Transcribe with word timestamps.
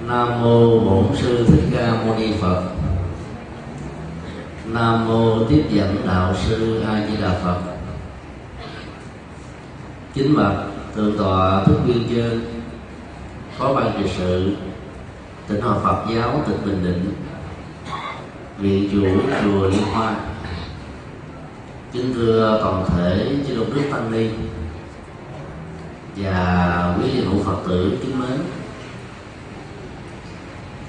nam 0.00 0.42
mô 0.42 0.80
bổn 0.80 1.16
sư 1.16 1.46
thích 1.48 1.64
ca 1.72 1.94
mâu 2.06 2.18
ni 2.18 2.32
phật. 2.40 2.62
Nam 4.66 5.08
mô 5.08 5.44
tiếp 5.44 5.64
dẫn 5.70 5.96
đạo 6.06 6.34
sư 6.34 6.82
a 6.86 7.06
di 7.08 7.16
đà 7.22 7.30
phật. 7.44 7.60
Kính 10.14 10.36
bạch 10.36 10.56
thượng 10.94 11.18
tọa 11.18 11.64
thức 11.64 11.78
viên 11.86 12.08
trên 12.08 12.40
phó 13.58 13.74
ban 13.74 13.92
trị 13.98 14.10
sự 14.16 14.56
tỉnh 15.48 15.60
hòa 15.60 15.78
phật 15.84 16.14
giáo 16.14 16.42
tỉnh 16.46 16.58
bình 16.64 16.84
định 16.84 17.12
viện 18.58 18.88
chủ 18.92 19.06
chùa 19.42 19.68
liên 19.68 19.82
hoa. 19.92 20.16
Kính 21.92 22.14
thưa 22.14 22.58
toàn 22.62 22.84
thể 22.88 23.36
chế 23.48 23.54
độ 23.54 23.64
đức 23.74 23.82
tăng 23.92 24.12
ni 24.12 24.28
và 26.16 26.96
quý 26.98 27.10
vị 27.10 27.24
hữu 27.24 27.42
phật 27.42 27.56
tử 27.68 27.98
kính 28.02 28.20
mến. 28.20 28.38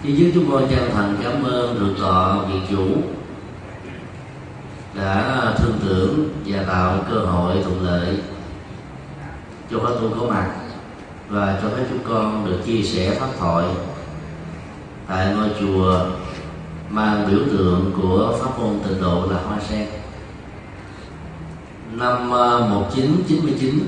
Chứ 0.07 0.13
trước 0.17 0.31
chúng 0.33 0.51
con 0.51 0.67
chân 0.69 0.89
thành 0.93 1.17
cảm 1.23 1.43
ơn 1.43 1.79
được 1.79 1.95
tọa 1.99 2.37
vị 2.37 2.59
chủ 2.69 2.87
đã 4.93 5.53
thương 5.57 5.79
tưởng 5.85 6.29
và 6.45 6.63
tạo 6.67 7.05
cơ 7.09 7.19
hội 7.19 7.55
thuận 7.63 7.81
lợi 7.85 8.17
cho 9.71 9.79
các 9.79 9.93
tu 10.01 10.09
có 10.19 10.27
mặt 10.29 10.51
và 11.29 11.59
cho 11.61 11.69
phép 11.69 11.85
chúng 11.89 12.03
con 12.09 12.45
được 12.45 12.57
chia 12.65 12.81
sẻ 12.83 13.15
pháp 13.19 13.27
thoại 13.39 13.65
tại 15.07 15.35
ngôi 15.35 15.49
chùa 15.59 16.05
mang 16.89 17.27
biểu 17.31 17.39
tượng 17.51 17.91
của 18.01 18.37
pháp 18.41 18.59
môn 18.59 18.79
tịnh 18.87 19.01
độ 19.01 19.25
là 19.31 19.39
hoa 19.47 19.59
sen. 19.69 19.87
Năm 21.91 22.33
à, 22.33 22.59
1999 22.69 23.79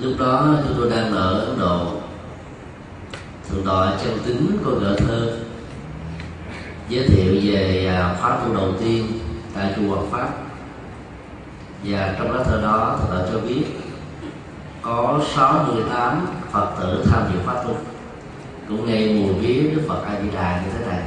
lúc 0.00 0.12
đó 0.18 0.54
chúng 0.64 0.74
tôi 0.78 0.90
đang 0.90 1.12
ở 1.12 1.40
Ấn 1.40 1.58
Độ 1.58 1.99
thượng 3.50 3.64
tọa 3.64 3.92
chân 4.04 4.18
tính 4.26 4.58
có 4.64 4.70
gỡ 4.70 4.96
thơ. 4.98 5.36
Giới 6.88 7.08
thiệu 7.08 7.34
về 7.42 7.86
à, 7.86 8.16
khóa 8.20 8.38
tu 8.38 8.54
đầu 8.54 8.72
tiên 8.80 9.06
tại 9.54 9.74
chùa 9.76 9.96
Hoàng 9.96 10.10
Pháp. 10.10 10.28
Và 11.84 12.14
trong 12.18 12.32
lá 12.32 12.44
thơ 12.44 12.60
đó 12.62 12.98
thượng 12.98 13.10
tọa 13.10 13.26
cho 13.32 13.38
biết, 13.38 13.64
có 14.82 15.20
68 15.34 16.26
Phật 16.52 16.70
tử 16.80 17.04
tham 17.10 17.22
dự 17.32 17.38
pháp 17.46 17.62
tu. 17.64 17.76
Cũng 18.68 18.86
nghe 18.86 19.06
mùi 19.06 19.32
vía 19.32 19.70
Đức 19.70 19.82
Phật 19.88 20.02
A 20.06 20.20
Di 20.22 20.30
Đà 20.30 20.62
như 20.62 20.70
thế 20.78 20.86
này. 20.86 21.02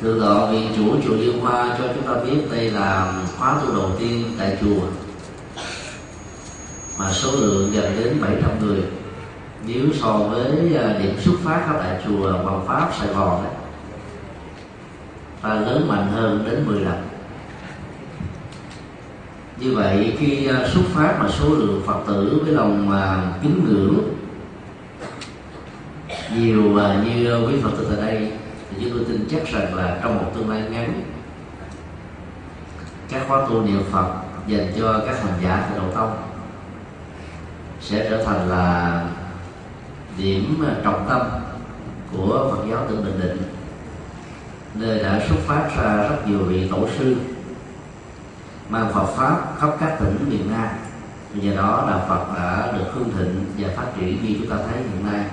Thượng 0.00 0.20
tọa 0.20 0.50
vị 0.50 0.68
chủ 0.76 0.84
chùa 1.04 1.14
Liên 1.14 1.40
Hoa 1.40 1.76
cho 1.78 1.84
chúng 1.94 2.06
ta 2.06 2.14
biết 2.24 2.40
đây 2.50 2.70
là 2.70 3.12
khóa 3.38 3.60
tu 3.62 3.74
đầu 3.74 3.90
tiên 3.98 4.24
tại 4.38 4.56
chùa. 4.60 4.80
Mà 6.98 7.12
số 7.12 7.32
lượng 7.32 7.70
gần 7.74 7.96
đến 7.98 8.20
700 8.20 8.50
người 8.60 8.82
nếu 9.66 9.84
so 10.00 10.12
với 10.12 10.74
ờ, 10.74 10.98
điểm 10.98 11.20
xuất 11.20 11.34
phát 11.44 11.66
ở 11.68 11.80
tại 11.82 12.00
chùa 12.06 12.32
Hoàng 12.32 12.64
Pháp 12.66 12.90
Sài 12.98 13.08
Gòn 13.08 13.44
đấy 13.44 13.52
ta 15.42 15.54
lớn 15.54 15.88
mạnh 15.88 16.08
hơn 16.12 16.44
đến 16.50 16.66
10 16.66 16.80
lần. 16.80 17.08
Như 19.60 19.74
vậy 19.76 20.16
khi 20.18 20.46
ờ, 20.46 20.68
xuất 20.68 20.82
phát 20.94 21.16
mà 21.20 21.28
số 21.28 21.48
lượng 21.48 21.82
phật 21.86 22.00
tử 22.06 22.40
với 22.44 22.52
lòng 22.52 22.88
mà 22.88 23.32
kính 23.42 23.64
ngưỡng 23.64 24.16
nhiều 26.36 26.62
như 27.04 27.46
quý 27.46 27.54
phật 27.62 27.70
tử 27.78 27.86
tại 27.96 28.06
đây, 28.06 28.32
thì 28.70 28.76
chúng 28.80 28.90
tôi 28.90 29.04
tin 29.08 29.28
chắc 29.30 29.46
rằng 29.46 29.74
là 29.74 29.98
trong 30.02 30.16
một 30.16 30.32
tương 30.34 30.50
lai 30.50 30.62
ngắn, 30.70 31.02
các 33.10 33.22
khóa 33.28 33.46
tu 33.48 33.62
niệm 33.62 33.82
phật 33.92 34.14
dành 34.46 34.72
cho 34.78 35.00
các 35.06 35.22
hành 35.22 35.34
giả 35.42 35.66
tại 35.68 35.78
đầu 35.78 35.92
tông 35.94 36.16
sẽ 37.80 38.06
trở 38.10 38.24
thành 38.24 38.48
là 38.48 39.04
điểm 40.18 40.64
ờ, 40.66 40.80
trọng 40.84 41.06
tâm 41.08 41.20
của 42.12 42.50
Phật 42.50 42.64
giáo 42.70 42.86
tỉnh 42.88 43.04
Bình 43.04 43.20
Định, 43.22 43.42
nơi 44.74 44.98
đã 44.98 45.20
xuất 45.28 45.36
phát 45.46 45.70
ra 45.76 45.96
rất 45.96 46.28
nhiều 46.28 46.38
vị 46.38 46.68
tổ 46.68 46.88
sư 46.98 47.16
mang 48.68 48.92
Phật 48.94 49.06
pháp 49.06 49.38
khắp 49.58 49.70
các 49.80 49.96
tỉnh 50.00 50.18
miền 50.30 50.50
Nam. 50.50 50.68
Nhờ 51.34 51.56
đó 51.56 51.84
là 51.90 52.04
Phật 52.08 52.24
đã 52.36 52.72
được 52.78 52.84
hương 52.94 53.10
thịnh 53.18 53.44
và 53.58 53.68
phát 53.76 53.86
triển 53.96 54.24
như 54.24 54.36
chúng 54.38 54.50
ta 54.50 54.56
thấy 54.56 54.82
hiện 54.82 55.06
nay. 55.12 55.24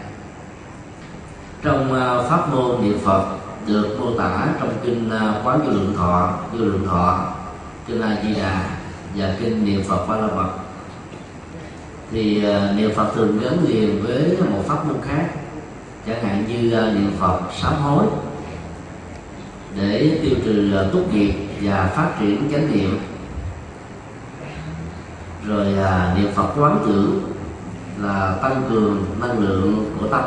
Trong 1.61 1.93
ờ, 1.93 2.27
pháp 2.29 2.49
môn 2.49 2.81
niệm 2.81 2.97
Phật 3.03 3.25
được 3.67 3.97
mô 3.99 4.17
tả 4.17 4.47
trong 4.59 4.73
kinh 4.83 5.09
ờ, 5.09 5.41
quán 5.43 5.59
vô 5.59 5.71
lượng 5.71 5.93
thọ, 5.97 6.33
vô 6.51 6.65
lượng 6.65 6.87
thọ, 6.87 7.33
kinh 7.87 8.01
A 8.01 8.17
Di 8.23 8.33
Đà 8.33 8.69
và 9.15 9.35
kinh 9.39 9.65
niệm 9.65 9.83
Phật 9.83 10.05
Ba 10.07 10.15
La 10.15 10.27
Mật 10.27 10.62
thì 12.11 12.45
uh, 12.45 12.77
niệm 12.77 12.91
phật 12.95 13.11
thường 13.15 13.39
gắn 13.43 13.65
liền 13.67 14.03
với 14.03 14.37
một 14.51 14.63
pháp 14.67 14.87
môn 14.87 14.97
khác 15.01 15.29
chẳng 16.07 16.23
hạn 16.23 16.45
như 16.47 16.67
uh, 16.67 16.95
niệm 16.95 17.11
phật 17.19 17.39
sám 17.61 17.73
hối 17.73 18.05
để 19.75 20.19
tiêu 20.21 20.35
trừ 20.45 20.81
uh, 20.85 20.93
túc 20.93 21.13
nghiệp 21.13 21.33
và 21.61 21.91
phát 21.95 22.11
triển 22.19 22.49
chánh 22.51 22.71
niệm. 22.71 22.99
Rồi 25.47 25.67
uh, 25.73 26.17
niệm 26.17 26.31
phật 26.35 26.47
quán 26.57 26.83
tưởng 26.85 27.33
là 28.01 28.37
tăng 28.41 28.63
cường 28.69 29.05
năng 29.21 29.39
lượng 29.39 29.95
của 29.99 30.07
tâm 30.07 30.23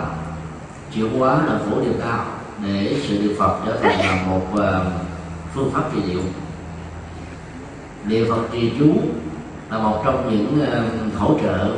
chuyển 0.95 1.19
hóa 1.19 1.47
là 1.47 1.59
phổ 1.59 1.81
điều 1.81 1.93
cao 2.05 2.27
để 2.65 2.97
sự 3.03 3.19
niệm 3.23 3.33
phật 3.39 3.61
trở 3.67 3.79
thành 3.83 3.99
là 3.99 4.23
một 4.27 4.47
uh, 4.53 4.63
phương 5.55 5.71
pháp 5.73 5.83
trị 5.95 6.01
liệu. 6.09 6.21
Niệm 8.05 8.27
phật 8.31 8.43
trì 8.53 8.73
chú 8.79 8.93
là 9.71 9.79
một 9.79 10.03
trong 10.05 10.31
những 10.31 10.67
hỗ 11.17 11.39
trợ 11.43 11.71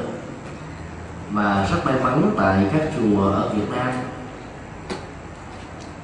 mà 1.31 1.67
rất 1.71 1.77
may 1.85 1.95
mắn 2.03 2.31
tại 2.37 2.67
các 2.73 2.83
chùa 2.97 3.23
ở 3.23 3.49
Việt 3.49 3.71
Nam. 3.71 3.93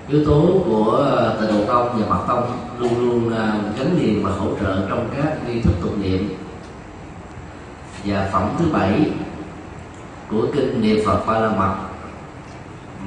Yếu 0.08 0.24
tố 0.24 0.62
của 0.66 0.90
ờ, 0.90 1.36
tịnh 1.40 1.58
độ 1.58 1.64
tông 1.64 2.00
và 2.00 2.06
mật 2.08 2.24
tông 2.28 2.58
luôn 2.78 2.98
luôn 2.98 3.34
ờ, 3.36 3.52
gắn 3.78 3.98
liền 3.98 4.24
và 4.24 4.30
hỗ 4.30 4.46
trợ 4.60 4.88
trong 4.88 5.08
các 5.16 5.38
nghi 5.46 5.60
thức 5.60 5.72
tụng 5.82 6.02
niệm. 6.02 6.28
Và 8.04 8.28
phẩm 8.32 8.48
thứ 8.58 8.64
bảy 8.72 9.10
của 10.30 10.46
kinh 10.54 10.80
niệm 10.80 10.96
Phật 11.06 11.26
Ba 11.26 11.38
La 11.38 11.48
Mật 11.48 11.74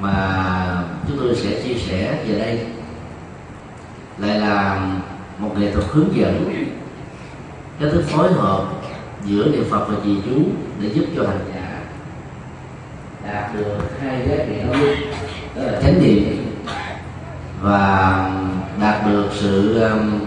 mà 0.00 0.84
chúng 1.08 1.18
tôi 1.18 1.34
sẽ 1.36 1.62
chia 1.62 1.74
sẻ 1.74 2.24
về 2.26 2.38
đây 2.38 2.66
lại 4.18 4.40
là 4.40 4.86
một 5.38 5.58
nghệ 5.58 5.72
thuật 5.72 5.84
hướng 5.88 6.16
dẫn 6.16 6.54
cái 7.80 7.90
thức 7.90 8.02
phối 8.08 8.32
hợp 8.32 8.64
giữa 9.24 9.44
niệm 9.44 9.64
phật 9.70 9.84
và 9.88 9.94
trì 10.04 10.16
chú 10.24 10.42
để 10.80 10.88
giúp 10.88 11.04
cho 11.16 11.22
hành 11.22 11.40
giả 11.54 11.80
đạt 13.26 13.54
được 13.54 13.76
hai 14.00 14.28
giá 14.28 14.36
trị 14.46 14.54
đó. 14.66 14.78
Đó 15.56 15.62
là 15.62 15.80
chánh 15.82 16.02
niệm 16.02 16.46
và 17.62 18.30
đạt 18.80 19.06
được 19.06 19.28
sự 19.32 19.80
um, 19.80 20.20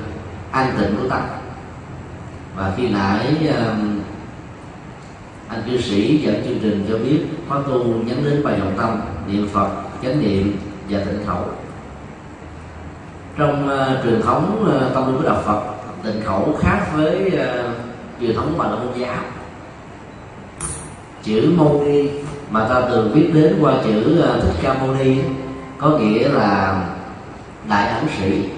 an 0.51 0.73
tịnh 0.79 0.95
của 0.95 1.09
tâm. 1.09 1.21
Và 2.55 2.73
khi 2.77 2.89
nãy 2.89 3.27
um, 3.47 3.99
anh 5.47 5.63
cư 5.65 5.81
sĩ 5.81 6.17
dẫn 6.17 6.43
chương 6.45 6.59
trình 6.61 6.85
cho 6.89 6.97
biết 6.97 7.25
khóa 7.47 7.59
tu 7.67 7.83
nhắm 7.83 8.17
đến 8.25 8.43
bài 8.43 8.55
dòng 8.59 8.73
tâm 8.77 9.01
niệm 9.27 9.49
phật 9.53 9.69
chánh 10.03 10.21
niệm 10.21 10.57
và 10.89 10.99
tịnh 10.99 11.25
khẩu 11.27 11.45
trong 13.37 13.69
uh, 13.69 14.03
truyền 14.03 14.21
thống 14.21 14.65
uh, 14.67 14.93
tâm 14.93 15.07
linh 15.07 15.17
của 15.17 15.29
đạo 15.29 15.41
phật 15.45 15.80
tịnh 16.03 16.21
khẩu 16.25 16.57
khác 16.59 16.85
với 16.95 17.31
uh, 17.33 17.75
truyền 18.21 18.35
thống 18.35 18.53
bà 18.57 18.65
la 18.65 18.75
môn 18.75 18.93
giáo 18.97 19.15
chữ 21.23 21.53
mâu 21.57 21.83
ni 21.85 22.09
mà 22.51 22.67
ta 22.69 22.81
thường 22.81 23.11
biết 23.15 23.31
đến 23.33 23.57
qua 23.61 23.73
chữ 23.83 24.23
uh, 24.23 24.43
thích 24.43 24.55
ca 24.61 24.73
mâu 24.73 24.95
ni 24.95 25.17
có 25.77 25.89
nghĩa 25.89 26.29
là 26.29 26.81
đại 27.69 27.87
ẩn 27.87 28.05
sĩ. 28.19 28.49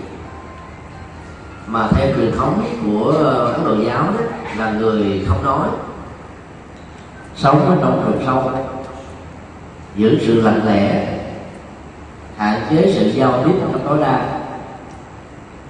Mà 1.68 1.88
theo 1.92 2.08
truyền 2.16 2.32
thống 2.32 2.64
của 2.86 3.12
ấn 3.54 3.66
độ 3.66 3.84
giáo 3.86 4.04
đó, 4.04 4.26
là 4.58 4.72
người 4.72 5.26
không 5.28 5.46
nói. 5.46 5.68
Sống 7.36 7.66
ở 7.70 7.78
trong 7.82 8.06
rừng 8.06 8.24
sâu 8.26 8.52
giữ 9.96 10.18
sự 10.22 10.42
lạnh 10.42 10.62
lẽ 10.66 11.08
hạn 12.38 12.62
chế 12.70 12.94
sự 12.96 13.10
giao 13.10 13.44
tiếp 13.46 13.54
một 13.74 13.80
tối 13.86 13.98
đa. 14.02 14.40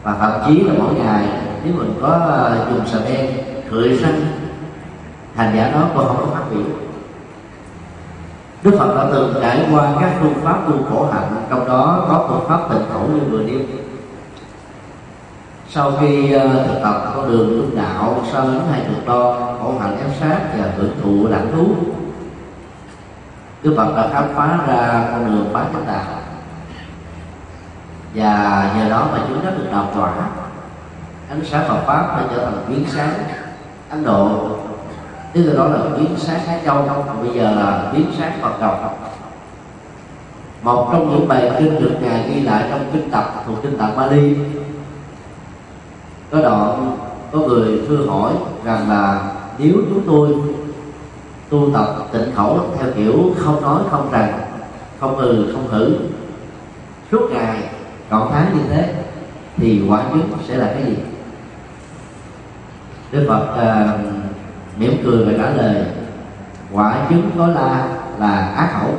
Và 0.04 0.16
thậm 0.19 0.31
chí 0.48 0.64
là 0.64 0.74
mỗi 0.78 0.94
ngày 0.94 1.28
nếu 1.63 1.74
mình 1.77 1.94
có 2.01 2.07
à, 2.10 2.65
dùng 2.69 2.86
sợi 2.86 3.01
đen, 3.13 3.31
cười 3.71 3.98
răng 3.98 4.21
hành 5.36 5.56
giả 5.56 5.71
đó 5.71 5.89
còn 5.95 6.07
không 6.07 6.18
có 6.19 6.25
phát 6.33 6.44
biểu. 6.51 6.63
Đức 8.63 8.75
Phật 8.80 8.95
đã 8.95 9.07
từng 9.12 9.33
trải 9.42 9.65
qua 9.71 9.94
các 10.01 10.13
phương 10.19 10.33
pháp 10.44 10.60
tu 10.68 10.74
khổ 10.89 11.10
hạnh 11.13 11.45
Trong 11.50 11.68
đó 11.68 12.06
có 12.10 12.25
phương 12.30 12.50
pháp 12.50 12.69
tịnh 12.69 12.86
khẩu 12.94 13.07
như 13.07 13.19
vừa 13.31 13.44
nêu. 13.44 13.60
Sau 15.69 15.92
khi 16.01 16.33
à, 16.33 16.44
thực 16.68 16.80
tập 16.83 17.12
con 17.15 17.31
đường 17.31 17.50
lương 17.50 17.75
đạo 17.75 18.24
Sau 18.31 18.44
đến 18.44 18.62
hai 18.71 18.81
cực 18.81 19.06
đo 19.07 19.33
khổ 19.62 19.74
hạnh 19.81 19.98
ép 19.98 20.09
sát 20.19 20.39
và 20.57 20.71
hưởng 20.77 20.92
thụ 21.04 21.27
lãnh 21.27 21.51
thú 21.51 21.75
Đức 23.63 23.74
Phật 23.77 23.95
đã 23.95 24.09
khám 24.13 24.24
phá 24.36 24.59
ra 24.68 25.07
con 25.12 25.25
đường 25.25 25.54
bát 25.54 25.66
chánh 25.74 25.88
đạo. 25.88 26.04
Và 28.16 28.71
nhờ 28.77 28.89
đó 28.89 29.07
mà 29.12 29.19
chúng 29.27 29.45
đã 29.45 29.51
được 29.51 29.68
đào 29.71 29.89
tỏa 29.95 30.13
ánh 31.30 31.46
sáng 31.46 31.68
Phật 31.68 31.80
pháp 31.86 32.18
đã 32.18 32.24
trở 32.36 32.46
thành 32.46 32.66
biến 32.68 32.86
sáng 32.88 33.14
Ấn 33.90 34.04
Độ. 34.04 34.48
Tức 35.34 35.44
là 35.44 35.54
đó 35.54 35.68
là 35.68 35.98
biến 35.98 36.16
sáng 36.18 36.48
Á 36.48 36.60
Châu. 36.66 36.88
Bây 37.22 37.34
giờ 37.34 37.52
là 37.52 37.92
biến 37.94 38.06
sáng 38.18 38.31
Phật 38.42 38.60
đầu 38.60 38.75
một 40.64 40.90
trong 40.92 41.10
những 41.10 41.28
bài 41.28 41.52
kinh 41.60 41.80
được 41.80 41.96
ngài 42.02 42.30
ghi 42.30 42.42
lại 42.42 42.64
trong 42.70 42.86
kinh 42.94 43.12
tập, 43.12 43.44
thuộc 43.46 43.56
kinh 43.64 43.78
tập 43.78 43.90
Bali. 43.98 44.36
Có 46.31 46.42
đoạn 46.42 46.98
có 47.31 47.40
người 47.40 47.81
thưa 47.88 48.06
hỏi 48.06 48.34
rằng 48.64 48.90
là, 48.90 49.31
nếu 49.58 49.74
chúng 49.74 50.02
tôi 50.08 50.36
tu 51.50 51.74
tập 51.74 51.96
tịnh 52.12 52.31
khẩu 52.36 52.60
theo 52.78 52.92
kiểu 52.96 53.31
không 53.38 53.62
nói, 53.62 53.81
không 53.92 54.12
rằng, 54.12 54.40
không 55.00 55.18
ừ 55.18 55.50
không 55.54 55.68
hử 55.68 55.96
suốt 57.12 57.31
ngày, 57.31 57.69
trọn 58.10 58.28
tháng 58.31 58.58
như 58.58 58.64
thế, 58.69 58.94
thì 59.58 59.81
quả 59.90 60.04
chứng 60.10 60.30
sẽ 60.48 60.56
là 60.56 60.66
cái 60.74 60.84
gì? 60.86 60.96
Đức 63.13 63.25
phật 63.27 63.45
uh, 63.54 64.00
mỉm 64.77 64.92
cười 65.04 65.25
và 65.25 65.31
trả 65.38 65.50
lời 65.50 65.86
quả 66.71 67.06
chứng 67.10 67.30
có 67.38 67.48
la 67.48 67.88
là 68.19 68.54
ác 68.56 68.69
khẩu. 68.80 68.89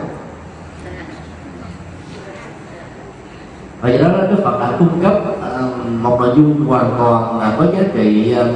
Vậy 3.80 3.98
đó 3.98 4.08
đức 4.08 4.40
phật 4.44 4.60
đã 4.60 4.72
cung 4.78 5.00
cấp 5.02 5.12
uh, 5.28 5.86
một 5.86 6.20
nội 6.20 6.32
dung 6.36 6.66
hoàn 6.66 6.94
toàn 6.98 7.40
là 7.40 7.54
có 7.58 7.64
giá 7.64 7.82
trị 7.94 8.36
uh, 8.40 8.46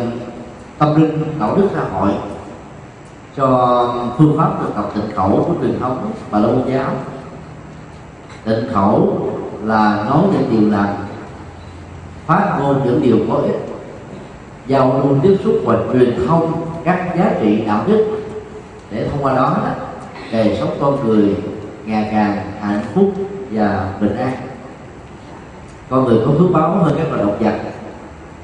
tâm 0.78 1.02
linh 1.02 1.24
đạo 1.40 1.56
đức 1.56 1.68
xã 1.74 1.80
hội 1.92 2.10
cho 3.36 3.94
phương 4.18 4.38
pháp 4.38 4.50
thực 4.60 4.74
tập 4.74 4.90
tịnh 4.94 5.16
khẩu 5.16 5.44
của 5.46 5.54
truyền 5.60 5.80
thống 5.80 6.12
và 6.30 6.38
lâu 6.38 6.54
giáo. 6.68 6.90
Tịnh 8.44 8.72
khẩu 8.74 9.28
là 9.64 10.04
nói 10.10 10.22
những 10.32 10.48
điều 10.50 10.70
lành 10.70 10.94
phát 12.26 12.58
ngôn 12.60 12.80
những 12.84 13.02
điều 13.02 13.16
có 13.28 13.34
ích 13.34 13.67
giao 14.68 15.00
lưu 15.04 15.16
tiếp 15.22 15.36
xúc 15.44 15.54
và 15.64 15.78
truyền 15.92 16.26
thông 16.26 16.52
các 16.84 17.14
giá 17.18 17.32
trị 17.42 17.64
đạo 17.66 17.84
đức. 17.86 18.06
Để 18.90 19.08
thông 19.08 19.24
qua 19.24 19.34
đó 19.34 19.56
đời 20.32 20.56
sống 20.60 20.70
con 20.80 21.08
người 21.08 21.36
ngày 21.84 22.08
càng 22.12 22.36
hạnh 22.60 22.80
phúc 22.94 23.12
và 23.50 23.92
bình 24.00 24.16
an. 24.16 24.32
Con 25.90 26.04
người 26.04 26.18
có 26.26 26.32
phước 26.38 26.50
báo 26.52 26.74
hơn 26.74 26.94
các 26.98 27.08
loài 27.08 27.24
động 27.24 27.38
vật 27.40 27.54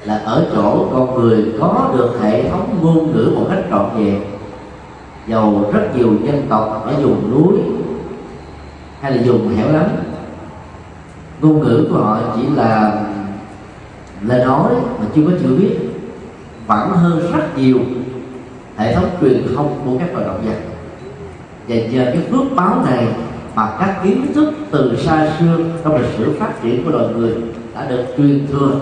là 0.03 0.17
ở 0.17 0.47
chỗ 0.55 0.87
con 0.93 1.15
người 1.15 1.45
có 1.59 1.91
được 1.97 2.19
hệ 2.21 2.49
thống 2.49 2.77
ngôn 2.81 3.11
ngữ 3.11 3.31
một 3.35 3.45
cách 3.49 3.63
trọn 3.69 3.89
vẹn. 3.97 4.21
Dầu 5.27 5.71
rất 5.73 5.95
nhiều 5.95 6.13
dân 6.23 6.45
tộc 6.49 6.83
ở 6.85 6.93
vùng 7.01 7.31
núi 7.31 7.57
hay 9.01 9.11
là 9.11 9.23
vùng 9.25 9.55
hẻo 9.55 9.71
lánh. 9.71 9.97
Ngôn 11.41 11.59
ngữ 11.59 11.87
của 11.89 11.97
họ 11.97 12.17
chỉ 12.35 12.41
là 12.55 13.03
lời 14.21 14.45
nói 14.45 14.71
mà 14.99 15.05
chưa 15.15 15.21
có 15.25 15.31
chữ 15.43 15.55
viết 15.55 15.94
vẫn 16.67 16.89
hơn 16.89 17.31
rất 17.33 17.57
nhiều 17.57 17.79
hệ 18.77 18.95
thống 18.95 19.09
truyền 19.21 19.55
thông 19.55 19.81
của 19.85 19.97
các 19.99 20.13
loài 20.13 20.25
động 20.25 20.45
vật 20.45 20.57
và 21.67 21.75
nhờ 21.75 22.05
cái 22.05 22.21
phước 22.31 22.55
báo 22.55 22.85
này 22.85 23.07
mà 23.55 23.75
các 23.79 23.99
kiến 24.03 24.25
thức 24.35 24.53
từ 24.71 24.97
xa 25.05 25.31
xưa 25.39 25.57
trong 25.83 26.01
lịch 26.01 26.11
sử 26.17 26.33
phát 26.39 26.53
triển 26.63 26.85
của 26.85 26.91
loài 26.91 27.05
người 27.13 27.33
đã 27.75 27.85
được 27.89 28.05
truyền 28.17 28.47
thừa 28.51 28.79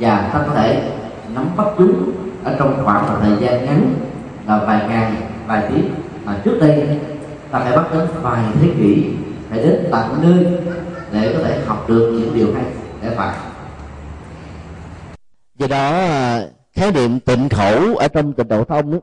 và 0.00 0.30
ta 0.32 0.44
có 0.46 0.54
thể 0.54 0.92
nắm 1.34 1.44
bắt 1.56 1.66
chúng 1.78 2.10
ở 2.44 2.56
trong 2.58 2.84
khoảng 2.84 3.06
một 3.06 3.14
thời 3.22 3.36
gian 3.40 3.64
ngắn 3.64 3.94
là 4.46 4.58
vài 4.66 4.88
ngày, 4.88 5.12
vài 5.46 5.62
tiếng. 5.68 5.90
Mà 6.24 6.40
trước 6.44 6.58
đây, 6.60 6.98
ta 7.50 7.58
phải 7.58 7.76
bắt 7.76 7.84
đến 7.92 8.06
vài 8.22 8.44
thế 8.60 8.68
kỷ 8.78 9.04
phải 9.50 9.58
đến 9.58 9.84
tận 9.90 10.04
nơi 10.22 10.46
để 11.12 11.32
có 11.32 11.48
thể 11.48 11.60
học 11.66 11.88
được 11.88 12.18
những 12.20 12.34
điều 12.34 12.54
hay 12.54 12.64
để 13.02 13.10
phải. 13.16 13.36
Do 15.58 15.66
đó 15.66 15.90
à, 15.90 16.42
khái 16.76 16.92
niệm 16.92 17.20
tịnh 17.20 17.48
khẩu 17.48 17.96
ở 17.96 18.08
trong 18.08 18.32
tịnh 18.32 18.48
độ 18.48 18.64
thông 18.64 18.90
đó, 18.92 18.98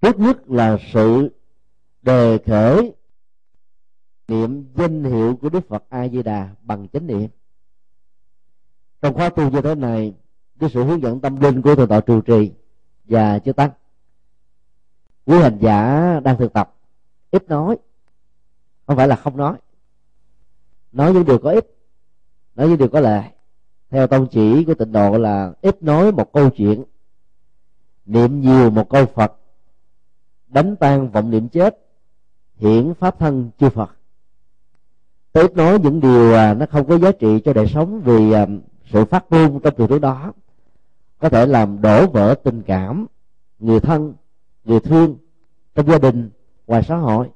trước 0.00 0.18
nhất 0.18 0.50
là 0.50 0.78
sự 0.92 1.30
đề 2.02 2.38
khởi 2.46 2.92
niệm 4.28 4.64
danh 4.74 5.04
hiệu 5.04 5.38
của 5.42 5.48
đức 5.48 5.68
phật 5.68 5.84
a 5.88 6.08
di 6.08 6.22
đà 6.22 6.48
bằng 6.62 6.88
chánh 6.88 7.06
niệm. 7.06 7.28
Trong 9.02 9.14
khóa 9.14 9.28
tu 9.28 9.50
như 9.50 9.60
thế 9.60 9.74
này 9.74 10.14
cái 10.60 10.70
sự 10.74 10.84
hướng 10.84 11.02
dẫn 11.02 11.20
tâm 11.20 11.40
linh 11.40 11.62
của 11.62 11.74
thượng 11.74 11.88
tọa 11.88 12.00
trụ 12.00 12.20
trì 12.20 12.52
và 13.04 13.38
chư 13.38 13.52
tăng 13.52 13.70
quý 15.24 15.38
hành 15.38 15.58
giả 15.60 16.20
đang 16.20 16.38
thực 16.38 16.52
tập 16.52 16.74
ít 17.30 17.48
nói 17.48 17.76
không 18.86 18.96
phải 18.96 19.08
là 19.08 19.16
không 19.16 19.36
nói. 19.36 19.56
Nói 20.92 21.12
những 21.12 21.24
điều 21.24 21.38
có 21.38 21.50
ích 21.50 21.66
nói 22.54 22.68
những 22.68 22.78
điều 22.78 22.88
có 22.88 23.00
lợi 23.00 23.22
theo 23.92 24.06
tông 24.06 24.26
chỉ 24.26 24.64
của 24.64 24.74
tịnh 24.74 24.92
độ 24.92 25.18
là 25.18 25.52
ít 25.62 25.82
nói 25.82 26.12
một 26.12 26.32
câu 26.32 26.50
chuyện, 26.50 26.84
niệm 28.06 28.40
nhiều 28.40 28.70
một 28.70 28.88
câu 28.90 29.06
phật, 29.06 29.32
đánh 30.48 30.76
tan 30.76 31.10
vọng 31.10 31.30
niệm 31.30 31.48
chết, 31.48 31.78
hiển 32.56 32.94
pháp 32.94 33.18
thân 33.18 33.50
chư 33.58 33.68
phật. 33.68 33.90
Tôi 35.32 35.44
ít 35.44 35.56
nói 35.56 35.78
những 35.82 36.00
điều 36.00 36.34
à, 36.34 36.54
nó 36.54 36.66
không 36.70 36.86
có 36.86 36.98
giá 36.98 37.12
trị 37.12 37.40
cho 37.44 37.52
đời 37.52 37.66
sống 37.66 38.00
vì 38.04 38.32
à, 38.32 38.46
sự 38.92 39.04
phát 39.04 39.24
ngôn 39.30 39.60
trong 39.60 39.74
từ 39.76 39.98
đó. 39.98 40.32
Có 41.18 41.28
thể 41.28 41.46
làm 41.46 41.82
đổ 41.82 42.06
vỡ 42.06 42.34
tình 42.44 42.62
cảm, 42.62 43.06
người 43.58 43.80
thân, 43.80 44.14
người 44.64 44.80
thương 44.80 45.16
trong 45.74 45.86
gia 45.86 45.98
đình, 45.98 46.30
ngoài 46.66 46.82
xã 46.82 46.96
hội. 46.96 47.30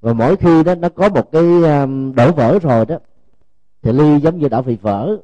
Và 0.00 0.12
mỗi 0.12 0.36
khi 0.36 0.62
đó 0.62 0.74
nó 0.74 0.88
có 0.88 1.08
một 1.08 1.32
cái 1.32 1.64
à, 1.64 1.86
đổ 2.16 2.32
vỡ 2.32 2.58
rồi 2.62 2.86
đó, 2.86 2.96
thì 3.82 3.92
ly 3.92 4.20
giống 4.20 4.38
như 4.38 4.48
đã 4.48 4.62
bị 4.62 4.76
vỡ 4.76 5.16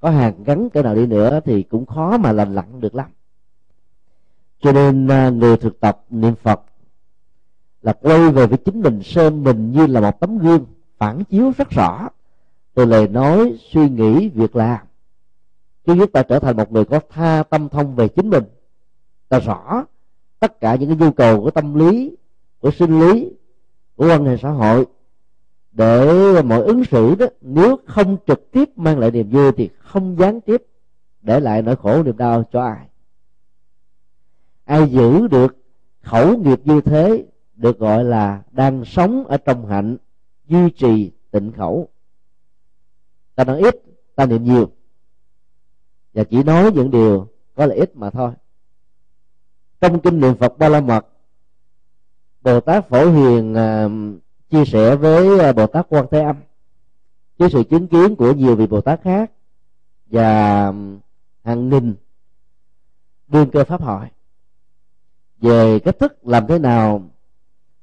có 0.00 0.10
hàng 0.10 0.44
gắn 0.44 0.70
cái 0.70 0.82
nào 0.82 0.94
đi 0.94 1.06
nữa 1.06 1.40
thì 1.44 1.62
cũng 1.62 1.86
khó 1.86 2.18
mà 2.18 2.32
lành 2.32 2.54
lặn 2.54 2.80
được 2.80 2.94
lắm. 2.94 3.10
Cho 4.60 4.72
nên 4.72 5.08
à, 5.08 5.30
người 5.30 5.56
thực 5.56 5.80
tập 5.80 6.04
niệm 6.10 6.34
phật 6.34 6.60
là 7.82 7.92
quay 7.92 8.30
về 8.30 8.46
với 8.46 8.58
chính 8.58 8.82
mình, 8.82 9.02
xem 9.02 9.44
mình 9.44 9.72
như 9.72 9.86
là 9.86 10.00
một 10.00 10.20
tấm 10.20 10.38
gương 10.38 10.66
phản 10.98 11.24
chiếu 11.24 11.52
rất 11.58 11.70
rõ 11.70 12.08
từ 12.74 12.84
lời 12.84 13.08
nói, 13.08 13.58
suy 13.72 13.88
nghĩ, 13.88 14.28
việc 14.28 14.56
làm. 14.56 14.86
Chứ 15.86 15.94
giúp 15.94 16.10
ta 16.12 16.22
trở 16.22 16.38
thành 16.38 16.56
một 16.56 16.72
người 16.72 16.84
có 16.84 17.00
tha 17.10 17.42
tâm 17.42 17.68
thông 17.68 17.94
về 17.94 18.08
chính 18.08 18.30
mình. 18.30 18.44
Ta 19.28 19.38
rõ 19.38 19.84
tất 20.40 20.60
cả 20.60 20.74
những 20.74 20.88
cái 20.88 20.98
nhu 20.98 21.12
cầu 21.12 21.42
của 21.42 21.50
tâm 21.50 21.74
lý, 21.74 22.16
của 22.60 22.70
sinh 22.70 23.00
lý, 23.00 23.30
của 23.96 24.08
quan 24.08 24.24
hệ 24.24 24.36
xã 24.36 24.50
hội 24.50 24.86
để 25.76 26.42
mọi 26.42 26.62
ứng 26.62 26.84
xử 26.84 27.14
đó, 27.14 27.26
nếu 27.40 27.76
không 27.86 28.16
trực 28.26 28.50
tiếp 28.50 28.70
mang 28.76 28.98
lại 28.98 29.10
niềm 29.10 29.30
vui 29.30 29.52
thì 29.52 29.70
không 29.78 30.16
gián 30.18 30.40
tiếp 30.40 30.62
để 31.22 31.40
lại 31.40 31.62
nỗi 31.62 31.76
khổ 31.76 32.02
niềm 32.02 32.16
đau 32.16 32.44
cho 32.52 32.62
ai. 32.62 32.88
Ai 34.64 34.90
giữ 34.90 35.26
được 35.26 35.56
khẩu 36.02 36.38
nghiệp 36.38 36.60
như 36.64 36.80
thế 36.80 37.26
được 37.56 37.78
gọi 37.78 38.04
là 38.04 38.42
đang 38.50 38.84
sống 38.84 39.24
ở 39.26 39.36
trong 39.36 39.66
hạnh, 39.66 39.96
duy 40.46 40.70
trì 40.70 41.12
tịnh 41.30 41.52
khẩu. 41.52 41.88
Ta 43.34 43.44
nói 43.44 43.60
ít, 43.60 43.82
ta 44.14 44.26
niệm 44.26 44.44
nhiều. 44.44 44.70
Và 46.14 46.24
chỉ 46.24 46.42
nói 46.42 46.72
những 46.72 46.90
điều 46.90 47.28
có 47.54 47.66
lợi 47.66 47.78
ích 47.78 47.96
mà 47.96 48.10
thôi. 48.10 48.32
Trong 49.80 50.00
kinh 50.00 50.20
niệm 50.20 50.34
phật 50.36 50.58
ba 50.58 50.68
la 50.68 50.80
mật, 50.80 51.06
bồ 52.42 52.60
tát 52.60 52.88
phổ 52.88 53.10
hiền 53.10 53.54
à, 53.54 53.88
chia 54.50 54.64
sẻ 54.64 54.96
với 54.96 55.38
ờ, 55.38 55.52
bồ 55.52 55.66
tát 55.66 55.86
quan 55.88 56.06
thế 56.10 56.22
âm, 56.22 56.36
với 57.38 57.50
sự 57.50 57.62
chứng 57.70 57.88
kiến 57.88 58.16
của 58.16 58.32
nhiều 58.32 58.56
vị 58.56 58.66
bồ 58.66 58.80
tát 58.80 59.02
khác 59.02 59.30
và 60.06 60.64
hàng 61.44 61.68
nghìn 61.68 61.94
đương 63.28 63.50
cơ 63.50 63.64
pháp 63.64 63.82
hội. 63.82 64.06
Về 65.40 65.78
cách 65.78 65.98
thức 65.98 66.26
làm 66.26 66.46
thế 66.46 66.58
nào 66.58 67.02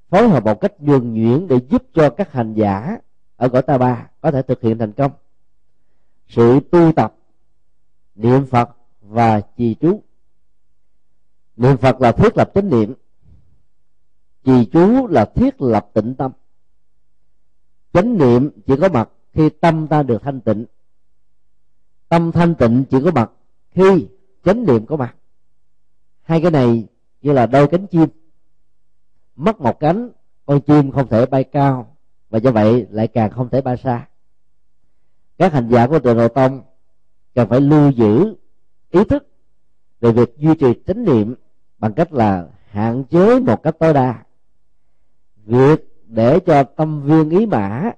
phối 0.10 0.30
hợp 0.30 0.44
một 0.44 0.62
cách 0.62 0.74
nhuần 0.80 1.14
nhuyễn 1.14 1.48
để 1.48 1.60
giúp 1.70 1.84
cho 1.94 2.10
các 2.10 2.32
hành 2.32 2.54
giả 2.54 2.98
ở 3.36 3.50
cõi 3.50 3.62
ta 3.62 3.78
bà 3.78 4.10
có 4.22 4.32
thể 4.32 4.42
thực 4.42 4.62
hiện 4.62 4.78
thành 4.78 4.92
công. 4.94 5.12
Sự 6.28 6.60
tu 6.72 6.92
tập, 6.92 7.16
niệm 8.16 8.46
phật 8.46 8.70
và 9.02 9.42
trì 9.58 9.76
chú 9.76 10.02
niệm 11.58 11.78
phật 11.78 12.02
là 12.02 12.12
thiết 12.12 12.38
lập 12.38 12.52
chánh 12.56 12.70
niệm, 12.70 12.94
trì 14.44 14.66
chú 14.66 15.08
là 15.08 15.26
thiết 15.26 15.62
lập 15.62 15.90
tịnh 15.94 16.16
tâm 16.16 16.32
chánh 17.94 18.18
niệm 18.18 18.50
chỉ 18.66 18.74
có 18.82 18.90
mặt 18.90 19.10
khi 19.34 19.50
tâm 19.50 19.88
ta 19.88 20.04
được 20.04 20.22
thanh 20.22 20.42
tịnh. 20.42 20.66
Tâm 22.10 22.32
thanh 22.32 22.56
tịnh 22.56 22.84
chỉ 22.90 22.98
có 23.04 23.12
mặt 23.12 23.32
khi 23.72 24.08
chánh 24.44 24.66
niệm 24.66 24.86
có 24.86 24.96
mặt. 24.96 25.16
Hai 26.22 26.42
cái 26.42 26.52
này 26.52 26.88
như 27.22 27.32
là 27.32 27.46
đôi 27.46 27.68
cánh 27.68 27.88
chim. 27.88 28.10
Mất 29.36 29.62
một 29.62 29.80
cánh, 29.80 30.10
con 30.46 30.62
chim 30.62 30.92
không 30.92 31.08
thể 31.08 31.26
bay 31.26 31.44
cao 31.44 31.96
và 32.30 32.40
do 32.40 32.52
vậy 32.52 32.88
lại 32.90 33.08
càng 33.08 33.32
không 33.32 33.50
thể 33.50 33.62
bay 33.62 33.78
xa. 33.78 34.08
Các 35.38 35.54
hành 35.54 35.70
giả 35.70 35.88
của 35.88 36.00
trường 36.00 36.18
nội 36.18 36.30
tông 36.30 36.62
cần 37.36 37.50
phải 37.50 37.62
lưu 37.62 37.90
giữ 37.90 38.36
ý 38.90 39.04
thức 39.04 39.28
về 40.00 40.12
việc 40.12 40.38
duy 40.38 40.56
trì 40.56 40.68
chánh 40.88 41.04
niệm 41.06 41.36
bằng 41.80 41.94
cách 41.94 42.14
là 42.14 42.48
hạn 42.70 43.04
chế 43.04 43.40
một 43.40 43.64
cách 43.64 43.76
tối 43.80 43.94
đa 43.94 44.24
việc 45.46 45.93
để 46.14 46.40
cho 46.40 46.64
tâm 46.64 47.02
viên 47.02 47.30
ý 47.30 47.46
mã 47.46 47.92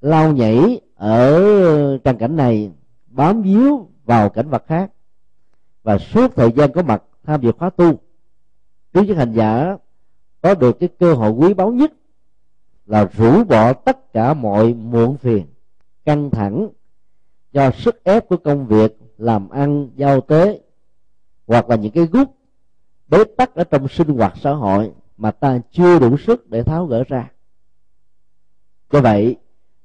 lao 0.00 0.32
nhảy 0.32 0.80
ở 0.94 1.98
tràng 1.98 2.18
cảnh 2.18 2.36
này 2.36 2.70
bám 3.06 3.42
víu 3.42 3.88
vào 4.04 4.28
cảnh 4.28 4.48
vật 4.48 4.64
khác. 4.66 4.90
Và 5.82 5.98
suốt 5.98 6.36
thời 6.36 6.52
gian 6.52 6.72
có 6.72 6.82
mặt 6.82 7.02
tham 7.24 7.40
dự 7.40 7.52
khóa 7.52 7.70
tu 7.70 7.92
trí 8.92 9.06
chức 9.06 9.16
hành 9.16 9.32
giả 9.32 9.76
có 10.42 10.54
được 10.54 10.80
cái 10.80 10.88
cơ 10.98 11.14
hội 11.14 11.30
quý 11.30 11.54
báu 11.54 11.72
nhất 11.72 11.92
là 12.86 13.08
rũ 13.12 13.44
bỏ 13.44 13.72
tất 13.72 14.12
cả 14.12 14.34
mọi 14.34 14.74
muộn 14.74 15.16
phiền, 15.16 15.46
căng 16.04 16.30
thẳng 16.30 16.68
do 17.52 17.70
sức 17.70 18.04
ép 18.04 18.28
của 18.28 18.36
công 18.36 18.66
việc 18.66 18.98
làm 19.18 19.48
ăn, 19.48 19.88
giao 19.96 20.20
tế 20.20 20.60
hoặc 21.46 21.70
là 21.70 21.76
những 21.76 21.92
cái 21.92 22.06
gút 22.06 22.28
bế 23.08 23.24
tắc 23.24 23.54
ở 23.54 23.64
trong 23.64 23.88
sinh 23.88 24.08
hoạt 24.08 24.34
xã 24.40 24.52
hội 24.52 24.92
mà 25.22 25.30
ta 25.30 25.58
chưa 25.70 25.98
đủ 25.98 26.16
sức 26.16 26.50
để 26.50 26.62
tháo 26.62 26.86
gỡ 26.86 27.04
ra. 27.08 27.30
Do 28.92 29.00
vậy, 29.00 29.36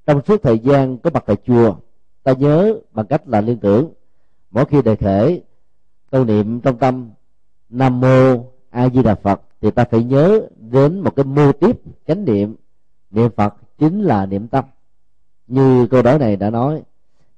trong 0.05 0.21
suốt 0.27 0.43
thời 0.43 0.59
gian 0.59 0.97
có 0.97 1.09
mặt 1.13 1.23
tại 1.25 1.35
chùa, 1.45 1.75
ta 2.23 2.33
nhớ 2.33 2.79
bằng 2.91 3.05
cách 3.05 3.27
là 3.27 3.41
liên 3.41 3.57
tưởng, 3.57 3.93
mỗi 4.51 4.65
khi 4.65 4.81
đề 4.81 4.95
khể 4.95 5.41
câu 6.11 6.25
niệm 6.25 6.61
trong 6.61 6.77
tâm, 6.77 7.09
nam 7.69 7.99
mô 7.99 8.45
a 8.69 8.89
di 8.89 9.03
đà 9.03 9.15
phật, 9.15 9.41
thì 9.61 9.71
ta 9.71 9.83
phải 9.83 10.03
nhớ 10.03 10.47
đến 10.57 10.99
một 10.99 11.15
cái 11.15 11.25
mô 11.25 11.51
tiếp 11.51 11.81
chánh 12.07 12.25
niệm. 12.25 12.55
Niệm 13.11 13.31
phật 13.35 13.55
chính 13.77 14.01
là 14.01 14.25
niệm 14.25 14.47
tâm. 14.47 14.65
Như 15.47 15.87
câu 15.87 16.03
nói 16.03 16.19
này 16.19 16.35
đã 16.35 16.49
nói, 16.49 16.83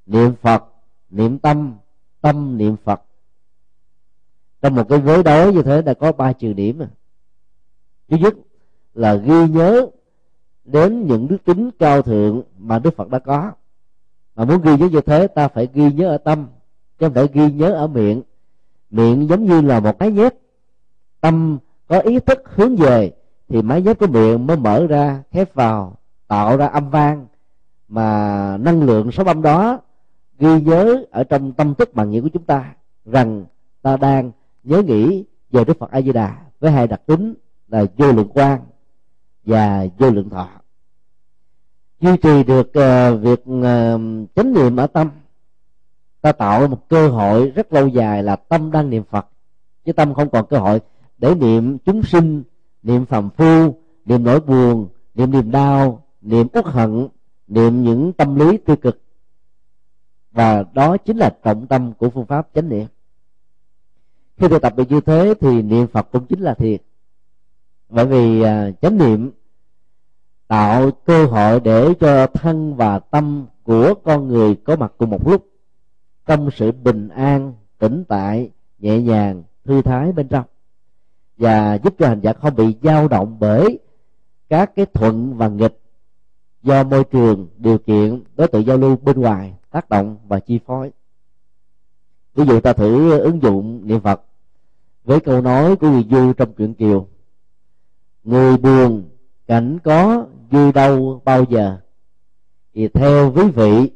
niệm 0.05 0.33
phật, 0.41 0.63
niệm 1.09 1.39
tâm 1.39 1.73
tâm 2.21 2.57
niệm 2.57 2.75
phật. 2.83 3.01
Trong 4.61 4.75
một 4.75 4.89
cái 4.89 4.99
vối 4.99 5.23
đối 5.23 5.53
như 5.53 5.61
thế 5.63 5.81
đã 5.81 5.93
có 5.93 6.11
ba 6.11 6.33
trừ 6.33 6.53
điểm 6.53 6.81
thứ 8.09 8.17
nhất 8.17 8.33
là 8.93 9.15
ghi 9.15 9.47
nhớ 9.47 9.87
đến 10.65 11.07
những 11.07 11.27
đức 11.27 11.37
tính 11.45 11.69
cao 11.79 12.01
thượng 12.01 12.41
mà 12.57 12.79
đức 12.79 12.95
phật 12.95 13.09
đã 13.09 13.19
có. 13.19 13.51
Mà 14.35 14.45
muốn 14.45 14.61
ghi 14.61 14.77
nhớ 14.77 14.89
như 14.89 15.01
thế, 15.01 15.27
ta 15.27 15.47
phải 15.47 15.67
ghi 15.73 15.91
nhớ 15.91 16.07
ở 16.07 16.17
tâm, 16.17 16.47
chứ 16.99 17.05
không 17.05 17.13
phải 17.13 17.27
ghi 17.33 17.51
nhớ 17.51 17.73
ở 17.73 17.87
miệng. 17.87 18.21
Miệng 18.89 19.27
giống 19.29 19.45
như 19.45 19.61
là 19.61 19.79
một 19.79 19.99
cái 19.99 20.11
nhét 20.11 20.33
tâm 21.21 21.57
có 21.87 21.99
ý 21.99 22.19
thức 22.19 22.41
hướng 22.45 22.75
về, 22.75 23.11
thì 23.49 23.61
máy 23.61 23.81
nhét 23.81 23.99
của 23.99 24.07
miệng 24.07 24.47
mới 24.47 24.57
mở 24.57 24.87
ra 24.87 25.23
khép 25.31 25.53
vào, 25.53 25.97
tạo 26.27 26.57
ra 26.57 26.67
âm 26.67 26.89
vang. 26.89 27.27
Mà 27.87 28.57
năng 28.57 28.83
lượng 28.83 29.11
số 29.11 29.23
âm 29.25 29.41
đó 29.41 29.79
ghi 30.39 30.61
nhớ 30.61 31.03
ở 31.11 31.23
trong 31.23 31.53
tâm 31.53 31.75
thức 31.75 31.93
bằng 31.93 32.11
nghĩa 32.11 32.21
của 32.21 32.29
chúng 32.33 32.43
ta, 32.43 32.73
rằng 33.05 33.45
ta 33.81 33.97
đang 33.97 34.31
nhớ 34.63 34.81
nghĩ 34.81 35.25
về 35.51 35.63
đức 35.63 35.79
phật 35.79 35.91
a 35.91 36.01
di 36.01 36.11
đà 36.11 36.37
với 36.59 36.71
hai 36.71 36.87
đặc 36.87 37.01
tính 37.05 37.33
là 37.69 37.85
vô 37.97 38.11
lượng 38.11 38.29
quan 38.33 38.61
và 39.45 39.85
vô 39.97 40.09
lượng 40.09 40.29
thọ. 40.29 40.49
Duy 41.99 42.17
trì 42.17 42.43
được 42.43 42.67
uh, 42.67 43.21
việc 43.21 43.39
uh, 43.39 44.29
chánh 44.35 44.53
niệm 44.53 44.75
ở 44.75 44.87
tâm 44.87 45.09
ta 46.21 46.31
tạo 46.31 46.67
một 46.67 46.89
cơ 46.89 47.09
hội 47.09 47.49
rất 47.49 47.73
lâu 47.73 47.87
dài 47.87 48.23
là 48.23 48.35
tâm 48.35 48.71
đang 48.71 48.89
niệm 48.89 49.03
phật 49.09 49.27
chứ 49.85 49.93
tâm 49.93 50.13
không 50.13 50.29
còn 50.29 50.45
cơ 50.49 50.57
hội 50.57 50.79
để 51.17 51.35
niệm 51.35 51.77
chúng 51.77 52.03
sinh 52.03 52.43
niệm 52.83 53.05
phàm 53.05 53.29
phu 53.29 53.75
niệm 54.05 54.23
nỗi 54.23 54.39
buồn 54.39 54.87
niệm 55.15 55.31
niềm 55.31 55.51
đau 55.51 56.03
niệm 56.21 56.47
uất 56.53 56.65
hận 56.65 57.07
niệm 57.47 57.83
những 57.83 58.13
tâm 58.13 58.35
lý 58.35 58.57
tiêu 58.57 58.75
cực. 58.75 59.01
Và 60.31 60.63
đó 60.73 60.97
chính 60.97 61.17
là 61.17 61.35
trọng 61.43 61.67
tâm 61.67 61.93
của 61.93 62.09
phương 62.09 62.25
pháp 62.25 62.47
chánh 62.53 62.69
niệm. 62.69 62.85
Khi 64.37 64.47
thực 64.47 64.61
tập 64.61 64.73
được 64.75 64.91
như 64.91 65.01
thế 65.01 65.33
thì 65.39 65.61
niệm 65.61 65.87
phật 65.87 66.07
cũng 66.11 66.25
chính 66.25 66.41
là 66.41 66.53
thiền 66.53 66.81
bởi 67.89 68.05
vì 68.05 68.41
à, 68.41 68.71
chánh 68.81 68.97
niệm 68.97 69.31
tạo 70.47 70.91
cơ 70.91 71.25
hội 71.25 71.59
để 71.59 71.93
cho 71.99 72.27
thân 72.27 72.75
và 72.75 72.99
tâm 72.99 73.45
của 73.63 73.93
con 74.03 74.27
người 74.27 74.55
có 74.55 74.75
mặt 74.75 74.93
cùng 74.97 75.09
một 75.09 75.27
lúc, 75.27 75.45
trong 76.25 76.49
sự 76.51 76.71
bình 76.71 77.09
an, 77.09 77.53
tĩnh 77.77 78.03
tại, 78.07 78.51
nhẹ 78.79 79.01
nhàng, 79.01 79.43
thư 79.65 79.81
thái 79.81 80.11
bên 80.11 80.27
trong. 80.27 80.45
Và 81.37 81.77
giúp 81.83 81.93
cho 81.99 82.07
hành 82.07 82.21
giả 82.21 82.33
không 82.33 82.55
bị 82.55 82.75
dao 82.83 83.07
động 83.07 83.37
bởi 83.39 83.79
các 84.49 84.75
cái 84.75 84.85
thuận 84.85 85.37
và 85.37 85.47
nghịch 85.47 85.79
do 86.63 86.83
môi 86.83 87.03
trường 87.03 87.47
điều 87.57 87.77
kiện 87.77 88.23
đối 88.35 88.47
tượng 88.47 88.65
giao 88.65 88.77
lưu 88.77 88.97
bên 88.97 89.21
ngoài 89.21 89.53
tác 89.71 89.89
động 89.89 90.17
và 90.27 90.39
chi 90.39 90.59
phối. 90.65 90.91
Ví 92.35 92.45
dụ 92.45 92.59
ta 92.59 92.73
thử 92.73 93.19
ứng 93.19 93.41
dụng 93.41 93.87
niệm 93.87 93.99
phật 94.01 94.21
với 95.03 95.19
câu 95.19 95.41
nói 95.41 95.75
của 95.75 95.89
người 95.89 96.05
du 96.11 96.33
trong 96.33 96.53
truyện 96.53 96.73
kiều 96.73 97.07
người 98.23 98.57
buồn 98.57 99.09
cảnh 99.47 99.79
có 99.83 100.25
vui 100.51 100.71
đâu 100.71 101.21
bao 101.25 101.43
giờ. 101.49 101.77
Thì 102.73 102.87
theo 102.87 103.33
quý 103.35 103.43
vị 103.55 103.91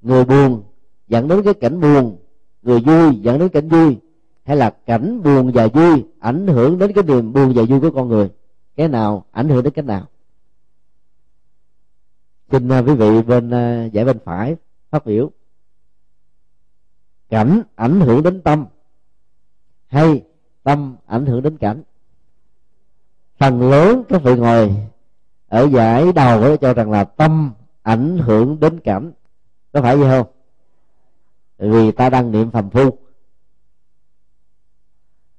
người 0.00 0.24
buồn 0.24 0.62
dẫn 1.08 1.28
đến 1.28 1.42
cái 1.42 1.54
cảnh 1.54 1.80
buồn 1.80 2.16
người 2.62 2.80
vui 2.80 3.16
dẫn 3.20 3.38
đến 3.38 3.48
cảnh 3.48 3.68
vui 3.68 3.96
hay 4.44 4.56
là 4.56 4.70
cảnh 4.70 5.22
buồn 5.22 5.50
và 5.54 5.66
vui 5.66 6.04
ảnh 6.18 6.46
hưởng 6.46 6.78
đến 6.78 6.92
cái 6.92 7.04
niềm 7.04 7.32
buồn 7.32 7.52
và 7.54 7.62
vui 7.62 7.80
của 7.80 7.90
con 7.90 8.08
người 8.08 8.30
cái 8.76 8.88
nào 8.88 9.24
ảnh 9.30 9.48
hưởng 9.48 9.62
đến 9.62 9.72
cái 9.72 9.84
nào? 9.84 10.06
Xin 12.50 12.68
uh, 12.68 12.88
quý 12.88 12.94
vị 12.94 13.22
bên 13.22 13.48
uh, 13.48 13.92
giải 13.92 14.04
bên 14.04 14.18
phải 14.24 14.56
phát 14.90 15.06
biểu. 15.06 15.30
Cảnh 17.28 17.62
ảnh 17.74 18.00
hưởng 18.00 18.22
đến 18.22 18.40
tâm 18.42 18.66
hay 19.86 20.22
tâm 20.62 20.96
ảnh 21.06 21.26
hưởng 21.26 21.42
đến 21.42 21.56
cảnh? 21.56 21.82
Phần 23.44 23.70
lớn 23.70 24.02
các 24.08 24.22
vị 24.22 24.34
ngồi 24.34 24.74
ở 25.48 25.68
giải 25.72 26.12
đầu 26.12 26.40
đó 26.40 26.56
cho 26.56 26.74
rằng 26.74 26.90
là 26.90 27.04
tâm 27.04 27.52
ảnh 27.82 28.18
hưởng 28.18 28.60
đến 28.60 28.80
cảnh 28.80 29.12
có 29.72 29.82
phải 29.82 29.96
vậy 29.96 30.08
không? 30.10 30.26
Vì 31.58 31.92
ta 31.92 32.10
đang 32.10 32.32
niệm 32.32 32.50
phàm 32.50 32.70
phu. 32.70 32.98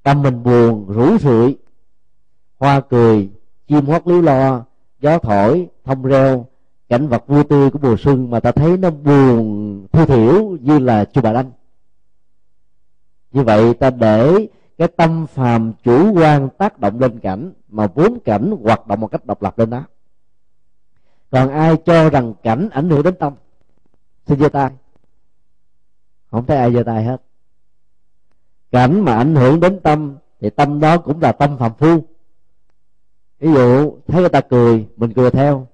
Tâm 0.04 0.22
mình 0.22 0.44
buồn 0.44 0.86
rủi 0.96 1.18
rượi, 1.18 1.56
hoa 2.60 2.80
cười, 2.80 3.30
chim 3.68 3.86
hót 3.86 4.08
líu 4.08 4.22
lo, 4.22 4.66
gió 5.00 5.20
thổi, 5.20 5.68
thông 5.86 6.04
reo, 6.04 6.46
cảnh 6.90 7.08
vật 7.08 7.28
vui 7.28 7.44
tươi 7.44 7.72
của 7.72 7.80
mùa 7.82 7.96
xuân 7.98 8.30
mà 8.30 8.40
ta 8.40 8.52
thấy 8.52 8.78
nó 8.78 8.90
buồn 8.90 9.88
thu 9.92 10.06
thiểu 10.06 10.58
như 10.62 10.80
là 10.80 11.06
chùa 11.06 11.22
bà 11.22 11.34
đanh. 11.34 11.52
Như 13.32 13.44
vậy 13.44 13.74
ta 13.74 13.90
để 13.90 14.48
cái 14.78 14.88
tâm 14.88 15.28
phàm 15.28 15.74
chủ 15.84 16.14
quan 16.14 16.50
tác 16.58 16.80
động 16.80 17.00
lên 17.00 17.20
cảnh, 17.20 17.54
mà 17.68 17.88
vốn 17.88 18.20
cảnh 18.26 18.56
hoạt 18.64 18.88
động 18.88 19.00
một 19.00 19.08
cách 19.08 19.26
độc 19.26 19.44
lập 19.44 19.60
lên 19.60 19.70
đó. 19.70 19.84
Còn 21.32 21.50
ai 21.50 21.78
cho 21.86 22.10
rằng 22.10 22.34
cảnh 22.44 22.70
ảnh 22.72 22.90
hưởng 22.90 23.04
đến 23.04 23.16
tâm? 23.20 23.34
Xin 24.28 24.40
giơ 24.40 24.50
tay. 24.50 24.72
Không 26.32 26.46
thấy 26.46 26.58
ai 26.58 26.74
giơ 26.74 26.84
tay 26.84 27.04
hết. 27.04 27.22
Cảnh 28.72 29.02
mà 29.02 29.16
ảnh 29.16 29.36
hưởng 29.36 29.60
đến 29.60 29.80
tâm, 29.84 30.18
thì 30.40 30.50
tâm 30.50 30.80
đó 30.80 30.98
cũng 30.98 31.22
là 31.22 31.32
tâm 31.32 31.58
phàm 31.58 31.74
phu. 31.74 32.06
Ví 33.40 33.54
dụ, 33.54 33.98
thấy 34.08 34.22
người 34.22 34.30
ta 34.30 34.42
cười, 34.42 34.88
mình 34.96 35.14
cười 35.14 35.32
theo. 35.32 35.68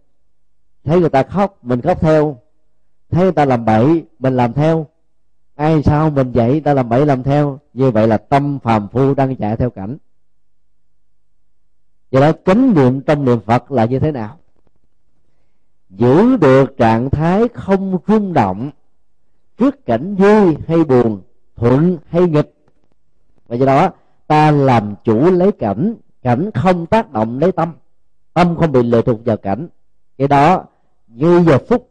Thấy 0.84 1.00
người 1.00 1.10
ta 1.10 1.24
khóc, 1.24 1.58
mình 1.62 1.82
khóc 1.82 2.02
theo. 2.02 2.38
Thấy 3.10 3.24
người 3.24 3.32
ta 3.32 3.46
làm 3.46 3.66
bậy, 3.66 4.06
mình 4.20 4.36
làm 4.36 4.54
theo 4.54 4.88
ai 5.62 5.84
sao 5.84 6.10
mình 6.10 6.32
dạy 6.32 6.62
ta 6.62 6.74
làm 6.74 6.90
bậy 6.90 7.06
làm 7.06 7.24
theo. 7.24 7.60
Như 7.74 7.92
vậy 7.92 8.08
là 8.08 8.18
tâm 8.18 8.60
phàm 8.60 8.88
phu 8.88 9.14
đang 9.14 9.36
chạy 9.36 9.58
theo 9.58 9.70
cảnh. 9.70 9.98
Do 12.12 12.20
đó 12.20 12.32
chánh 12.46 12.74
niệm 12.74 13.02
trong 13.02 13.26
niệm 13.26 13.40
phật 13.46 13.72
là 13.72 13.86
như 13.86 14.00
thế 14.00 14.12
nào? 14.12 14.38
Giữ 15.90 16.38
được 16.38 16.78
trạng 16.78 17.10
thái 17.10 17.48
không 17.54 17.98
rung 18.08 18.34
động, 18.34 18.72
trước 19.58 19.86
cảnh 19.86 20.16
vui 20.16 20.58
hay 20.68 20.84
buồn, 20.84 21.22
thuận 21.56 21.98
hay 22.08 22.22
nghịch. 22.22 22.54
Và 23.48 23.56
do 23.56 23.66
đó, 23.66 23.90
ta 24.28 24.52
làm 24.52 24.96
chủ 25.04 25.32
lấy 25.32 25.52
cảnh 25.52 25.96
cảnh 26.22 26.50
không 26.54 26.86
tác 26.86 27.12
động 27.12 27.40
lấy 27.40 27.52
tâm. 27.52 27.74
Tâm 28.34 28.56
không 28.56 28.72
bị 28.72 28.84
lệ 28.84 29.02
thuộc 29.02 29.26
vào 29.26 29.38
cảnh. 29.38 29.68
Cái 30.18 30.28
đó, 30.28 30.66
như 31.08 31.44
giờ 31.48 31.58
phút 31.70 31.90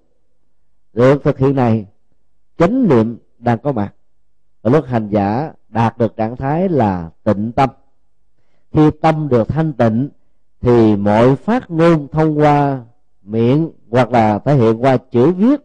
được 0.92 1.24
thực 1.24 1.38
hiện 1.38 1.56
này, 1.56 1.86
chánh 2.58 2.88
niệm 2.88 3.18
đang 3.40 3.58
có 3.58 3.72
mặt. 3.72 3.94
Và 4.62 4.70
lúc 4.70 4.84
hành 4.86 5.08
giả 5.08 5.52
đạt 5.68 5.98
được 5.98 6.16
trạng 6.16 6.36
thái 6.36 6.68
là 6.68 7.10
tịnh 7.24 7.52
tâm. 7.52 7.70
Khi 8.72 8.90
tâm 9.00 9.28
được 9.28 9.48
thanh 9.48 9.72
tịnh, 9.72 10.08
thì 10.60 10.96
mọi 10.96 11.36
phát 11.36 11.70
ngôn 11.70 12.08
thông 12.08 12.38
qua 12.38 12.84
miệng 13.22 13.70
hoặc 13.90 14.12
là 14.12 14.38
thể 14.38 14.54
hiện 14.54 14.84
qua 14.84 14.96
chữ 14.96 15.32
viết 15.32 15.60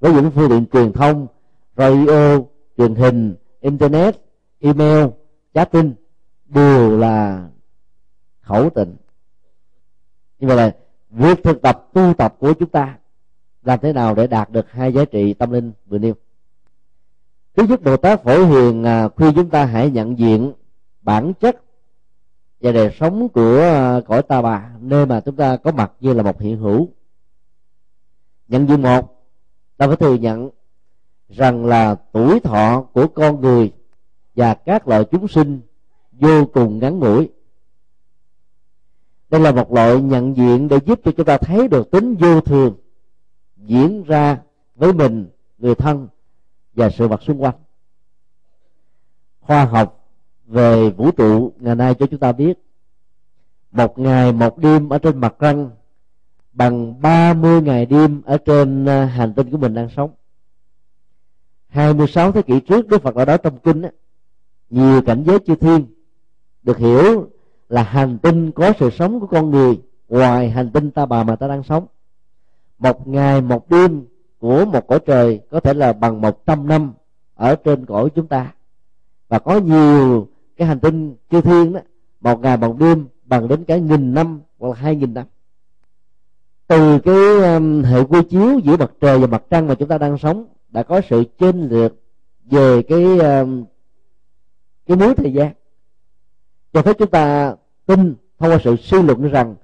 với 0.00 0.12
những 0.12 0.30
phương 0.30 0.50
tiện 0.50 0.66
truyền 0.72 0.92
thông, 0.92 1.26
radio, 1.76 2.38
truyền 2.78 2.94
hình, 2.94 3.34
internet, 3.60 4.16
email, 4.60 5.06
chatting 5.54 5.94
đều 6.46 6.98
là 6.98 7.48
khẩu 8.40 8.70
tịnh. 8.70 8.96
Như 10.38 10.48
vậy 10.48 10.56
là 10.56 10.76
việc 11.10 11.42
thực 11.44 11.62
tập 11.62 11.88
tu 11.92 12.14
tập 12.18 12.34
của 12.38 12.52
chúng 12.52 12.68
ta 12.68 12.98
làm 13.62 13.78
thế 13.82 13.92
nào 13.92 14.14
để 14.14 14.26
đạt 14.26 14.50
được 14.50 14.70
hai 14.70 14.92
giá 14.92 15.04
trị 15.04 15.34
tâm 15.34 15.50
linh 15.50 15.72
vừa 15.86 15.98
nêu? 15.98 16.14
Thứ 17.60 17.66
nhất 17.66 17.82
bồ 17.82 17.96
tát 17.96 18.22
phổ 18.22 18.44
hiền 18.44 18.84
à, 18.84 19.08
khuyên 19.08 19.32
chúng 19.34 19.50
ta 19.50 19.64
hãy 19.64 19.90
nhận 19.90 20.18
diện 20.18 20.52
bản 21.02 21.32
chất 21.40 21.62
và 22.60 22.72
đời 22.72 22.96
sống 23.00 23.28
của 23.28 23.60
à, 23.60 24.00
cõi 24.06 24.22
ta 24.22 24.42
bà, 24.42 24.70
nơi 24.80 25.06
mà 25.06 25.20
chúng 25.20 25.36
ta 25.36 25.56
có 25.56 25.72
mặt 25.72 25.92
như 26.00 26.12
là 26.12 26.22
một 26.22 26.40
hiện 26.40 26.56
hữu. 26.58 26.88
Nhận 28.48 28.68
diện 28.68 28.82
một, 28.82 29.26
ta 29.76 29.86
phải 29.86 29.96
thừa 29.96 30.14
nhận 30.14 30.50
rằng 31.28 31.66
là 31.66 31.94
tuổi 31.94 32.40
thọ 32.40 32.82
của 32.92 33.06
con 33.06 33.40
người 33.40 33.72
và 34.34 34.54
các 34.54 34.88
loại 34.88 35.04
chúng 35.04 35.28
sinh 35.28 35.60
vô 36.12 36.46
cùng 36.46 36.78
ngắn 36.78 36.98
ngủi. 36.98 37.28
Đây 39.30 39.40
là 39.40 39.52
một 39.52 39.72
loại 39.72 40.00
nhận 40.00 40.36
diện 40.36 40.68
để 40.68 40.78
giúp 40.86 41.00
cho 41.04 41.12
chúng 41.16 41.26
ta 41.26 41.38
thấy 41.38 41.68
được 41.68 41.90
tính 41.90 42.14
vô 42.14 42.40
thường 42.40 42.76
diễn 43.56 44.02
ra 44.02 44.38
với 44.74 44.92
mình, 44.92 45.28
người 45.58 45.74
thân 45.74 46.08
và 46.74 46.90
sự 46.90 47.08
vật 47.08 47.22
xung 47.22 47.42
quanh. 47.42 47.54
Khoa 49.40 49.64
học 49.64 50.08
về 50.46 50.90
vũ 50.90 51.10
trụ 51.10 51.52
ngày 51.58 51.74
nay 51.74 51.94
cho 51.94 52.06
chúng 52.06 52.20
ta 52.20 52.32
biết 52.32 52.58
một 53.72 53.98
ngày 53.98 54.32
một 54.32 54.58
đêm 54.58 54.88
ở 54.88 54.98
trên 54.98 55.18
mặt 55.18 55.34
trăng 55.38 55.70
bằng 56.52 57.00
30 57.02 57.62
ngày 57.62 57.86
đêm 57.86 58.22
ở 58.24 58.38
trên 58.38 58.86
à, 58.86 59.04
hành 59.04 59.34
tinh 59.34 59.50
của 59.50 59.58
mình 59.58 59.74
đang 59.74 59.88
sống. 59.96 60.10
26 61.68 62.32
thế 62.32 62.42
kỷ 62.42 62.60
trước 62.60 62.88
Đức 62.88 63.02
Phật 63.02 63.14
ở 63.14 63.24
đó 63.24 63.36
trong 63.36 63.58
kinh 63.58 63.82
á, 63.82 63.90
nhiều 64.70 65.02
cảnh 65.02 65.24
giới 65.26 65.38
chư 65.46 65.54
thiên 65.54 65.86
được 66.62 66.78
hiểu 66.78 67.30
là 67.68 67.82
hành 67.82 68.18
tinh 68.18 68.52
có 68.52 68.72
sự 68.80 68.90
sống 68.90 69.20
của 69.20 69.26
con 69.26 69.50
người 69.50 69.80
ngoài 70.08 70.50
hành 70.50 70.70
tinh 70.72 70.90
ta 70.90 71.06
bà 71.06 71.24
mà 71.24 71.36
ta 71.36 71.48
đang 71.48 71.62
sống. 71.62 71.86
Một 72.78 73.08
ngày 73.08 73.40
một 73.40 73.70
đêm 73.70 74.06
của 74.40 74.64
một 74.64 74.86
cõi 74.86 74.98
trời 75.06 75.40
có 75.50 75.60
thể 75.60 75.74
là 75.74 75.92
bằng 75.92 76.20
một 76.20 76.46
trăm 76.46 76.68
năm 76.68 76.92
ở 77.34 77.56
trên 77.56 77.86
cõi 77.86 78.08
chúng 78.14 78.26
ta. 78.26 78.52
Và 79.28 79.38
có 79.38 79.58
nhiều 79.58 80.28
cái 80.56 80.68
hành 80.68 80.80
tinh 80.80 81.16
chư 81.30 81.40
thiên 81.40 81.72
đó 81.72 81.80
một 82.20 82.40
ngày 82.40 82.56
một 82.56 82.76
đêm 82.78 83.06
bằng 83.24 83.48
đến 83.48 83.64
cả 83.64 83.76
nghìn 83.76 84.14
năm 84.14 84.40
hoặc 84.58 84.68
là 84.68 84.74
hai 84.74 84.96
nghìn 84.96 85.14
năm. 85.14 85.26
Từ 86.66 86.98
cái 86.98 87.54
um, 87.54 87.82
hệ 87.82 88.04
quy 88.04 88.22
chiếu 88.30 88.58
giữa 88.58 88.76
mặt 88.76 88.92
trời 89.00 89.18
và 89.18 89.26
mặt 89.26 89.42
trăng 89.50 89.66
mà 89.66 89.74
chúng 89.74 89.88
ta 89.88 89.98
đang 89.98 90.18
sống 90.18 90.46
đã 90.68 90.82
có 90.82 91.00
sự 91.10 91.24
chênh 91.38 91.68
lệch 91.68 91.92
về 92.50 92.82
cái 92.82 93.18
um, 93.18 93.64
cái 94.86 94.96
mối 94.96 95.14
thời 95.14 95.32
gian. 95.32 95.52
Cho 96.72 96.82
phép 96.82 96.96
chúng 96.98 97.10
ta 97.10 97.54
tin 97.86 98.14
thông 98.38 98.50
qua 98.50 98.58
sự 98.64 98.76
suy 98.76 99.02
luận 99.02 99.30
rằng 99.30 99.54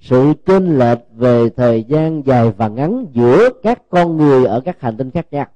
sự 0.00 0.32
chênh 0.46 0.78
lệch 0.78 0.98
về 1.12 1.48
thời 1.50 1.84
gian 1.84 2.26
dài 2.26 2.52
và 2.56 2.68
ngắn 2.68 3.06
giữa 3.12 3.48
các 3.62 3.82
con 3.88 4.16
người 4.16 4.44
ở 4.44 4.60
các 4.60 4.80
hành 4.80 4.96
tinh 4.96 5.10
khác 5.10 5.26
nhau 5.30 5.46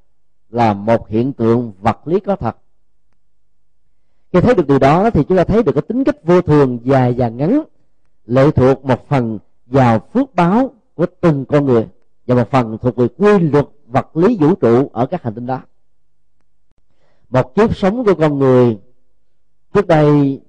là 0.50 0.72
một 0.72 1.08
hiện 1.08 1.32
tượng 1.32 1.72
vật 1.80 2.08
lý 2.08 2.20
có 2.20 2.36
thật. 2.36 2.56
Khi 4.32 4.40
thấy 4.40 4.54
được 4.54 4.68
điều 4.68 4.78
đó 4.78 5.10
thì 5.10 5.24
chúng 5.28 5.36
ta 5.36 5.44
thấy 5.44 5.62
được 5.62 5.72
cái 5.72 5.82
tính 5.82 6.04
cách 6.04 6.16
vô 6.24 6.40
thường 6.40 6.78
dài 6.84 7.14
và 7.16 7.28
ngắn 7.28 7.62
lệ 8.26 8.50
thuộc 8.50 8.84
một 8.84 9.08
phần 9.08 9.38
vào 9.66 10.00
phước 10.12 10.34
báo 10.34 10.70
của 10.94 11.06
từng 11.20 11.44
con 11.44 11.66
người 11.66 11.88
và 12.26 12.34
một 12.34 12.50
phần 12.50 12.78
thuộc 12.78 12.96
về 12.96 13.08
quy 13.08 13.38
luật 13.38 13.66
vật 13.86 14.16
lý 14.16 14.36
vũ 14.40 14.54
trụ 14.54 14.90
ở 14.92 15.06
các 15.06 15.22
hành 15.22 15.34
tinh 15.34 15.46
đó. 15.46 15.60
Một 17.30 17.54
kiếp 17.54 17.76
sống 17.76 18.04
của 18.04 18.14
con 18.14 18.38
người 18.38 18.78
trước 19.72 19.86
đây 19.86 20.40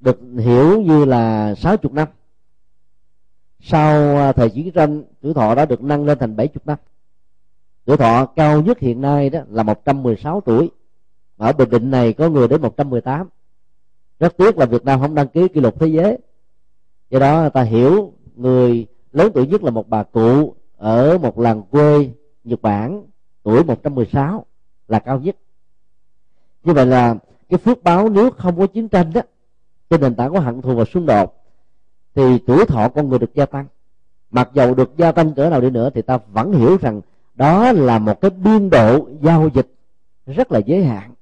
được 0.00 0.20
hiểu 0.38 0.80
như 0.80 1.04
là 1.04 1.54
60 1.54 1.92
năm 1.94 2.08
sau 3.60 4.16
à, 4.16 4.32
thời 4.32 4.50
chiến 4.50 4.70
tranh 4.70 5.04
tuổi 5.20 5.34
thọ 5.34 5.54
đã 5.54 5.64
được 5.64 5.82
nâng 5.82 6.04
lên 6.04 6.18
thành 6.18 6.36
70 6.36 6.60
năm. 6.64 6.78
Tuổi 7.84 7.96
thọ 7.96 8.26
cao 8.26 8.62
nhất 8.62 8.78
hiện 8.78 9.00
nay 9.00 9.30
đó 9.30 9.40
là 9.50 9.62
116 9.62 10.40
tuổi. 10.40 10.70
Ở 11.36 11.52
bình 11.52 11.70
định 11.70 11.90
này 11.90 12.12
có 12.12 12.28
người 12.28 12.48
đến 12.48 12.62
118 12.62 13.28
rất 14.20 14.36
tiếc 14.36 14.58
là 14.58 14.66
Việt 14.66 14.84
Nam 14.84 15.00
không 15.00 15.14
đăng 15.14 15.28
ký 15.28 15.48
kỷ 15.48 15.60
lục 15.60 15.80
thế 15.80 15.86
giới. 15.86 16.18
Do 17.10 17.18
đó 17.18 17.48
ta 17.48 17.62
hiểu 17.62 18.12
người 18.36 18.86
lớn 19.12 19.32
tuổi 19.34 19.46
nhất 19.46 19.62
là 19.62 19.70
một 19.70 19.88
bà 19.88 20.02
cụ 20.02 20.54
ở 20.76 21.18
một 21.18 21.38
làng 21.38 21.62
quê 21.62 22.10
Nhật 22.44 22.62
Bản, 22.62 23.02
tuổi 23.42 23.64
116 23.64 24.46
là 24.88 24.98
cao 24.98 25.18
nhất. 25.18 25.36
Như 26.64 26.72
vậy 26.72 26.86
là 26.86 27.16
cái 27.48 27.58
phước 27.58 27.82
báo 27.82 28.08
nếu 28.08 28.30
không 28.30 28.58
có 28.58 28.66
chiến 28.66 28.88
tranh 28.88 29.12
đó 29.12 29.20
trên 29.90 30.00
nền 30.00 30.14
tảng 30.14 30.30
của 30.30 30.40
hận 30.40 30.62
thù 30.62 30.74
và 30.74 30.84
xung 30.84 31.06
đột 31.06 31.39
thì 32.20 32.38
tuổi 32.46 32.66
thọ 32.66 32.88
con 32.88 33.08
người 33.08 33.18
được 33.18 33.34
gia 33.34 33.46
tăng. 33.46 33.66
Mặc 34.30 34.50
dầu 34.54 34.74
được 34.74 34.96
gia 34.96 35.12
tăng 35.12 35.34
cỡ 35.34 35.50
nào 35.50 35.60
đi 35.60 35.70
nữa, 35.70 35.90
thì 35.94 36.02
ta 36.02 36.18
vẫn 36.32 36.52
hiểu 36.52 36.76
rằng 36.80 37.00
đó 37.34 37.72
là 37.72 37.98
một 37.98 38.20
cái 38.20 38.30
biên 38.30 38.70
độ 38.70 39.08
giao 39.20 39.48
dịch 39.54 39.74
rất 40.26 40.52
là 40.52 40.58
giới 40.58 40.84
hạn. 40.84 41.14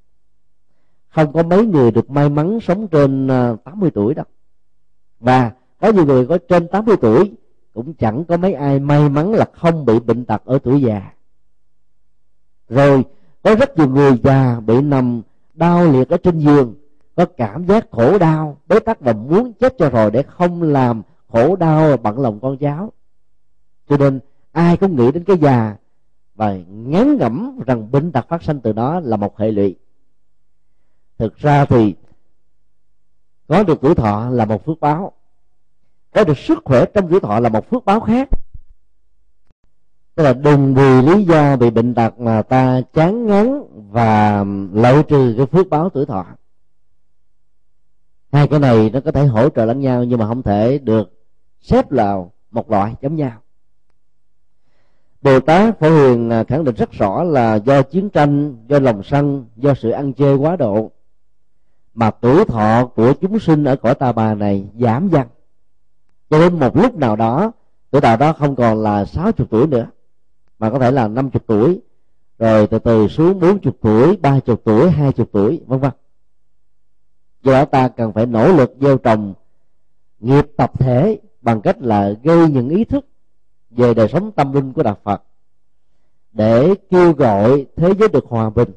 Không 1.08 1.32
có 1.32 1.42
mấy 1.42 1.66
người 1.66 1.90
được 1.90 2.11
may 2.11 2.28
mắn 2.28 2.58
sống 2.61 2.88
trên 2.88 3.28
à, 3.28 3.54
80 3.64 3.90
tuổi 3.90 4.14
đâu. 4.14 4.24
Và 5.20 5.52
có 5.80 5.92
nhiều 5.92 6.04
người 6.04 6.26
có 6.26 6.38
trên 6.48 6.68
80 6.68 6.96
tuổi 7.00 7.32
cũng 7.74 7.94
chẳng 7.94 8.24
có 8.24 8.37
mấy 8.37 8.52
ai 8.52 8.80
may 8.80 9.08
mắn 9.08 9.32
là 9.32 9.46
không 9.52 9.84
bị 9.84 10.00
bệnh 10.00 10.24
tật 10.24 10.42
ở 10.44 10.58
tuổi 10.58 10.82
già. 10.82 11.12
Rồi 12.68 13.04
có 13.42 13.54
rất 13.54 13.78
nhiều 13.78 13.88
người 13.88 14.12
già 14.22 14.61
bị 14.61 14.80
nằm 14.80 15.22
đau 15.54 15.92
liệt 15.92 16.08
ở 16.08 16.16
trên 16.16 16.38
giường 16.38 16.74
có 17.18 17.26
cảm 17.37 17.66
giác 17.66 17.87
khổ 17.90 18.18
đau, 18.18 18.59
bế 18.66 18.81
tắc 18.81 19.00
và 19.00 19.12
muốn 19.12 19.52
chết 19.52 19.74
cho 19.78 19.90
rồi 19.90 20.11
để 20.11 20.22
không 20.22 20.62
làm 20.62 21.02
khổ 21.28 21.57
đau 21.57 21.96
bận 21.96 22.18
lòng 22.18 22.40
con 22.40 22.59
cháu. 22.59 22.92
Cho 23.88 23.96
nên, 23.96 24.20
ai 24.52 24.76
cũng 24.76 24.96
nghĩ 24.96 25.12
đến 25.12 25.24
cái 25.24 25.38
già 25.38 25.76
và 26.35 26.57
ngán 26.68 27.16
ngẩm 27.16 27.59
rằng 27.66 27.90
bệnh 27.90 28.12
tật 28.12 28.28
phát 28.28 28.42
sinh 28.42 28.61
từ 28.61 28.72
đó 28.72 29.00
là 29.00 29.16
một 29.16 29.38
hệ 29.38 29.52
lụy. 29.52 29.76
Thực 31.18 31.37
ra 31.37 31.64
thì, 31.64 31.94
có 33.48 33.62
được 33.62 33.81
tuổi 33.81 33.94
thọ 33.94 34.31
là 34.31 34.44
một 34.44 34.64
phước 34.64 34.81
báo. 34.81 35.12
Có 36.14 36.24
được 36.24 36.38
sức 36.38 36.59
khỏe 36.64 36.85
trong 36.94 37.09
tuổi 37.11 37.20
thọ 37.20 37.40
là 37.40 37.48
một 37.48 37.70
phước 37.70 37.85
báo 37.85 38.00
khác. 38.00 38.28
Tức 40.14 40.22
là 40.22 40.33
đừng 40.33 40.74
vì 40.74 41.02
lý 41.02 41.24
do 41.24 41.57
bị 41.57 41.70
bệnh 41.70 41.94
tật 41.94 42.20
mà 42.20 42.42
ta 42.42 42.81
chán 42.92 43.26
ngán 43.26 43.62
và 43.90 44.44
loại 44.72 45.02
trừ 45.09 45.35
cái 45.37 45.46
phước 45.46 45.68
báo 45.68 45.90
tuổi 45.90 46.07
thọ 46.07 46.26
hai 48.32 48.48
cái 48.48 48.60
này 48.60 48.90
nó 48.92 49.00
có 49.00 49.12
thể 49.12 49.26
hỗ 49.26 49.48
trợ 49.48 49.64
lẫn 49.64 49.80
nhau 49.80 50.04
nhưng 50.04 50.18
mà 50.18 50.26
không 50.26 50.42
thể 50.42 50.78
được 50.78 51.12
xếp 51.60 51.90
vào 51.90 52.32
một 52.50 52.70
loại 52.70 52.94
giống 53.02 53.16
nhau. 53.16 53.32
Bồ 55.22 55.40
Tát 55.40 55.80
Phổ 55.80 55.90
Hiền 55.90 56.30
à, 56.30 56.44
khẳng 56.44 56.64
định 56.64 56.74
rất 56.74 56.92
rõ 56.92 57.22
là 57.22 57.54
do 57.54 57.82
chiến 57.82 58.10
tranh, 58.10 58.56
do 58.68 58.78
lòng 58.78 59.02
sân, 59.02 59.46
do 59.56 59.74
sự 59.74 59.90
ăn 59.90 60.12
chơi 60.12 60.36
quá 60.36 60.56
độ 60.56 60.90
mà 61.94 62.10
tuổi 62.10 62.44
thọ 62.44 62.86
của 62.86 63.12
chúng 63.12 63.38
sinh 63.38 63.64
ở 63.64 63.76
cõi 63.76 63.94
ta 63.94 64.12
bà 64.12 64.34
này 64.34 64.66
giảm 64.80 65.08
dần. 65.08 65.26
Cho 66.30 66.38
đến 66.38 66.58
một 66.58 66.76
lúc 66.76 66.96
nào 66.96 67.16
đó 67.16 67.52
tuổi 67.90 68.00
thọ 68.00 68.16
đó 68.16 68.32
không 68.32 68.56
còn 68.56 68.82
là 68.82 69.04
60 69.04 69.46
tuổi 69.50 69.66
nữa 69.66 69.86
mà 70.58 70.70
có 70.70 70.78
thể 70.78 70.90
là 70.90 71.08
50 71.08 71.40
tuổi 71.46 71.80
rồi 72.38 72.66
từ 72.66 72.78
từ 72.78 73.08
xuống 73.08 73.40
40 73.40 73.72
tuổi 73.80 74.16
30 74.16 74.56
tuổi 74.64 74.90
20 74.90 75.26
tuổi 75.32 75.60
vân 75.66 75.80
vân 75.80 75.90
do 77.48 77.54
đó 77.54 77.64
ta 77.64 77.88
cần 77.88 78.12
phải 78.12 78.26
nỗ 78.26 78.52
lực 78.52 78.74
gieo 78.80 78.98
trồng 78.98 79.34
nghiệp 80.20 80.46
tập 80.56 80.72
thể 80.78 81.18
bằng 81.40 81.61
cách 81.61 81.76
là 81.80 82.11
gây 82.22 82.48
những 82.48 82.68
ý 82.68 82.84
thức 82.84 83.06
về 83.70 83.94
đời 83.94 84.08
sống 84.08 84.32
tâm 84.32 84.52
linh 84.52 84.72
của 84.72 84.82
đạo 84.82 84.96
phật, 85.02 85.22
để 86.32 86.74
kêu 86.90 87.12
gọi 87.12 87.66
thế 87.76 87.94
giới 87.98 88.08
được 88.08 88.24
hòa 88.28 88.50
bình 88.50 88.68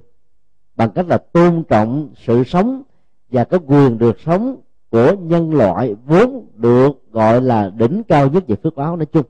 bằng 0.75 0.91
cách 0.91 1.05
là 1.07 1.17
tôn 1.17 1.63
trọng 1.69 2.10
sự 2.25 2.43
sống 2.43 2.84
và 3.29 3.43
cái 3.43 3.60
quyền 3.67 3.97
được 3.97 4.19
sống 4.25 4.62
của 4.89 5.15
nhân 5.19 5.53
loại 5.53 5.95
vốn 6.05 6.45
được 6.55 7.12
gọi 7.12 7.41
là 7.41 7.69
đỉnh 7.69 8.03
cao 8.03 8.29
nhất 8.29 8.43
về 8.47 8.55
phước 8.63 8.75
báo 8.75 8.95
nói 8.95 9.05
chung. 9.05 9.25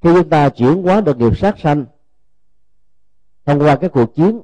Khi 0.00 0.10
chúng 0.14 0.28
ta 0.28 0.48
chuyển 0.48 0.82
hóa 0.82 1.00
được 1.00 1.18
nghiệp 1.18 1.38
sát 1.38 1.58
sanh 1.58 1.84
thông 3.44 3.60
qua 3.60 3.76
các 3.76 3.92
cuộc 3.92 4.14
chiến 4.14 4.40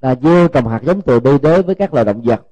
là 0.00 0.14
gieo 0.22 0.48
trồng 0.48 0.68
hạt 0.68 0.82
giống 0.82 1.02
từ 1.02 1.20
bi 1.20 1.30
đối 1.42 1.62
với 1.62 1.74
các 1.74 1.94
loài 1.94 2.04
động 2.04 2.22
vật. 2.24 2.46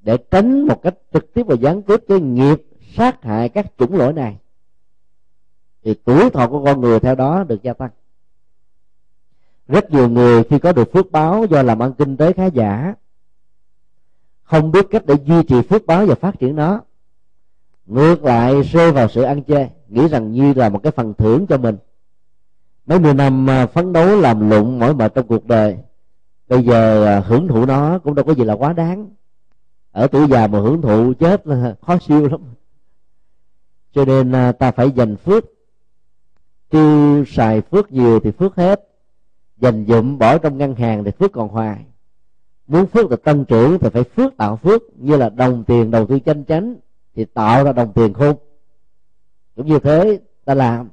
Để 0.00 0.16
tránh 0.30 0.66
một 0.66 0.82
cách 0.82 0.94
trực 1.12 1.34
tiếp 1.34 1.42
và 1.46 1.54
gián 1.54 1.82
tiếp 1.82 2.04
cái 2.08 2.20
nghiệp 2.20 2.62
sát 2.96 3.22
hại 3.22 3.48
các 3.48 3.66
chủng 3.78 3.96
loại 3.96 4.12
này 4.12 4.38
thì 5.84 5.94
tuổi 6.04 6.30
thọ 6.30 6.48
của 6.48 6.64
con 6.64 6.80
người 6.80 7.00
theo 7.00 7.14
đó 7.14 7.44
được 7.44 7.62
gia 7.62 7.72
tăng. 7.72 7.90
Rất 9.68 9.90
nhiều 9.90 10.08
người 10.08 10.44
khi 10.44 10.58
có 10.58 10.72
được 10.72 10.92
phước 10.92 11.10
báo 11.10 11.44
do 11.50 11.62
làm 11.62 11.82
ăn 11.82 11.92
kinh 11.98 12.16
tế 12.16 12.32
khá 12.32 12.46
giả 12.46 12.94
không 14.42 14.72
biết 14.72 14.86
cách 14.90 15.02
để 15.06 15.14
duy 15.24 15.42
trì 15.42 15.62
phước 15.62 15.86
báo 15.86 16.06
và 16.06 16.14
phát 16.14 16.38
triển 16.38 16.56
nó 16.56 16.80
ngược 17.86 18.24
lại 18.24 18.62
rơi 18.62 18.92
vào 18.92 19.08
sự 19.08 19.22
ăn 19.22 19.42
chê, 19.44 19.68
nghĩ 19.88 20.08
rằng 20.08 20.32
như 20.32 20.52
là 20.52 20.68
một 20.68 20.82
cái 20.82 20.92
phần 20.92 21.14
thưởng 21.14 21.46
cho 21.46 21.58
mình. 21.58 21.76
Mấy 22.86 22.98
mươi 22.98 23.14
năm 23.14 23.50
à, 23.50 23.66
phấn 23.66 23.92
đấu 23.92 24.20
làm 24.20 24.50
lụng 24.50 24.78
mỏi 24.78 24.94
mệt 24.94 25.14
trong 25.14 25.26
cuộc 25.26 25.46
đời 25.46 25.76
bây 26.48 26.62
giờ 26.62 27.04
à, 27.04 27.20
hưởng 27.20 27.48
thụ 27.48 27.66
nó 27.66 27.98
cũng 27.98 28.14
đâu 28.14 28.24
có 28.24 28.34
gì 28.34 28.44
là 28.44 28.54
quá 28.54 28.72
đáng. 28.72 29.10
Ở 29.92 30.06
tuổi 30.06 30.28
già 30.28 30.46
mà 30.46 30.60
hưởng 30.60 30.82
thụ 30.82 31.12
chết 31.14 31.46
là 31.46 31.74
khó 31.82 31.98
siêu 31.98 32.28
lắm. 32.28 32.40
Cho 33.92 34.04
nên 34.04 34.32
à, 34.32 34.52
ta 34.52 34.70
phải 34.70 34.90
dành 34.90 35.16
phước. 35.16 35.44
Tiêu 36.70 37.24
xài 37.26 37.60
phước 37.60 37.92
nhiều 37.92 38.20
thì 38.20 38.30
phước 38.30 38.56
hết. 38.56 38.88
Dành 39.56 39.84
dụm 39.88 40.18
bỏ 40.18 40.38
trong 40.38 40.58
ngân 40.58 40.74
hàng 40.74 41.04
thì 41.04 41.10
phước 41.10 41.32
còn 41.32 41.48
hoài. 41.48 41.84
Muốn 42.66 42.86
phước 42.86 43.10
được 43.10 43.24
tăng 43.24 43.44
trưởng 43.44 43.78
thì 43.78 43.88
phải 43.88 44.02
phước 44.02 44.36
tạo 44.36 44.56
phước. 44.56 44.82
Như 44.96 45.16
là 45.16 45.28
đồng 45.28 45.64
tiền 45.64 45.90
đầu 45.90 46.06
tư 46.06 46.18
chân 46.18 46.44
chánh 46.44 46.76
thì 47.14 47.24
tạo 47.24 47.64
ra 47.64 47.72
đồng 47.72 47.92
tiền 47.92 48.12
khôn. 48.12 48.36
Cũng 49.56 49.66
như 49.66 49.78
thế, 49.78 50.20
ta 50.44 50.54
làm. 50.54 50.88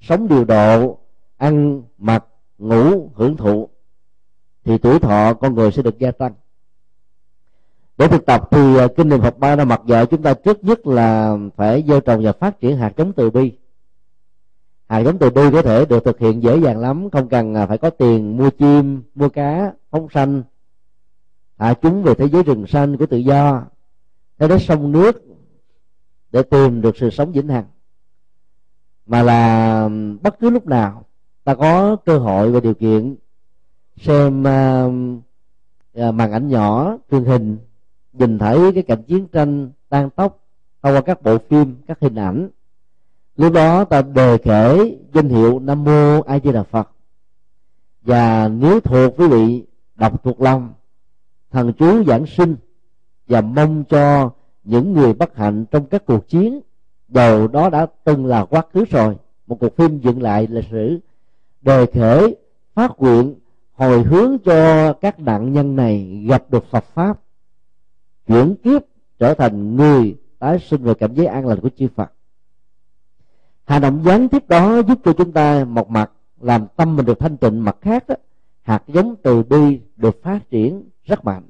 Sống 0.00 0.28
điều 0.28 0.44
độ, 0.44 0.98
ăn, 1.36 1.82
mặc, 1.98 2.24
ngủ, 2.58 3.10
hưởng 3.14 3.36
thụ 3.36 3.68
thì 4.64 4.78
tuổi 4.78 4.98
thọ 4.98 5.34
con 5.34 5.54
người 5.54 5.72
sẽ 5.72 5.82
được 5.82 5.98
gia 5.98 6.10
tăng. 6.10 6.32
Để 7.98 8.08
thực 8.08 8.26
tập 8.26 8.48
thì 8.50 8.76
à, 8.76 8.86
kinh 8.96 9.08
niệm 9.08 9.20
phật 9.20 9.38
ba 9.38 9.56
la 9.56 9.64
mặc 9.64 9.80
dạy 9.86 10.06
chúng 10.06 10.22
ta 10.22 10.34
trước 10.34 10.64
nhất 10.64 10.86
là 10.86 11.36
phải 11.56 11.84
gieo 11.88 12.00
trồng 12.00 12.22
và 12.24 12.32
phát 12.32 12.60
triển 12.60 12.76
hạt 12.76 12.92
giống 12.96 13.12
từ 13.12 13.30
bi. 13.30 13.52
Hạt 14.88 15.00
giống 15.00 15.18
từ 15.18 15.30
bi 15.30 15.42
có 15.52 15.62
thể 15.62 15.84
được 15.84 16.04
thực 16.04 16.18
hiện 16.18 16.42
dễ 16.42 16.60
dàng 16.60 16.78
lắm, 16.78 17.10
không 17.10 17.28
cần 17.28 17.54
à, 17.54 17.66
phải 17.66 17.78
có 17.78 17.90
tiền 17.90 18.36
mua 18.36 18.50
chim, 18.50 19.02
mua 19.14 19.28
cá, 19.28 19.72
phóng 19.90 20.08
sanh. 20.14 20.42
Thả 21.58 21.74
chúng 21.74 22.02
về 22.02 22.14
thế 22.14 22.28
giới 22.28 22.42
rừng 22.42 22.66
xanh 22.66 22.96
của 22.96 23.06
tự 23.06 23.16
do, 23.16 23.62
thế 24.38 24.48
đến 24.48 24.58
sông 24.58 24.92
nước 24.92 25.22
để 26.30 26.42
tìm 26.42 26.80
được 26.80 26.96
sự 26.96 27.10
sống 27.10 27.32
vĩnh 27.32 27.48
hằng. 27.48 27.64
Mà 29.06 29.22
là 29.22 29.88
bất 30.22 30.38
cứ 30.40 30.50
lúc 30.50 30.66
nào 30.66 31.04
ta 31.44 31.54
có 31.54 31.96
cơ 31.96 32.18
hội 32.18 32.50
và 32.50 32.60
điều 32.60 32.74
kiện 32.74 33.16
xem 33.96 34.40
uh, 34.40 36.14
màn 36.14 36.32
ảnh 36.32 36.48
nhỏ 36.48 36.96
truyền 37.10 37.24
hình 37.24 37.58
nhìn 38.12 38.38
thấy 38.38 38.72
cái 38.74 38.82
cảnh 38.82 39.02
chiến 39.02 39.26
tranh 39.28 39.70
tan 39.88 40.10
tốc 40.10 40.38
thông 40.82 40.94
qua 40.94 41.00
các 41.00 41.22
bộ 41.22 41.38
phim 41.38 41.76
các 41.86 41.98
hình 42.00 42.14
ảnh. 42.14 42.48
Lúc 43.36 43.52
đó 43.52 43.84
ta 43.84 44.02
đề 44.02 44.38
khể 44.38 44.96
danh 45.14 45.28
hiệu 45.28 45.58
nam 45.58 45.84
mô 45.84 46.22
a 46.22 46.38
di 46.38 46.52
đà 46.52 46.62
phật. 46.62 46.90
Và 48.02 48.48
nếu 48.48 48.80
thuộc 48.80 49.14
quý 49.16 49.28
vị 49.28 49.66
đọc 49.94 50.24
thuộc 50.24 50.40
lòng 50.40 50.72
thần 51.50 51.72
chú 51.72 52.04
giảng 52.04 52.26
sinh 52.26 52.56
và 53.28 53.40
mong 53.40 53.84
cho 53.84 54.30
những 54.64 54.92
người 54.92 55.12
bất 55.12 55.36
hạnh 55.36 55.64
trong 55.70 55.86
các 55.86 56.06
cuộc 56.06 56.28
chiến 56.28 56.60
dầu 57.08 57.48
đó 57.48 57.70
đã 57.70 57.86
từng 58.04 58.26
là 58.26 58.44
quá 58.44 58.62
khứ 58.72 58.84
rồi 58.90 59.16
một 59.46 59.56
cuộc 59.60 59.76
phim 59.76 59.98
dựng 59.98 60.22
lại 60.22 60.46
lịch 60.50 60.64
sử 60.70 60.98
đề 61.62 61.86
khể 61.86 62.34
phát 62.74 62.92
nguyện 62.98 63.34
hồi 63.82 64.02
hướng 64.02 64.38
cho 64.38 64.92
các 64.92 65.20
nạn 65.20 65.52
nhân 65.52 65.76
này 65.76 66.24
gặp 66.28 66.44
được 66.50 66.64
Phật 66.70 66.84
pháp 66.84 67.20
chuyển 68.26 68.56
kiếp 68.64 68.82
trở 69.18 69.34
thành 69.34 69.76
người 69.76 70.16
tái 70.38 70.58
sinh 70.58 70.82
về 70.82 70.94
cảnh 70.94 71.14
giới 71.14 71.26
an 71.26 71.46
lành 71.46 71.60
của 71.60 71.68
chư 71.76 71.88
Phật. 71.94 72.12
Hành 73.64 73.82
động 73.82 74.02
gián 74.04 74.28
tiếp 74.28 74.48
đó 74.48 74.82
giúp 74.82 74.98
cho 75.04 75.12
chúng 75.12 75.32
ta 75.32 75.64
một 75.64 75.90
mặt 75.90 76.10
làm 76.40 76.66
tâm 76.76 76.96
mình 76.96 77.06
được 77.06 77.18
thanh 77.18 77.36
tịnh 77.36 77.64
mặt 77.64 77.76
khác 77.80 78.08
đó, 78.08 78.14
hạt 78.62 78.82
giống 78.86 79.16
từ 79.22 79.42
bi 79.42 79.80
được 79.96 80.22
phát 80.22 80.50
triển 80.50 80.82
rất 81.04 81.24
mạnh. 81.24 81.42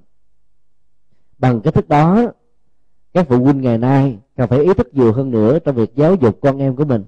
Bằng 1.38 1.60
cái 1.60 1.72
thức 1.72 1.88
đó 1.88 2.26
các 3.14 3.26
phụ 3.28 3.44
huynh 3.44 3.60
ngày 3.60 3.78
nay 3.78 4.18
cần 4.36 4.48
phải 4.48 4.58
ý 4.58 4.74
thức 4.74 4.88
nhiều 4.92 5.12
hơn 5.12 5.30
nữa 5.30 5.58
trong 5.58 5.76
việc 5.76 5.94
giáo 5.94 6.14
dục 6.14 6.38
con 6.42 6.58
em 6.58 6.76
của 6.76 6.84
mình. 6.84 7.04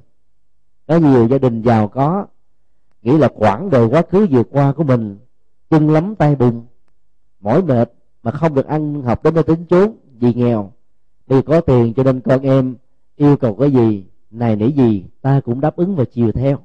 Có 0.87 0.97
nhiều 0.97 1.29
gia 1.29 1.39
đình 1.39 1.63
giàu 1.63 1.89
có 1.89 2.27
nghĩ 3.05 3.19
là 3.19 3.29
quãng 3.35 3.71
đời 3.71 3.87
quá 3.87 4.03
khứ 4.11 4.27
vừa 4.31 4.45
qua 4.45 4.73
của 4.73 4.85
mình 4.85 5.19
chân 5.71 5.91
lắm 5.91 6.15
tay 6.15 6.37
bùn 6.37 6.63
mỏi 7.41 7.63
mệt 7.63 7.93
mà 8.23 8.31
không 8.31 8.55
được 8.55 8.67
ăn 8.67 9.03
học 9.03 9.23
đến 9.25 9.35
nơi 9.35 9.43
tính 9.43 9.65
chốn 9.69 9.97
vì 10.19 10.35
nghèo. 10.35 10.73
Vì 11.27 11.43
có 11.43 11.61
tiền 11.61 11.95
cho 11.95 12.03
nên 12.03 12.21
con 12.21 12.43
em 12.43 12.77
yêu 13.17 13.37
cầu 13.37 13.55
cái 13.55 13.73
gì 13.73 14.05
này 14.31 14.57
nỉ 14.57 14.73
gì 14.73 15.05
ta 15.23 15.41
cũng 15.45 15.61
đáp 15.61 15.77
ứng 15.77 15.97
và 15.97 16.05
chiều 16.05 16.33
theo. 16.33 16.59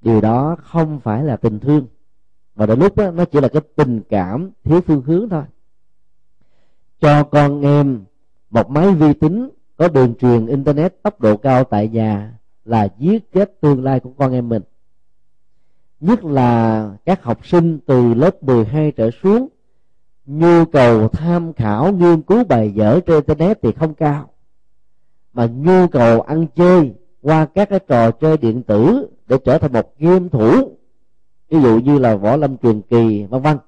Điều 0.00 0.20
đó 0.20 0.56
không 0.62 1.00
phải 1.00 1.24
là 1.24 1.36
tình 1.36 1.58
thương 1.58 1.86
mà 2.56 2.66
đôi 2.66 2.76
lúc 2.76 2.96
đó, 2.96 3.10
nó 3.10 3.24
chỉ 3.24 3.40
là 3.40 3.48
cái 3.48 3.62
tình 3.76 4.00
cảm 4.08 4.50
thiếu 4.64 4.80
phương 4.80 5.02
hướng 5.02 5.28
thôi. 5.28 5.42
Cho 7.00 7.24
con 7.24 7.60
em 7.60 8.04
một 8.50 8.70
máy 8.70 8.94
vi 8.94 9.14
tính 9.14 9.48
có 9.76 9.88
đường 9.88 10.14
truyền 10.14 10.46
internet 10.46 11.02
tốc 11.02 11.20
độ 11.20 11.36
cao 11.36 11.64
tại 11.64 11.88
nhà 11.88 12.38
là 12.64 12.88
giết 12.98 13.32
chết 13.32 13.60
tương 13.60 13.84
lai 13.84 14.00
của 14.00 14.10
con 14.18 14.32
em 14.32 14.48
mình 14.48 14.62
nhất 16.00 16.24
là 16.24 16.90
các 17.04 17.22
học 17.22 17.46
sinh 17.46 17.78
từ 17.86 18.14
lớp 18.14 18.42
12 18.42 18.92
trở 18.92 19.10
xuống. 19.22 19.48
Nhu 20.26 20.64
cầu 20.64 21.08
tham 21.08 21.52
khảo 21.52 21.92
nghiên 21.92 22.22
cứu 22.22 22.44
bài 22.44 22.72
vở 22.74 23.00
trên 23.06 23.16
internet 23.16 23.58
thì 23.62 23.72
không 23.72 23.94
cao. 23.94 24.30
Mà 25.32 25.46
nhu 25.46 25.86
cầu 25.86 26.20
ăn 26.20 26.46
chơi 26.56 26.92
qua 27.22 27.46
các 27.46 27.68
cái 27.68 27.80
trò 27.88 28.10
chơi 28.10 28.36
điện 28.36 28.62
tử 28.62 29.08
để 29.26 29.38
trở 29.44 29.58
thành 29.58 29.72
một 29.72 29.94
game 29.98 30.28
thủ, 30.28 30.76
ví 31.50 31.60
dụ 31.60 31.78
như 31.78 31.98
là 31.98 32.16
võ 32.16 32.36
lâm 32.36 32.56
truyền 32.56 32.82
kỳ, 32.82 33.24
vân 33.24 33.42
vân, 33.42 33.58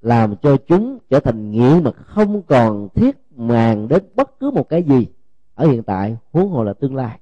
làm 0.00 0.36
cho 0.36 0.56
chúng 0.56 0.98
trở 1.10 1.20
thành 1.20 1.50
nghiện 1.50 1.84
mà 1.84 1.90
không 1.92 2.42
còn 2.42 2.88
thiết 2.94 3.16
màng 3.36 3.88
đến 3.88 4.02
bất 4.14 4.40
cứ 4.40 4.50
một 4.50 4.68
cái 4.68 4.82
gì 4.82 5.06
ở 5.54 5.66
hiện 5.66 5.82
tại, 5.82 6.16
huống 6.32 6.50
hồ 6.50 6.64
là 6.64 6.72
tương 6.72 6.94
lai 6.94 7.18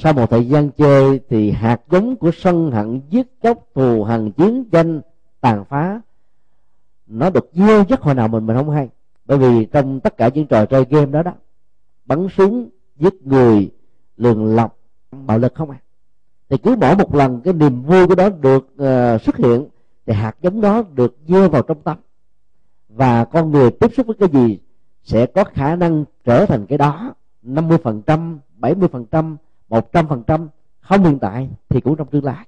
sau 0.00 0.12
một 0.12 0.30
thời 0.30 0.48
gian 0.48 0.70
chơi 0.70 1.20
thì 1.28 1.50
hạt 1.50 1.80
giống 1.90 2.16
của 2.16 2.30
sân 2.36 2.70
hận 2.70 3.00
giết 3.10 3.26
chóc 3.42 3.58
thù 3.74 4.04
hằn 4.04 4.32
chiến 4.32 4.64
tranh 4.72 5.00
tàn 5.40 5.64
phá. 5.64 6.00
Nó 7.06 7.30
được 7.30 7.50
gieo 7.52 7.84
rất 7.88 8.00
hồi 8.00 8.14
nào 8.14 8.28
mình 8.28 8.46
mình 8.46 8.56
không 8.56 8.70
hay. 8.70 8.88
Bởi 9.26 9.38
vì 9.38 9.64
trong 9.64 10.00
tất 10.00 10.16
cả 10.16 10.30
những 10.34 10.46
trò 10.46 10.66
chơi 10.66 10.84
game 10.90 11.06
đó 11.06 11.22
đó 11.22 11.32
bắn 12.06 12.28
súng 12.36 12.68
giết 12.96 13.26
người 13.26 13.70
lường 14.16 14.54
lọc 14.54 14.78
bạo 15.10 15.38
lực 15.38 15.54
không 15.54 15.70
à 15.70 15.78
thì 16.48 16.58
cứ 16.58 16.76
mỗi 16.80 16.96
một 16.96 17.14
lần 17.14 17.40
cái 17.40 17.54
niềm 17.54 17.82
vui 17.82 18.06
của 18.06 18.14
đó 18.14 18.28
được 18.28 18.66
uh, 18.72 19.22
xuất 19.22 19.36
hiện 19.36 19.66
thì 20.06 20.12
hạt 20.12 20.36
giống 20.42 20.60
đó 20.60 20.82
được 20.94 21.16
gieo 21.28 21.48
vào 21.48 21.62
trong 21.62 21.82
tâm 21.82 21.96
và 22.88 23.24
con 23.24 23.50
người 23.50 23.70
tiếp 23.70 23.90
xúc 23.96 24.06
với 24.06 24.16
cái 24.20 24.28
gì 24.28 24.58
sẽ 25.02 25.26
có 25.26 25.44
khả 25.44 25.76
năng 25.76 26.04
trở 26.24 26.46
thành 26.46 26.66
cái 26.66 26.78
đó. 26.78 27.14
50%, 27.42 28.38
70%, 28.60 29.36
100% 29.68 30.46
không 30.80 31.04
hiện 31.04 31.18
tại 31.18 31.48
thì 31.68 31.80
cũng 31.80 31.96
trong 31.96 32.06
tương 32.06 32.24
lai. 32.24 32.46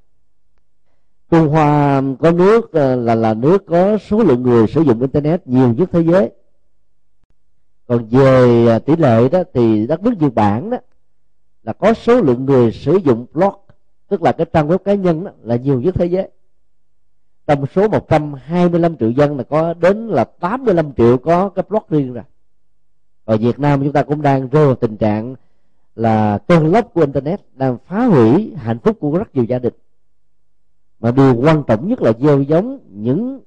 Trung 1.30 1.48
Hoa 1.48 2.02
có 2.20 2.30
nước 2.30 2.72
ờ, 2.72 2.96
là 2.96 3.14
là 3.14 3.34
nước 3.34 3.66
có 3.66 3.98
số 3.98 4.22
lượng 4.22 4.42
người 4.42 4.66
sử 4.66 4.82
dụng 4.82 5.00
internet 5.00 5.46
nhiều 5.46 5.74
nhất 5.74 5.88
thế 5.92 6.00
giới. 6.00 6.30
Còn 7.86 8.06
về 8.10 8.66
ờ, 8.66 8.78
tỷ 8.78 8.96
lệ 8.96 9.28
đó 9.28 9.42
thì 9.54 9.86
đất 9.86 10.02
nước 10.02 10.12
Nhật 10.20 10.34
Bản 10.34 10.70
đó 10.70 10.76
là 11.62 11.72
có 11.72 11.94
số 11.94 12.20
lượng 12.20 12.44
người 12.44 12.72
sử 12.72 12.96
dụng 12.96 13.26
blog 13.32 13.54
tức 14.08 14.22
là 14.22 14.32
cái 14.32 14.46
trang 14.52 14.68
web 14.68 14.78
cá 14.78 14.94
nhân 14.94 15.24
đó, 15.24 15.30
là 15.42 15.56
nhiều 15.56 15.80
nhất 15.80 15.94
thế 15.98 16.06
giới. 16.06 16.28
Trong 17.46 17.66
số 17.74 17.88
125 17.88 18.96
triệu 18.96 19.10
dân 19.10 19.36
là 19.36 19.42
có 19.42 19.74
đến 19.74 20.08
là 20.08 20.24
85 20.24 20.92
triệu 20.96 21.18
có 21.18 21.48
cái 21.48 21.64
blog 21.68 21.82
riêng 21.90 22.12
rồi. 22.12 22.24
Ở 23.24 23.36
Việt 23.36 23.58
Nam 23.58 23.80
chúng 23.82 23.92
ta 23.92 24.02
cũng 24.02 24.22
đang 24.22 24.48
rơi 24.48 24.66
vào 24.66 24.74
tình 24.74 24.96
trạng 24.96 25.34
là 26.00 26.38
cơn 26.38 26.72
lốc 26.72 26.94
của 26.94 27.00
internet 27.00 27.40
đang 27.54 27.78
phá 27.86 28.06
hủy 28.06 28.54
hạnh 28.56 28.78
phúc 28.78 28.96
của 29.00 29.18
rất 29.18 29.34
nhiều 29.34 29.44
gia 29.44 29.58
đình. 29.58 29.74
Mà 31.00 31.10
điều 31.10 31.34
quan 31.34 31.62
trọng 31.66 31.88
nhất 31.88 32.02
là 32.02 32.12
gieo 32.20 32.42
giống 32.42 32.78
những 32.90 33.40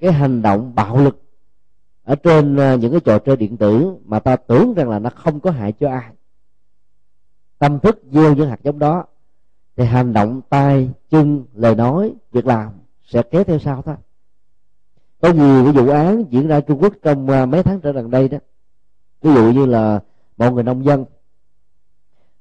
cái 0.00 0.12
hành 0.12 0.42
động 0.42 0.72
bạo 0.74 0.98
lực 0.98 1.22
ở 2.04 2.14
trên 2.14 2.56
à, 2.56 2.74
những 2.74 2.90
cái 2.90 3.00
trò 3.00 3.18
chơi 3.18 3.36
điện 3.36 3.56
tử 3.56 3.94
mà 4.04 4.18
ta 4.18 4.36
tưởng 4.36 4.74
rằng 4.74 4.90
là 4.90 4.98
nó 4.98 5.10
không 5.10 5.40
có 5.40 5.50
hại 5.50 5.72
cho 5.72 5.90
ai. 5.90 6.12
Tâm 7.58 7.78
thức 7.78 8.02
gieo 8.12 8.34
những 8.34 8.48
hạt 8.48 8.60
giống 8.62 8.78
đó 8.78 9.04
thì 9.76 9.84
hành 9.84 10.12
động 10.12 10.40
tay, 10.48 10.90
chân, 11.10 11.44
lời 11.54 11.74
nói, 11.74 12.14
việc 12.32 12.46
làm 12.46 12.68
sẽ 13.04 13.22
kéo 13.22 13.44
theo 13.44 13.58
sau 13.58 13.82
thôi. 13.82 13.96
Có 15.20 15.32
nhiều 15.32 15.64
cái 15.64 15.72
vụ 15.72 15.90
án 15.92 16.24
diễn 16.30 16.48
ra 16.48 16.60
trung 16.60 16.82
quốc 16.82 16.92
trong 17.02 17.28
à, 17.28 17.46
mấy 17.46 17.62
tháng 17.62 17.80
trở 17.80 17.92
gần 17.92 18.10
đây 18.10 18.28
đó. 18.28 18.38
Ví 19.22 19.34
dụ 19.34 19.52
như 19.52 19.66
là 19.66 20.00
một 20.36 20.50
người 20.50 20.62
nông 20.62 20.84
dân 20.84 21.04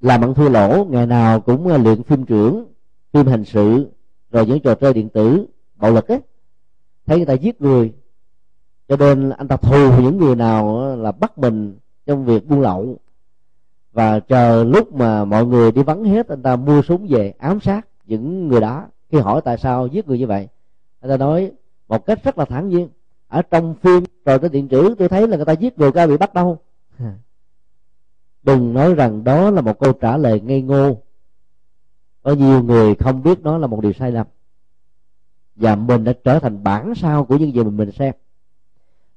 làm 0.02 0.22
ăn 0.22 0.34
thua 0.34 0.50
lỗ, 0.50 0.86
ngày 0.86 1.06
nào 1.06 1.40
cũng 1.40 1.68
ờ, 1.68 1.78
luyện 1.78 2.04
phim 2.04 2.26
trưởng, 2.26 2.66
phim 3.14 3.26
hình 3.26 3.46
sự, 3.46 3.88
rồi 4.32 4.46
những 4.46 4.60
trò 4.60 4.76
chơi 4.76 4.94
điện 4.94 5.10
tử, 5.10 5.46
bạo 5.76 5.92
lực 5.92 6.08
ấy 6.08 6.20
thấy 7.06 7.18
người 7.18 7.26
ta 7.26 7.34
giết 7.34 7.62
người, 7.62 7.94
cho 8.88 8.98
nên 8.98 9.30
anh 9.30 9.48
ta 9.48 9.58
thù 9.58 10.02
những 10.02 10.18
người 10.18 10.36
nào 10.36 10.78
ờ, 10.78 10.96
là 10.96 11.12
bắt 11.12 11.38
mình 11.38 11.78
trong 12.06 12.26
việc 12.26 12.48
buôn 12.48 12.62
lậu. 12.62 12.98
Và 13.94 14.20
chờ 14.20 14.64
lúc 14.64 14.94
mà 14.94 15.26
mọi 15.26 15.46
người 15.46 15.72
đi 15.72 15.84
vắng 15.84 16.04
hết, 16.04 16.28
anh 16.28 16.42
ta 16.42 16.56
mua 16.56 16.82
súng 16.82 17.08
về 17.10 17.34
ám 17.38 17.60
sát 17.60 17.88
những 18.06 18.48
người 18.48 18.62
đó. 18.62 18.86
Khi 19.10 19.18
hỏi 19.18 19.42
tại 19.46 19.58
sao 19.58 19.88
giết 19.88 20.08
người 20.08 20.20
như 20.20 20.28
vậy, 20.28 20.48
anh 21.00 21.10
ta 21.12 21.18
nói 21.18 21.52
một 21.88 22.06
cách 22.06 22.24
rất 22.24 22.38
là 22.38 22.46
thản 22.46 22.70
nhiên. 22.70 22.90
Ở 23.28 23.42
trong 23.42 23.76
phim 23.82 24.04
rồi 24.26 24.40
tới 24.40 24.50
điện 24.50 24.68
tử, 24.68 24.96
tôi 25.00 25.10
thấy 25.10 25.28
là 25.28 25.36
người 25.38 25.46
ta 25.46 25.54
giết 25.54 25.80
người 25.80 25.92
có 25.92 26.08
bị 26.08 26.18
bắt 26.18 26.34
đâu 26.34 26.58
đừng 28.44 28.74
nói 28.74 28.94
rằng 28.94 29.24
đó 29.24 29.52
là 29.52 29.62
một 29.62 29.80
câu 29.80 29.94
trả 29.94 30.18
lời 30.18 30.42
ngây 30.42 30.62
ngô. 30.62 31.02
Có 32.24 32.34
nhiều 32.34 32.64
người 32.64 32.96
không 32.96 33.24
biết 33.24 33.44
đó 33.44 33.58
là 33.58 33.68
một 33.68 33.82
điều 33.82 33.94
sai 33.94 34.12
lầm. 34.12 34.28
Và 35.56 35.76
mình 35.76 36.04
đã 36.04 36.14
trở 36.24 36.40
thành 36.40 36.64
bản 36.64 36.96
sao 36.96 37.26
của 37.26 37.38
những 37.38 37.54
gì 37.54 37.64
mình 37.64 37.78
mình 37.78 37.92
xem. 37.92 38.14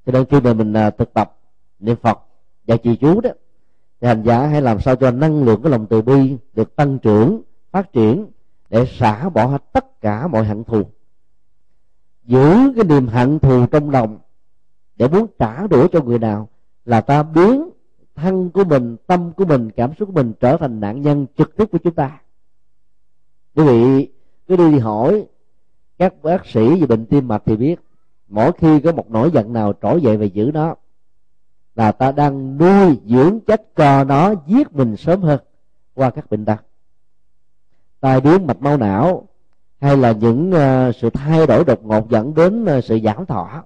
Cho 0.07 0.13
nên 0.13 0.25
khi 0.25 0.41
mà 0.41 0.55
mình 0.55 0.73
à, 0.73 0.91
thực 0.91 1.15
tập 1.15 1.37
niệm 1.79 1.97
phật 1.97 2.19
và 2.67 2.77
trì 2.77 2.97
chú 2.97 3.21
đó, 3.21 3.31
thì 4.01 4.09
hành 4.09 4.23
giả 4.23 4.47
hãy 4.47 4.63
làm 4.63 4.81
sao 4.81 4.97
cho 4.97 5.11
năng 5.11 5.45
lượng 5.45 5.63
của 5.63 5.69
lòng 5.69 5.87
từ 5.87 6.03
bi 6.03 6.37
được 6.55 6.77
tăng 6.77 6.99
trưởng, 6.99 7.43
phát 7.71 7.93
triển 7.93 8.27
để 8.71 8.87
xả 8.87 9.29
bỏ 9.29 9.47
hết 9.47 9.73
tất 9.73 10.01
cả 10.01 10.27
mọi 10.27 10.45
hận 10.45 10.65
thù. 10.65 10.83
Giữ 12.25 12.73
cái 12.77 12.85
niềm 12.85 13.07
hận 13.07 13.39
thù 13.39 13.67
trong 13.67 13.91
lòng 13.91 14.19
để 14.97 15.09
muốn 15.09 15.27
trả 15.39 15.67
đũa 15.67 15.89
cho 15.89 16.03
người 16.03 16.19
nào 16.19 16.49
là 16.85 17.01
ta 17.01 17.23
biến 17.23 17.71
thân 18.15 18.51
của 18.51 18.65
mình 18.65 18.97
tâm 19.07 19.33
của 19.33 19.45
mình 19.45 19.71
cảm 19.71 19.95
xúc 19.95 20.09
của 20.09 20.15
mình 20.15 20.33
trở 20.41 20.57
thành 20.57 20.81
nạn 20.81 21.03
nhân 21.03 21.27
trực 21.39 21.57
tiếp 21.57 21.65
của 21.73 21.79
chúng 21.79 21.95
ta. 21.95 22.21
Quý 23.55 23.65
vị 23.65 24.09
cứ 24.49 24.57
đi 24.57 24.79
hỏi 24.79 25.27
các 25.99 26.15
bác 26.23 26.47
sĩ 26.47 26.81
về 26.81 26.87
bệnh 26.87 27.07
tim 27.07 27.29
mạch 27.29 27.43
thì 27.47 27.57
biết 27.57 27.81
mỗi 28.29 28.53
khi 28.53 28.81
có 28.81 28.93
một 28.93 29.11
nỗi 29.11 29.31
giận 29.31 29.53
nào 29.53 29.73
trỗi 29.83 30.03
dậy 30.03 30.17
và 30.17 30.25
giữ 30.25 30.51
nó 30.55 30.75
là 31.75 31.93
ta 31.93 32.13
đang 32.13 32.59
nuôi 32.59 32.99
dưỡng 33.07 33.41
chất 33.41 33.77
cho 33.77 34.05
nó 34.05 34.35
giết 34.47 34.73
mình 34.73 34.97
sớm 34.97 35.23
hơn 35.23 35.41
qua 35.95 36.11
các 36.11 36.31
bệnh 36.31 36.45
tật. 36.45 36.65
Tai 38.01 38.21
biến 38.21 38.47
mạch 38.47 38.63
máu 38.63 38.77
não 38.77 39.29
hay 39.81 39.97
là 39.97 40.13
những 40.13 40.51
uh, 40.51 40.95
sự 40.97 41.11
thay 41.11 41.47
đổi 41.47 41.65
đột 41.65 41.85
ngột 41.85 42.11
dẫn 42.11 42.35
đến 42.35 42.65
uh, 42.65 42.85
sự 42.85 42.99
giảm 43.05 43.27
thọ. 43.27 43.65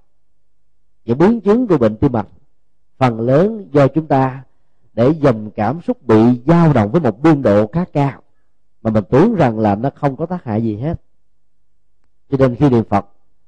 Những 1.05 1.17
biến 1.17 1.41
chứng 1.41 1.67
của 1.67 1.77
bệnh 1.77 1.95
tim 1.95 2.11
mạch 2.11 2.27
phần 2.99 3.19
lớn 3.19 3.67
do 3.71 3.87
chúng 3.87 4.07
ta 4.07 4.43
để 4.93 5.13
dòng 5.21 5.51
cảm 5.55 5.81
xúc 5.81 6.07
bị 6.07 6.41
dao 6.47 6.73
động 6.73 6.91
với 6.91 7.01
một 7.01 7.21
biên 7.21 7.41
độ 7.41 7.67
khá 7.67 7.85
cao. 7.93 8.21
Mà 8.81 8.91
mình 8.91 9.03
tưởng 9.09 9.35
rằng 9.35 9.59
là 9.59 9.75
nó 9.75 9.89
không 9.95 10.15
có 10.15 10.25
tác 10.25 10.43
hại 10.43 10.63
gì 10.63 10.77
hết. 10.77 11.01
Cho 12.31 12.37
nên 12.37 12.55
khi 12.55 12.69
niệm 12.69 12.83
phật 12.83 13.05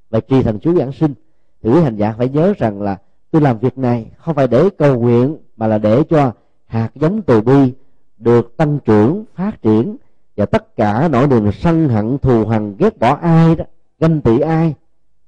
và 0.09 0.19
trì 0.19 0.43
thần 0.43 0.59
chú 0.59 0.77
giảng 0.77 0.91
sinh, 0.91 1.13
thì 1.61 1.69
quý 1.69 1.81
hành 1.81 1.95
giả 1.95 2.15
phải 2.17 2.29
nhớ 2.29 2.53
rằng 2.57 2.81
là 2.81 2.97
tôi 3.31 3.41
làm 3.41 3.59
việc 3.59 3.77
này 3.77 4.11
không 4.17 4.35
phải 4.35 4.47
để 4.47 4.69
cầu 4.77 4.99
nguyện, 4.99 5.37
mà 5.57 5.67
là 5.67 5.77
để 5.77 6.03
cho 6.09 6.31
hạt 6.65 6.89
giống 6.95 7.21
từ 7.21 7.41
bi 7.41 7.73
được 8.17 8.57
tăng 8.57 8.79
trưởng, 8.79 9.25
phát 9.35 9.61
triển, 9.61 9.97
và 10.35 10.45
tất 10.45 10.75
cả 10.75 11.07
nỗi 11.11 11.27
niềm 11.27 11.51
sân 11.51 11.89
hận, 11.89 12.17
thù 12.17 12.45
hằn, 12.45 12.75
ghét 12.77 12.99
bỏ 12.99 13.15
ai 13.15 13.55
đó, 13.55 13.65
ganh 13.99 14.21
tị 14.21 14.39
ai, 14.39 14.73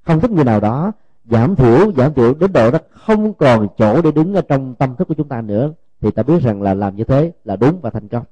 không 0.01 0.19
thích 0.19 0.31
người 0.31 0.43
nào 0.43 0.59
đó 0.59 0.91
giảm 1.25 1.55
thiểu 1.55 1.93
giảm 1.97 2.13
thiểu 2.13 2.33
đến 2.33 2.53
độ 2.53 2.71
đó 2.71 2.79
không 2.91 3.33
còn 3.33 3.67
chỗ 3.77 4.01
để 4.01 4.11
đứng 4.11 4.33
ở 4.33 4.41
trong 4.41 4.75
tâm 4.75 4.95
thức 4.95 5.07
của 5.07 5.13
chúng 5.13 5.27
ta 5.27 5.41
nữa 5.41 5.73
thì 6.01 6.11
ta 6.11 6.23
biết 6.23 6.41
rằng 6.41 6.61
là 6.61 6.73
làm 6.73 6.95
như 6.95 7.03
thế 7.03 7.31
là 7.43 7.55
đúng 7.55 7.81
và 7.81 7.89
thành 7.89 8.07
công. 8.07 8.23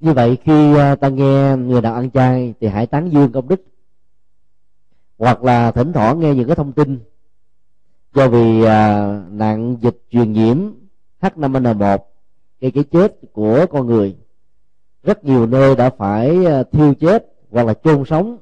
Như 0.00 0.12
vậy 0.12 0.38
khi 0.44 0.76
à, 0.76 0.94
ta 0.94 1.08
nghe 1.08 1.56
người 1.56 1.82
nào 1.82 1.94
ăn 1.94 2.10
chay 2.10 2.54
thì 2.60 2.66
hãy 2.66 2.86
tán 2.86 3.10
dương 3.12 3.32
công 3.32 3.48
đức 3.48 3.64
hoặc 5.18 5.44
là 5.44 5.70
thỉnh 5.70 5.92
thoảng 5.92 6.20
nghe 6.20 6.34
những 6.34 6.46
cái 6.46 6.56
thông 6.56 6.72
tin 6.72 6.98
do 8.14 8.28
vì 8.28 8.64
à, 8.64 9.06
nạn 9.30 9.76
dịch 9.80 10.02
truyền 10.10 10.32
nhiễm 10.32 10.58
H5N1 11.20 11.98
gây 12.60 12.70
cái 12.70 12.84
chết 12.84 13.16
của 13.32 13.66
con 13.70 13.86
người. 13.86 14.16
Rất 15.02 15.24
nhiều 15.24 15.46
nơi 15.46 15.76
đã 15.76 15.90
phải 15.90 16.46
à, 16.46 16.62
thiêu 16.72 16.94
chết 16.94 17.26
hoặc 17.50 17.66
là 17.66 17.74
chôn 17.74 18.04
sống 18.04 18.38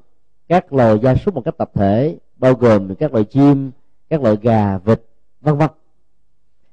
các 0.47 0.73
loài 0.73 0.99
gia 1.03 1.15
súc 1.15 1.35
một 1.35 1.41
cách 1.45 1.57
tập 1.57 1.71
thể 1.73 2.17
bao 2.43 2.53
gồm 2.53 2.95
các 2.95 3.13
loại 3.13 3.23
chim, 3.23 3.71
các 4.09 4.21
loại 4.21 4.37
gà, 4.41 4.77
vịt, 4.77 5.01
vân 5.41 5.57
vân. 5.57 5.69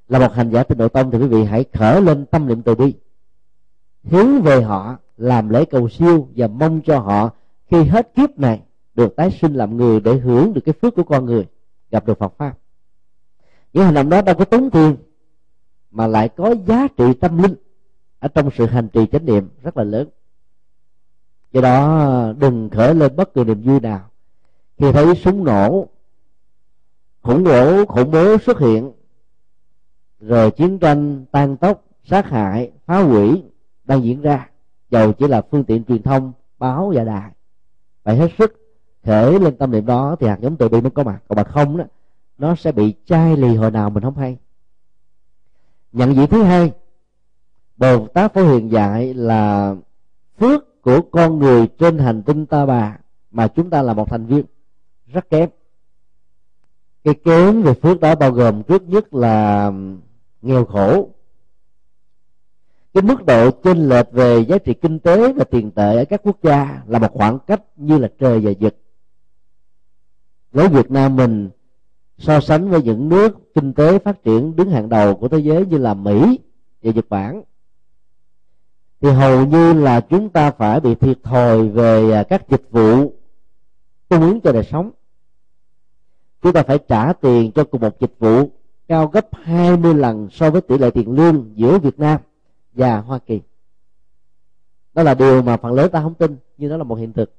Là 0.08 0.18
một 0.18 0.32
hành 0.32 0.50
giả 0.50 0.62
tịnh 0.62 0.78
độ 0.78 0.88
tông 0.88 1.10
thì 1.10 1.18
quý 1.18 1.26
vị 1.26 1.44
hãy 1.44 1.64
khởi 1.72 2.02
lên 2.02 2.26
tâm 2.26 2.48
niệm 2.48 2.62
từ 2.62 2.74
bi. 2.74 2.94
Hướng 4.04 4.42
về 4.42 4.62
họ, 4.62 4.98
làm 5.16 5.48
lễ 5.48 5.64
cầu 5.64 5.88
siêu 5.88 6.28
và 6.36 6.46
mong 6.46 6.80
cho 6.86 6.98
họ 6.98 7.30
khi 7.66 7.84
hết 7.84 8.14
kiếp 8.14 8.38
này 8.38 8.62
được 8.94 9.16
tái 9.16 9.30
sinh 9.30 9.54
làm 9.54 9.76
người 9.76 10.00
để 10.00 10.16
hưởng 10.16 10.52
được 10.52 10.60
cái 10.64 10.72
phước 10.82 10.94
của 10.94 11.02
con 11.02 11.24
người, 11.24 11.46
gặp 11.90 12.06
được 12.06 12.18
Phật 12.18 12.32
pháp. 12.38 12.58
Những 13.72 13.84
hành 13.84 13.94
động 13.94 14.08
đó 14.08 14.22
đâu 14.22 14.34
có 14.34 14.44
tốn 14.44 14.70
tiền, 14.70 14.96
mà 15.90 16.06
lại 16.06 16.28
có 16.28 16.54
giá 16.66 16.88
trị 16.96 17.14
tâm 17.20 17.42
linh 17.42 17.54
ở 18.18 18.28
trong 18.28 18.50
sự 18.56 18.66
hành 18.66 18.88
trì 18.88 19.06
chánh 19.06 19.24
niệm 19.24 19.48
rất 19.62 19.76
là 19.76 19.84
lớn. 19.84 20.08
Do 21.52 21.60
đó, 21.60 22.32
đừng 22.38 22.70
khởi 22.70 22.94
lên 22.94 23.16
bất 23.16 23.34
kỳ 23.34 23.44
niềm 23.44 23.62
vui 23.62 23.80
nào 23.80 24.09
khi 24.80 24.92
thấy 24.92 25.14
súng 25.14 25.44
nổ, 25.44 25.88
khủng 27.22 27.44
bố 27.44 27.84
khủng 27.84 28.10
bố 28.10 28.38
xuất 28.38 28.58
hiện. 28.58 28.92
Rồi 30.20 30.50
chiến 30.50 30.78
tranh, 30.78 31.24
tan 31.30 31.56
tốc, 31.56 31.84
sát 32.04 32.26
hại, 32.26 32.70
phá 32.86 33.02
hủy 33.02 33.42
đang 33.84 34.04
diễn 34.04 34.20
ra. 34.20 34.48
Dầu 34.90 35.12
chỉ 35.12 35.28
là 35.28 35.42
phương 35.50 35.64
tiện 35.64 35.84
truyền 35.84 36.02
thông, 36.02 36.32
báo 36.58 36.92
và 36.94 37.04
đài. 37.04 37.30
Phải 38.04 38.16
hết 38.16 38.30
sức 38.38 38.78
thể 39.02 39.38
lên 39.38 39.56
tâm 39.56 39.70
niệm 39.70 39.86
đó 39.86 40.16
thì 40.20 40.26
hạt 40.26 40.38
giống 40.40 40.56
từ 40.56 40.68
bi 40.68 40.80
mới 40.80 40.90
có 40.90 41.02
mặt. 41.02 41.22
Còn 41.28 41.36
mà 41.36 41.44
không 41.44 41.76
đó, 41.76 41.84
nó 42.38 42.54
sẽ 42.54 42.72
bị 42.72 42.94
chai 43.04 43.36
lì 43.36 43.54
hồi 43.54 43.70
nào 43.70 43.90
mình 43.90 44.02
không 44.02 44.16
hay. 44.16 44.36
Nhận 45.92 46.14
diện 46.14 46.26
thứ 46.26 46.42
hai, 46.42 46.72
bồ 47.76 48.06
tát 48.06 48.34
phổ 48.34 48.42
hiền 48.42 48.70
dạy 48.70 49.14
là 49.14 49.74
phước 50.38 50.82
của 50.82 51.00
con 51.10 51.38
người 51.38 51.66
trên 51.66 51.98
hành 51.98 52.22
tinh 52.22 52.46
ta 52.46 52.66
bà, 52.66 52.98
mà 53.30 53.48
chúng 53.48 53.70
ta 53.70 53.82
là 53.82 53.94
một 53.94 54.10
thành 54.10 54.26
viên 54.26 54.44
rất 55.12 55.30
kém. 55.30 55.48
Cái 57.04 57.14
kém 57.14 57.62
về 57.62 57.74
phước 57.74 58.00
đó 58.00 58.14
bao 58.14 58.32
gồm 58.32 58.62
trước 58.62 58.82
nhất 58.82 59.14
là 59.14 59.72
nghèo 60.42 60.64
khổ. 60.64 61.08
Cái 62.94 63.02
mức 63.02 63.26
độ 63.26 63.50
chênh 63.50 63.88
lệch 63.88 64.12
về 64.12 64.44
giá 64.48 64.58
trị 64.58 64.74
kinh 64.74 64.98
tế 64.98 65.32
và 65.32 65.44
tiền 65.44 65.70
tệ 65.70 65.96
ở 65.96 66.04
các 66.04 66.20
quốc 66.24 66.36
gia 66.42 66.82
là 66.86 66.98
một 66.98 67.12
khoảng 67.12 67.38
cách 67.46 67.62
như 67.76 67.98
là 67.98 68.08
trời 68.18 68.40
và 68.40 68.50
vực. 68.60 68.76
Lấy 70.52 70.68
Việt 70.68 70.90
Nam 70.90 71.16
mình 71.16 71.50
so 72.18 72.40
sánh 72.40 72.70
với 72.70 72.82
những 72.82 73.08
nước 73.08 73.54
kinh 73.54 73.72
tế 73.72 73.98
phát 73.98 74.22
triển 74.24 74.56
đứng 74.56 74.70
hàng 74.70 74.88
đầu 74.88 75.14
của 75.16 75.28
thế 75.28 75.38
giới 75.38 75.66
như 75.66 75.78
là 75.78 75.94
Mỹ 75.94 76.38
và 76.82 76.92
Nhật 76.92 77.08
Bản, 77.08 77.42
thì 79.00 79.10
hầu 79.10 79.46
như 79.46 79.72
là 79.72 80.00
chúng 80.00 80.28
ta 80.30 80.50
phải 80.50 80.80
bị 80.80 80.94
thiệt 80.94 81.18
thòi 81.22 81.68
về 81.68 82.12
à, 82.12 82.22
các 82.22 82.48
dịch 82.48 82.70
vụ 82.70 83.12
cung 84.08 84.20
ứng 84.20 84.40
cho 84.40 84.52
đời 84.52 84.64
sống 84.64 84.90
chúng 86.42 86.52
ta 86.52 86.62
phải 86.62 86.78
trả 86.88 87.12
tiền 87.12 87.52
cho 87.52 87.64
cùng 87.64 87.80
một 87.80 88.00
dịch 88.00 88.12
vụ 88.18 88.50
cao 88.88 89.06
gấp 89.06 89.28
20 89.32 89.94
lần 89.94 90.28
so 90.30 90.50
với 90.50 90.60
tỷ 90.60 90.78
lệ 90.78 90.90
tiền 90.90 91.10
lương 91.10 91.50
giữa 91.54 91.78
Việt 91.78 91.98
Nam 91.98 92.20
và 92.72 93.00
Hoa 93.00 93.18
Kỳ. 93.18 93.40
Đó 94.94 95.02
là 95.02 95.14
điều 95.14 95.42
mà 95.42 95.56
phần 95.56 95.72
lớn 95.72 95.90
ta 95.90 96.02
không 96.02 96.14
tin, 96.14 96.36
nhưng 96.58 96.70
đó 96.70 96.76
là 96.76 96.84
một 96.84 96.94
hiện 96.94 97.12
thực. 97.12 97.32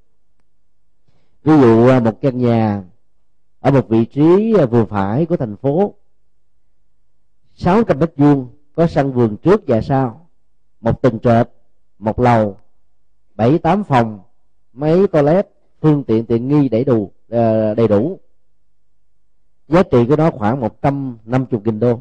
Ví 1.44 1.54
dụ 1.62 1.88
à, 1.88 2.00
một 2.00 2.22
căn 2.22 2.38
nhà 2.38 2.84
ở 3.60 3.72
một 3.72 3.90
vị 3.90 4.06
trí 4.06 4.54
à, 4.60 4.66
vừa 4.66 4.86
phải 4.86 5.26
của 5.26 5.38
thành 5.38 5.56
phố 5.56 5.94
600 7.56 8.00
mét 8.00 8.14
vuông, 8.18 8.48
có 8.76 8.88
sân 8.88 9.14
vườn 9.14 9.38
trước 9.38 9.62
và 9.68 9.82
sau, 9.82 10.28
một 10.82 11.02
tầng 11.02 11.20
trệt, 11.20 11.50
một 12.00 12.20
lầu, 12.20 12.58
bảy 13.36 13.60
tám 13.60 13.84
phòng, 13.84 14.20
mấy 14.74 15.08
toilet, 15.08 15.48
phương 15.82 16.04
tiện 16.04 16.26
tiện 16.26 16.48
nghi 16.48 16.70
đầy 16.70 16.84
đủ 16.84 17.12
à, 17.30 17.74
đầy 17.74 17.88
đủ 17.88 18.20
giá 19.72 19.84
trị 19.84 20.06
của 20.08 20.16
nó 20.16 20.32
khoảng 20.32 20.60
150 20.60 21.62
nghìn 21.64 21.80
đô. 21.80 22.00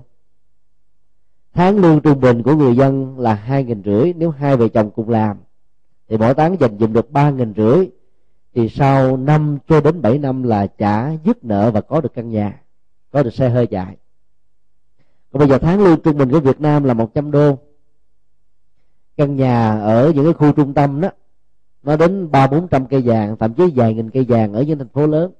Tháng 1.54 1.78
lương 1.78 2.00
trung 2.00 2.20
bình 2.20 2.42
của 2.42 2.54
người 2.54 2.76
dân 2.76 3.18
là 3.18 3.34
hai 3.34 3.64
nghìn 3.64 3.82
rưỡi, 3.84 4.12
nếu 4.12 4.30
hai 4.30 4.56
vợ 4.56 4.68
chồng 4.68 4.90
cùng 4.90 5.08
làm. 5.08 5.36
Thì 6.08 6.16
mỗi 6.16 6.34
tháng 6.34 6.60
dành 6.60 6.78
dụm 6.78 6.92
được 6.92 7.10
ba 7.10 7.30
nghìn 7.30 7.54
rưỡi, 7.56 7.88
thì 8.54 8.68
sau 8.68 9.16
năm 9.16 9.58
cho 9.68 9.80
đến 9.80 10.02
bảy 10.02 10.18
năm 10.18 10.42
là 10.42 10.66
trả 10.66 11.10
dứt 11.24 11.44
nợ 11.44 11.70
và 11.70 11.80
có 11.80 12.00
được 12.00 12.14
căn 12.14 12.30
nhà, 12.30 12.60
có 13.10 13.22
được 13.22 13.34
xe 13.34 13.48
hơi 13.48 13.66
chạy. 13.66 13.96
Còn 15.32 15.38
bây 15.38 15.48
giờ 15.48 15.58
tháng 15.58 15.84
lương 15.84 16.00
trung 16.00 16.18
bình 16.18 16.30
của 16.30 16.40
Việt 16.40 16.60
Nam 16.60 16.84
là 16.84 16.94
100 16.94 17.30
đô. 17.30 17.58
Căn 19.16 19.36
nhà 19.36 19.80
ở 19.80 20.12
những 20.14 20.24
cái 20.24 20.34
khu 20.34 20.52
trung 20.52 20.74
tâm 20.74 21.00
đó, 21.00 21.08
nó 21.82 21.96
đến 21.96 22.30
ba 22.30 22.46
bốn 22.46 22.68
trăm 22.68 22.86
cây 22.86 23.02
vàng, 23.04 23.36
thậm 23.36 23.54
chí 23.54 23.64
vài 23.74 23.94
nghìn 23.94 24.10
cây 24.10 24.24
vàng 24.28 24.52
ở 24.52 24.62
những 24.62 24.78
thành 24.78 24.88
phố 24.88 25.06
lớn 25.06 25.32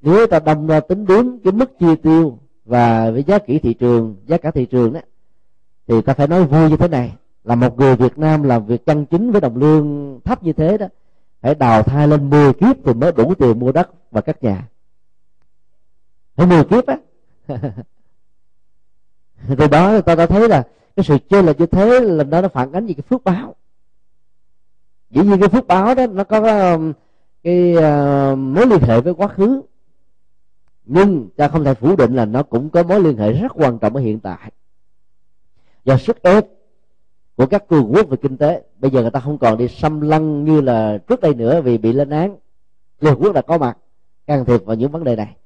nếu 0.00 0.26
ta 0.26 0.38
đâm 0.38 0.66
ra 0.66 0.80
tính 0.80 1.06
đúng 1.06 1.38
cái 1.44 1.52
mức 1.52 1.78
chi 1.78 1.96
tiêu 2.02 2.38
và 2.64 3.10
với 3.10 3.24
giá 3.26 3.38
kỹ 3.38 3.58
thị 3.58 3.74
trường 3.74 4.16
giá 4.26 4.38
cả 4.38 4.50
thị 4.50 4.66
trường 4.66 4.92
đó 4.92 5.00
thì 5.86 6.02
ta 6.02 6.14
phải 6.14 6.28
nói 6.28 6.44
vui 6.44 6.70
như 6.70 6.76
thế 6.76 6.88
này 6.88 7.12
là 7.44 7.54
một 7.54 7.78
người 7.78 7.96
Việt 7.96 8.18
Nam 8.18 8.42
làm 8.42 8.66
việc 8.66 8.86
chân 8.86 9.06
chính 9.06 9.30
với 9.30 9.40
đồng 9.40 9.56
lương 9.56 10.20
thấp 10.24 10.42
như 10.42 10.52
thế 10.52 10.78
đó 10.78 10.86
phải 11.40 11.54
đào 11.54 11.82
thai 11.82 12.08
lên 12.08 12.30
10 12.30 12.52
kiếp 12.52 12.76
thì 12.84 12.94
mới 12.94 13.12
đủ 13.12 13.34
tiền 13.34 13.58
mua 13.58 13.72
đất 13.72 13.90
và 14.10 14.20
các 14.20 14.42
nhà. 14.42 14.68
Phải 16.36 16.46
10 16.46 16.64
kiếp 16.64 16.86
á. 16.86 16.96
Từ 19.58 19.68
đó 19.68 20.00
ta 20.00 20.14
đã 20.14 20.26
thấy 20.26 20.48
là 20.48 20.62
cái 20.96 21.04
sự 21.04 21.18
chơi 21.30 21.42
là 21.42 21.52
như 21.58 21.66
thế 21.66 22.00
là 22.00 22.24
nó 22.24 22.40
nó 22.40 22.48
phản 22.48 22.72
ánh 22.72 22.86
gì 22.86 22.94
cái 22.94 23.02
phước 23.08 23.24
báo. 23.24 23.54
Dĩ 25.10 25.22
nhiên 25.22 25.40
cái 25.40 25.48
phước 25.48 25.66
báo 25.66 25.94
đó 25.94 26.06
nó 26.06 26.24
có 26.24 26.72
um, 26.72 26.92
cái 27.42 27.74
uh, 27.76 28.38
mối 28.38 28.66
liên 28.66 28.80
hệ 28.80 29.00
với 29.00 29.14
quá 29.14 29.28
khứ 29.28 29.62
nhưng 30.88 31.28
ta 31.36 31.48
không 31.48 31.64
thể 31.64 31.74
phủ 31.74 31.96
định 31.96 32.16
là 32.16 32.24
nó 32.24 32.42
cũng 32.42 32.70
có 32.70 32.82
mối 32.82 33.00
liên 33.00 33.16
hệ 33.16 33.32
rất 33.32 33.52
quan 33.54 33.78
trọng 33.78 33.96
ở 33.96 34.00
hiện 34.00 34.20
tại. 34.20 34.52
Do 35.84 35.96
sức 35.96 36.22
ép 36.22 36.46
của 37.36 37.46
các 37.46 37.68
cường 37.68 37.92
quốc 37.94 38.08
về 38.08 38.16
kinh 38.16 38.36
tế, 38.36 38.62
bây 38.78 38.90
giờ 38.90 39.02
người 39.02 39.10
ta 39.10 39.20
không 39.20 39.38
còn 39.38 39.58
đi 39.58 39.68
xâm 39.68 40.00
lăng 40.00 40.44
như 40.44 40.60
là 40.60 40.98
trước 41.08 41.20
đây 41.20 41.34
nữa 41.34 41.60
vì 41.60 41.78
bị 41.78 41.92
lên 41.92 42.10
án. 42.10 42.36
Liên 43.00 43.14
quốc 43.14 43.32
đã 43.32 43.42
có 43.42 43.58
mặt, 43.58 43.78
can 44.26 44.44
thiệp 44.44 44.64
vào 44.64 44.76
những 44.76 44.90
vấn 44.90 45.04
đề 45.04 45.16
này. 45.16 45.36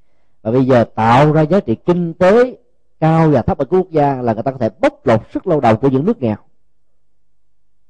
Và 0.43 0.51
bây 0.51 0.67
giờ 0.67 0.85
tạo 0.85 1.33
ra 1.33 1.43
giá 1.43 1.61
trị 1.61 1.77
kinh 1.87 2.15
tế 2.15 2.59
cao 3.01 3.31
và 3.31 3.43
thấp 3.43 3.59
ở 3.59 3.65
quốc 3.65 3.91
gia 3.91 4.23
là 4.23 4.35
người 4.35 4.43
ta 4.43 4.51
có 4.51 4.59
thể 4.59 4.71
bóc 4.81 5.07
lột 5.07 5.21
sức 5.35 5.47
lao 5.47 5.61
động 5.61 5.77
của 5.81 5.89
những 5.89 6.05
nước 6.05 6.23
nghèo. 6.23 6.37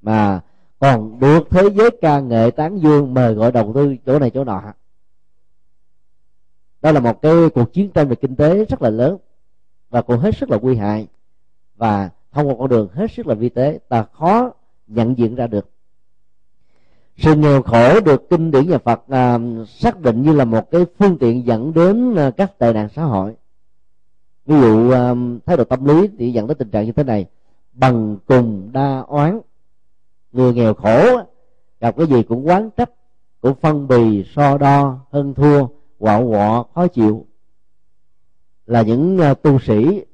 Mà 0.03 0.41
còn 0.79 1.21
được 1.21 1.51
thế 1.51 1.69
giới 1.75 1.91
ca 2.01 2.21
nghệ 2.21 2.51
tán 2.51 2.79
dương, 2.79 3.15
mời 3.15 3.35
gọi 3.35 3.53
đầu 3.53 3.73
tư 3.75 3.97
chỗ 4.07 4.19
này 4.19 4.31
chỗ 4.31 4.45
nọ 4.45 4.63
đó 6.83 6.93
là 6.93 7.01
một 7.01 7.23
cái 7.23 7.33
cuộc 7.55 7.73
chiến 7.73 7.91
tranh 7.91 8.09
về 8.09 8.17
kinh 8.17 8.37
tế 8.37 8.65
rất 8.65 8.83
là 8.83 8.91
lớn 8.91 9.17
và 9.91 10.03
cũng 10.03 10.19
hết 10.19 10.37
sức 10.37 10.51
là 10.51 10.59
nguy 10.63 10.77
hại 10.77 11.07
và 11.77 12.11
thông 12.33 12.49
qua 12.49 12.55
con 12.59 12.69
đường 12.69 12.89
hết 12.93 13.13
sức 13.13 13.27
là 13.27 13.35
vi 13.35 13.49
tế 13.49 13.79
ta 13.89 14.03
khó 14.03 14.51
nhận 14.87 15.19
diện 15.19 15.35
ra 15.35 15.47
được. 15.47 15.69
Sự 17.17 17.35
nghèo 17.35 17.63
khổ 17.63 18.01
được 18.01 18.31
kinh 18.31 18.51
điển 18.51 18.69
nhà 18.69 18.79
Phật 18.79 19.03
à, 19.09 19.39
xác 19.67 20.01
định 20.01 20.23
như 20.23 20.33
là 20.33 20.45
một 20.45 20.71
cái 20.71 20.87
phương 20.99 21.19
tiện 21.19 21.47
dẫn 21.47 21.73
đến 21.75 22.15
à, 22.15 22.31
các 22.31 22.59
tệ 22.59 22.73
nạn 22.73 22.89
xã 22.89 23.03
hội. 23.03 23.35
Ví 24.47 24.61
dụ 24.61 24.91
à, 24.91 25.15
thái 25.47 25.57
độ 25.57 25.65
tâm 25.65 25.85
lý 25.85 26.09
thì 26.19 26.33
dẫn 26.33 26.47
đến 26.47 26.57
tình 26.59 26.71
trạng 26.71 26.87
như 26.87 26.93
thế 26.93 27.05
này. 27.05 27.27
Bằng 27.73 28.17
cùng 28.27 28.71
đa 28.73 29.01
oán 29.01 29.41
người 30.33 30.55
nghèo 30.55 30.75
khổ 30.75 31.21
gặp 31.81 31.97
cái 31.97 32.07
gì 32.07 32.23
cũng 32.23 32.47
quán 32.47 32.71
trách 32.77 32.91
cũng 33.41 33.55
phân 33.55 33.89
bì 33.89 34.25
so 34.35 34.59
đo 34.59 34.99
hơn 35.11 35.35
thua 35.35 35.67
quạo 36.03 36.29
quọ 36.29 36.65
khó 36.75 36.87
chịu. 36.87 37.27
Là 38.67 38.83
những 38.83 39.19
ờ, 39.19 39.35
tu 39.35 39.59
sĩ 39.59 40.05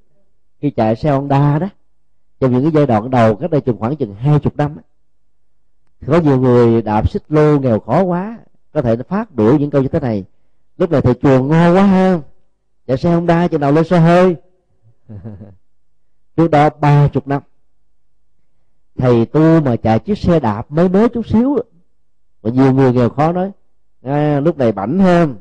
khi 0.61 0.71
chạy 0.71 0.97
xe 0.97 1.11
Honda 1.11 1.59
đó 1.59 1.69
trong 2.41 2.53
những 2.53 2.63
cái 2.63 2.73
giai 2.73 2.87
đoạn 2.87 3.11
đầu 3.11 3.37
cách 3.37 3.51
đây 3.51 3.61
chừng 3.61 3.79
khoảng 3.79 3.97
chừng 3.97 4.15
hai 4.15 4.41
chục 4.41 4.57
năm 4.57 4.77
có 6.07 6.21
nhiều 6.21 6.41
người 6.41 6.83
đạp 6.83 7.11
xích 7.11 7.23
lô 7.29 7.59
nghèo 7.59 7.81
khó 7.81 8.03
quá 8.03 8.39
có 8.73 8.83
thể 8.83 8.97
phát 8.97 9.35
biểu 9.35 9.59
những 9.59 9.71
câu 9.71 9.83
như 9.83 9.89
thế 9.89 10.01
này. 10.01 10.25
Lúc 10.77 10.91
này 10.91 11.01
thầy 11.01 11.15
chùa 11.15 11.43
ngon 11.43 11.77
quá 11.77 11.83
ha 11.83 12.21
chạy 12.87 12.97
xe 12.97 13.15
Honda 13.15 13.49
chừng 13.49 13.61
nào 13.61 13.73
lên 13.73 13.85
xe 13.85 13.99
hơi. 13.99 14.37
Trước 16.37 16.51
đó 16.51 16.71
ba 16.81 17.09
chục 17.09 17.29
năm 17.29 17.43
thầy 18.99 19.27
tu 19.27 19.61
mà 19.61 19.77
chạy 19.77 19.99
chiếc 19.99 20.19
xe 20.19 20.41
đạp 20.41 20.71
mới 20.71 20.89
mới 20.89 21.09
chút 21.09 21.27
xíu 21.27 21.59
mà 22.43 22.51
nhiều 22.51 22.73
người 22.73 22.93
nghèo 22.93 23.09
khó 23.09 23.33
nói 23.33 23.51
à, 24.03 24.41
lúc 24.41 24.59
này 24.59 24.73
bảnh 24.73 24.99
hơn. 24.99 25.37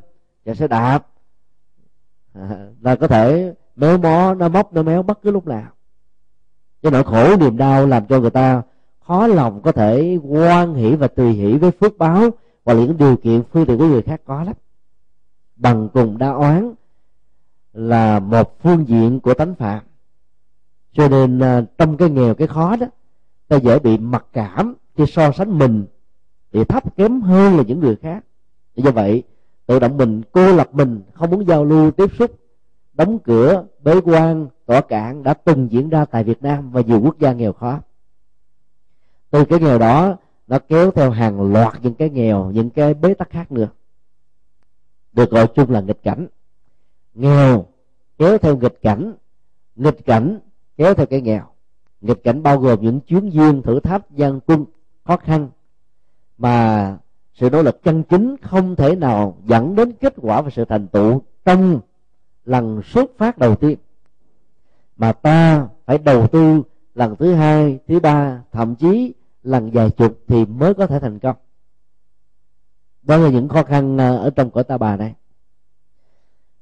Dạ, 0.48 0.52
và 0.52 0.54
xe 0.54 0.68
đạp. 0.68 1.06
À, 2.32 2.68
là 2.80 2.96
có 2.96 3.08
thể 3.08 3.54
méo 3.76 3.98
mó 3.98 4.34
nó 4.34 4.48
móc 4.48 4.72
nó 4.72 4.82
méo 4.82 5.02
bất 5.02 5.22
cứ 5.22 5.30
lúc 5.30 5.46
nào. 5.46 5.70
Cái 6.82 6.92
nỗi 6.92 7.04
khổ 7.04 7.36
niềm 7.36 7.56
đau 7.56 7.86
làm 7.86 8.06
cho 8.06 8.20
người 8.20 8.30
ta 8.30 8.62
khó 9.06 9.26
lòng 9.26 9.62
có 9.62 9.72
thể 9.72 10.18
quan 10.22 10.74
hỷ 10.74 10.94
và 10.94 11.08
tùy 11.08 11.32
hỷ 11.32 11.56
với 11.56 11.70
phước 11.70 11.98
báo 11.98 12.30
và 12.64 12.74
những 12.74 12.96
điều 12.96 13.16
kiện 13.16 13.42
phương 13.52 13.66
tiện 13.66 13.78
của 13.78 13.86
người 13.86 14.02
khác 14.02 14.20
có 14.24 14.44
lắm. 14.44 14.54
Bằng 15.56 15.88
cùng 15.92 16.18
đa 16.18 16.30
oán 16.30 16.74
là 17.72 18.18
một 18.18 18.58
phương 18.62 18.88
diện 18.88 19.20
của 19.20 19.34
tánh 19.34 19.54
phạm 19.54 19.84
cho 20.92 21.08
nên 21.08 21.40
à, 21.40 21.62
trong 21.78 21.96
cái 21.96 22.10
nghèo 22.10 22.34
cái 22.34 22.48
khó 22.48 22.76
đó 22.76 22.86
ta 23.48 23.56
dễ 23.56 23.78
bị 23.78 23.98
mặc 23.98 24.26
cảm 24.32 24.74
khi 24.96 25.06
so 25.06 25.32
sánh 25.32 25.58
mình 25.58 25.86
thì 26.52 26.64
thấp 26.64 26.96
kém 26.96 27.20
hơn 27.20 27.56
là 27.56 27.62
những 27.62 27.80
người 27.80 27.96
khác. 27.96 28.24
Do 28.74 28.90
vậy 28.90 29.22
tự 29.68 29.78
động 29.78 29.96
mình, 29.96 30.22
cô 30.32 30.56
lập 30.56 30.68
mình, 30.72 31.02
không 31.14 31.30
muốn 31.30 31.46
giao 31.46 31.64
lưu 31.64 31.90
tiếp 31.90 32.10
xúc. 32.18 32.30
Đóng 32.94 33.18
cửa, 33.18 33.64
bế 33.82 34.00
quan 34.00 34.48
tỏa 34.66 34.80
cạn 34.80 35.22
đã 35.22 35.34
từng 35.34 35.72
diễn 35.72 35.88
ra 35.88 36.04
tại 36.04 36.24
Việt 36.24 36.42
Nam 36.42 36.70
và 36.70 36.80
nhiều 36.80 37.00
quốc 37.00 37.18
gia 37.18 37.32
nghèo 37.32 37.52
khó. 37.52 37.80
Từ 39.30 39.44
cái 39.44 39.60
nghèo 39.60 39.78
đó, 39.78 40.16
nó 40.46 40.58
kéo 40.58 40.90
theo 40.90 41.10
hàng 41.10 41.52
loạt 41.52 41.74
những 41.82 41.94
cái 41.94 42.10
nghèo, 42.10 42.50
những 42.50 42.70
cái 42.70 42.94
bế 42.94 43.14
tắc 43.14 43.30
khác 43.30 43.52
nữa. 43.52 43.68
Được 45.12 45.30
gọi 45.30 45.46
chung 45.46 45.70
là 45.70 45.80
nghịch 45.80 46.02
cảnh. 46.02 46.26
Nghèo 47.14 47.66
kéo 48.18 48.38
theo 48.38 48.56
nghịch 48.56 48.82
cảnh 48.82 49.12
nghịch 49.76 50.06
cảnh 50.06 50.38
kéo 50.76 50.94
theo 50.94 51.06
cái 51.06 51.20
nghèo. 51.20 51.44
Nghịch 52.00 52.24
cảnh 52.24 52.42
bao 52.42 52.58
gồm 52.58 52.80
những 52.80 53.00
chuyến 53.00 53.32
duyên 53.32 53.62
thử 53.62 53.80
thách, 53.80 54.10
gian 54.10 54.40
quân, 54.46 54.64
khó 55.04 55.16
khăn, 55.16 55.48
mà 56.38 56.98
sự 57.38 57.50
nỗ 57.50 57.62
lực 57.62 57.82
chân 57.82 58.02
chính 58.02 58.36
không 58.42 58.76
thể 58.76 58.96
nào 58.96 59.36
dẫn 59.44 59.74
đến 59.74 59.92
kết 59.92 60.14
quả 60.16 60.40
và 60.42 60.50
sự 60.50 60.64
thành 60.64 60.86
tựu 60.86 61.22
trong 61.44 61.80
lần 62.44 62.82
xuất 62.82 63.10
phát 63.18 63.38
đầu 63.38 63.56
tiên. 63.56 63.78
Mà 64.96 65.12
ta 65.12 65.68
phải 65.86 65.98
đầu 65.98 66.26
tư 66.26 66.62
lần 66.94 67.16
thứ 67.16 67.34
hai, 67.34 67.78
thứ 67.88 68.00
ba, 68.00 68.42
thậm 68.52 68.74
chí 68.74 69.14
lần 69.42 69.70
vài 69.70 69.90
chục 69.90 70.18
thì 70.28 70.44
mới 70.44 70.74
có 70.74 70.86
thể 70.86 70.98
thành 71.00 71.18
công. 71.18 71.36
Đó 73.02 73.16
là 73.16 73.30
những 73.30 73.48
khó 73.48 73.62
khăn 73.62 74.00
à, 74.00 74.08
ở 74.08 74.30
trong 74.30 74.50
cõi 74.50 74.64
ta 74.64 74.78
bà 74.78 74.96
này. 74.96 75.14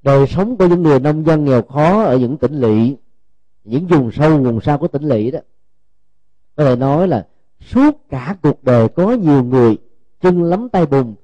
Đời 0.02 0.26
sống 0.26 0.56
của 0.56 0.66
những 0.66 0.82
người 0.82 1.00
nông 1.00 1.26
dân 1.26 1.44
nghèo 1.44 1.62
khó 1.62 2.02
ở 2.02 2.18
những 2.18 2.36
tỉnh 2.36 2.60
lỵ, 2.60 2.96
những 3.64 3.86
vùng 3.86 4.12
sâu, 4.12 4.38
vùng 4.38 4.60
xa 4.60 4.76
của 4.76 4.88
tỉnh 4.88 5.02
lỵ 5.02 5.30
đó, 5.30 5.38
có 6.56 6.64
thể 6.64 6.76
nói 6.76 7.08
là 7.08 7.26
suốt 7.60 8.08
cả 8.08 8.36
cuộc 8.42 8.64
đời 8.64 8.88
có 8.88 9.12
nhiều 9.12 9.44
người 9.44 9.76
chân 10.26 10.42
lắm 10.42 10.68
tay 10.68 10.86
bùn 10.86 11.14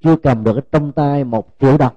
chưa 0.00 0.16
cầm 0.16 0.44
được 0.44 0.72
trong 0.72 0.92
tay 0.92 1.24
một 1.24 1.48
triệu 1.60 1.78
đồng. 1.78 1.92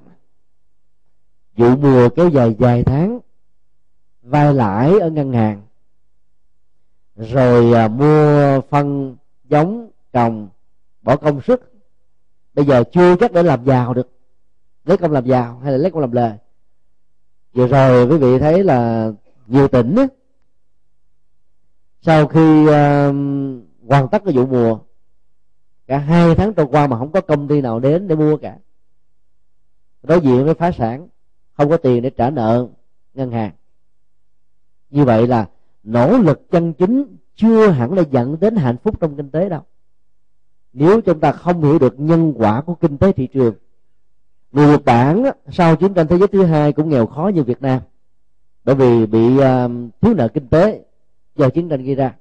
Vụ 1.57 1.75
mùa 1.75 2.09
kéo 2.09 2.29
dài 2.29 2.55
vài 2.59 2.83
tháng 2.83 3.19
vay 4.21 4.53
lãi 4.53 4.99
ở 4.99 5.09
ngân 5.09 5.33
hàng. 5.33 5.61
Rồi 7.15 7.73
à, 7.73 7.87
mua 7.87 8.61
phân 8.69 9.15
giống 9.43 9.89
trồng 10.13 10.49
bỏ 11.01 11.15
công 11.15 11.41
sức. 11.41 11.73
Bây 12.53 12.65
giờ 12.65 12.83
chưa 12.91 13.15
chắc 13.15 13.31
để 13.31 13.43
làm 13.43 13.65
giàu 13.65 13.93
được. 13.93 14.09
Lấy 14.85 14.97
công 14.97 15.11
làm 15.11 15.25
giàu 15.25 15.59
hay 15.63 15.71
là 15.71 15.77
lấy 15.77 15.91
công 15.91 16.01
làm 16.01 16.11
lề? 16.11 16.31
Vừa 17.53 17.67
rồi 17.67 18.07
quý 18.07 18.17
vị 18.17 18.39
thấy 18.39 18.63
là 18.63 19.11
nhiều 19.47 19.67
tỉnh 19.67 19.95
á, 19.95 20.07
sau 22.01 22.27
khi 22.27 22.61
uh, 22.61 22.69
hoàn 23.89 24.07
tất 24.11 24.21
cái 24.25 24.33
vụ 24.35 24.45
mùa 24.45 24.79
cả 25.87 25.97
hai 25.97 26.35
tháng 26.35 26.53
trôi 26.53 26.67
qua 26.71 26.87
mà 26.87 26.97
không 26.97 27.11
có 27.11 27.21
công 27.21 27.47
ty 27.47 27.61
nào 27.61 27.79
đến 27.79 28.07
để 28.07 28.15
mua 28.15 28.37
cả. 28.37 28.57
Đối 30.03 30.21
diện 30.21 30.45
với 30.45 30.53
phá 30.53 30.71
sản 30.71 31.07
không 31.53 31.69
có 31.69 31.77
tiền 31.77 32.01
để 32.01 32.09
trả 32.09 32.29
nợ 32.29 32.67
ngân 33.13 33.31
hàng. 33.31 33.51
Như 34.89 35.05
vậy 35.05 35.27
là 35.27 35.49
nỗ 35.83 36.17
lực 36.17 36.51
chân 36.51 36.73
chính 36.73 37.17
chưa 37.35 37.67
hẳn 37.67 37.93
là 37.93 38.03
dẫn 38.11 38.39
đến 38.39 38.55
hạnh 38.55 38.77
phúc 38.83 38.99
trong 38.99 39.17
kinh 39.17 39.29
tế 39.29 39.49
đâu. 39.49 39.61
Nếu 40.73 41.01
chúng 41.01 41.19
ta 41.19 41.31
không 41.31 41.63
hiểu 41.63 41.79
được 41.79 41.99
nhân 41.99 42.33
quả 42.37 42.61
của 42.61 42.75
kinh 42.75 42.97
tế 42.97 43.11
thị 43.11 43.27
trường 43.27 43.53
người 44.53 44.67
nhật 44.67 44.85
bản 44.85 45.23
sau 45.51 45.75
chiến 45.75 45.93
tranh 45.93 46.07
thế 46.07 46.17
giới 46.17 46.27
thứ 46.27 46.43
hai 46.43 46.73
cũng 46.73 46.89
nghèo 46.89 47.07
khó 47.07 47.31
như 47.33 47.43
việt 47.43 47.61
nam 47.61 47.81
bởi 48.63 48.75
vì 48.75 49.05
bị 49.05 49.37
uh, 49.37 49.71
thiếu 50.01 50.13
nợ 50.13 50.27
kinh 50.27 50.47
tế 50.47 50.83
do 51.35 51.49
chiến 51.49 51.69
tranh 51.69 51.83
gây 51.83 51.95
ra 51.95 52.15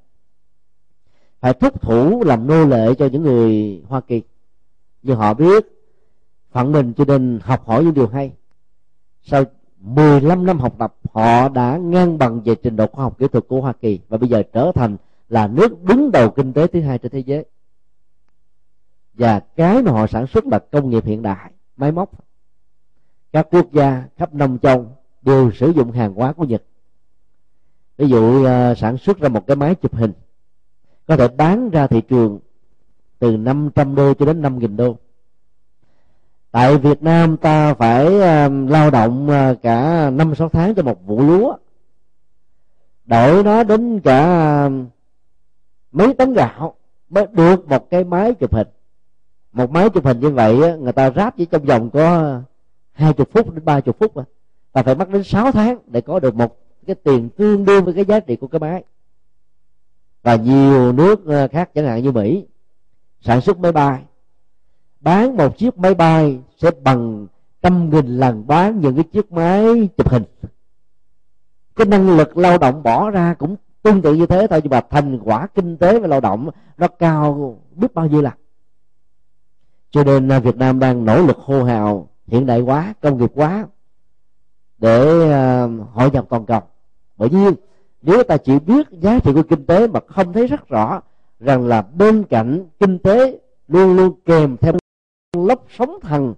phải 1.42 1.54
thúc 1.54 1.82
thủ 1.82 2.24
làm 2.24 2.46
nô 2.46 2.66
lệ 2.66 2.94
cho 2.94 3.06
những 3.06 3.22
người 3.22 3.82
hoa 3.88 4.00
kỳ. 4.00 4.22
Nhưng 5.02 5.16
họ 5.16 5.34
biết 5.34 5.66
phận 6.50 6.72
mình 6.72 6.92
cho 6.92 7.04
nên 7.04 7.40
học 7.42 7.66
hỏi 7.66 7.84
những 7.84 7.94
điều 7.94 8.08
hay. 8.08 8.32
Sau 9.22 9.44
15 9.80 10.46
năm 10.46 10.58
học 10.58 10.74
tập 10.78 10.94
họ 11.12 11.48
đã 11.48 11.76
ngang 11.76 12.18
bằng 12.18 12.40
về 12.40 12.54
trình 12.54 12.76
độ 12.76 12.86
khoa 12.86 13.04
học 13.04 13.18
kỹ 13.18 13.26
thuật 13.28 13.44
của 13.48 13.60
Hoa 13.60 13.72
Kỳ 13.72 14.00
và 14.08 14.18
bây 14.18 14.28
giờ 14.28 14.42
trở 14.52 14.72
thành 14.74 14.96
là 15.28 15.46
nước 15.46 15.82
đứng 15.82 16.10
đầu 16.12 16.30
kinh 16.30 16.52
tế 16.52 16.66
thứ 16.66 16.80
hai 16.80 16.98
trên 16.98 17.12
thế 17.12 17.18
giới. 17.18 17.44
Và 19.14 19.40
cái 19.40 19.82
mà 19.82 19.92
họ 19.92 20.06
sản 20.06 20.26
xuất 20.26 20.46
là 20.46 20.58
công 20.58 20.90
nghiệp 20.90 21.04
hiện 21.04 21.22
đại 21.22 21.52
máy 21.76 21.92
móc. 21.92 22.10
Các 23.32 23.46
quốc 23.50 23.72
gia 23.72 24.04
khắp 24.16 24.34
nông 24.34 24.58
châu 24.58 24.86
đều 25.22 25.50
sử 25.50 25.70
dụng 25.70 25.90
hàng 25.90 26.14
hóa 26.14 26.32
của 26.32 26.44
Nhật. 26.44 26.62
Ví 27.96 28.08
dụ 28.08 28.42
uh, 28.42 28.78
sản 28.78 28.98
xuất 28.98 29.18
ra 29.18 29.28
một 29.28 29.46
cái 29.46 29.56
máy 29.56 29.74
chụp 29.74 29.94
hình 29.94 30.12
có 31.06 31.16
thể 31.16 31.28
bán 31.28 31.70
ra 31.70 31.86
thị 31.86 32.00
trường 32.00 32.38
từ 33.18 33.36
500 33.36 33.94
đô 33.94 34.14
cho 34.14 34.26
đến 34.26 34.42
5.000 34.42 34.76
đô. 34.76 34.96
Tại 36.50 36.78
Việt 36.78 37.02
Nam 37.02 37.36
ta 37.36 37.74
phải 37.74 38.06
um, 38.06 38.66
lao 38.66 38.90
động 38.90 39.28
uh, 39.30 39.62
cả 39.62 40.10
năm 40.10 40.34
sáu 40.34 40.48
tháng 40.48 40.74
cho 40.74 40.82
một 40.82 41.06
vụ 41.06 41.20
lúa. 41.22 41.56
Đổi 43.04 43.44
nó 43.44 43.64
đến 43.64 44.00
cả 44.00 44.64
um, 44.64 44.86
mấy 45.92 46.14
tấn 46.14 46.34
gạo 46.34 46.74
mới 47.10 47.26
được 47.32 47.68
một 47.68 47.90
cái 47.90 48.04
máy 48.04 48.34
chụp 48.34 48.54
hình. 48.54 48.68
Một 49.52 49.70
máy 49.70 49.90
chụp 49.90 50.04
hình 50.04 50.20
như 50.20 50.30
vậy 50.30 50.78
người 50.78 50.92
ta 50.92 51.10
ráp 51.10 51.36
chỉ 51.36 51.44
trong 51.44 51.64
vòng 51.64 51.90
có 51.90 52.40
hai 52.92 53.12
chục 53.12 53.28
phút 53.32 53.54
đến 53.54 53.64
ba 53.64 53.80
chục 53.80 53.96
phút 53.98 54.16
mà 54.16 54.24
ta 54.72 54.82
phải 54.82 54.94
mất 54.94 55.08
đến 55.08 55.22
6 55.22 55.52
tháng 55.52 55.78
để 55.86 56.00
có 56.00 56.20
được 56.20 56.34
một 56.34 56.58
cái 56.86 56.96
tiền 56.96 57.28
tương 57.28 57.64
đương 57.64 57.84
với 57.84 57.94
cái 57.94 58.04
giá 58.04 58.20
trị 58.20 58.36
của 58.36 58.46
cái 58.46 58.60
máy 58.60 58.84
và 60.22 60.36
nhiều 60.36 60.92
nước 60.92 61.26
ờ, 61.26 61.48
khác 61.48 61.70
chẳng 61.74 61.86
hạn 61.86 62.02
như 62.02 62.12
mỹ. 62.12 62.46
Sản 63.20 63.40
xuất 63.40 63.58
máy 63.58 63.72
bay. 63.72 64.02
Bán 65.00 65.36
một 65.36 65.58
chiếc 65.58 65.78
máy 65.78 65.94
bay 65.94 66.40
sẽ 66.56 66.70
bằng 66.82 67.26
trăm 67.62 67.90
nghìn 67.90 68.06
lần 68.06 68.46
bán 68.46 68.80
những 68.80 68.94
cái 68.94 69.04
chiếc 69.04 69.32
máy 69.32 69.88
chụp 69.96 70.08
hình. 70.08 70.24
Cái 71.76 71.86
năng 71.86 72.16
lực 72.16 72.38
lao 72.38 72.58
động 72.58 72.82
bỏ 72.82 73.10
ra 73.10 73.34
cũng 73.34 73.56
tương 73.82 74.02
tự 74.02 74.14
như 74.14 74.26
thế 74.26 74.46
thôi, 74.46 74.60
nhưng 74.62 74.70
mà 74.70 74.80
thành 74.90 75.18
quả 75.24 75.46
kinh 75.46 75.76
tế 75.76 75.98
và 75.98 76.08
lao 76.08 76.20
động 76.20 76.50
nó 76.78 76.88
cao 76.88 77.58
biết 77.74 77.94
bao 77.94 78.06
nhiêu 78.06 78.22
lần. 78.22 78.32
Cho 79.90 80.04
nên 80.04 80.28
ờ, 80.28 80.40
Việt 80.40 80.56
Nam 80.56 80.78
đang 80.78 81.04
nỗ 81.04 81.26
lực 81.26 81.38
hô 81.38 81.64
hào 81.64 82.08
hiện 82.26 82.46
đại 82.46 82.60
hóa, 82.60 82.94
công 83.00 83.18
nghiệp 83.18 83.32
hóa 83.34 83.66
để 84.78 85.30
ờ, 85.30 85.68
hội 85.92 86.10
nhập 86.10 86.26
toàn 86.28 86.46
cầu. 86.46 86.60
Bởi 87.16 87.30
nhiên 87.30 87.54
nếu 88.02 88.22
ta 88.22 88.36
chỉ 88.36 88.58
biết 88.58 88.86
giá 88.90 89.18
trị 89.18 89.32
của 89.34 89.42
kinh 89.42 89.66
tế 89.66 89.86
mà 89.86 90.00
không 90.06 90.32
thấy 90.32 90.46
rất 90.46 90.68
rõ 90.68 91.00
rằng 91.40 91.66
là 91.66 91.82
bên 91.82 92.24
cạnh 92.24 92.66
kinh 92.80 92.98
tế 92.98 93.38
luôn 93.68 93.96
luôn 93.96 94.20
kèm 94.24 94.56
theo 94.56 94.72
lốc 95.36 95.66
sống 95.78 95.98
thần, 96.02 96.34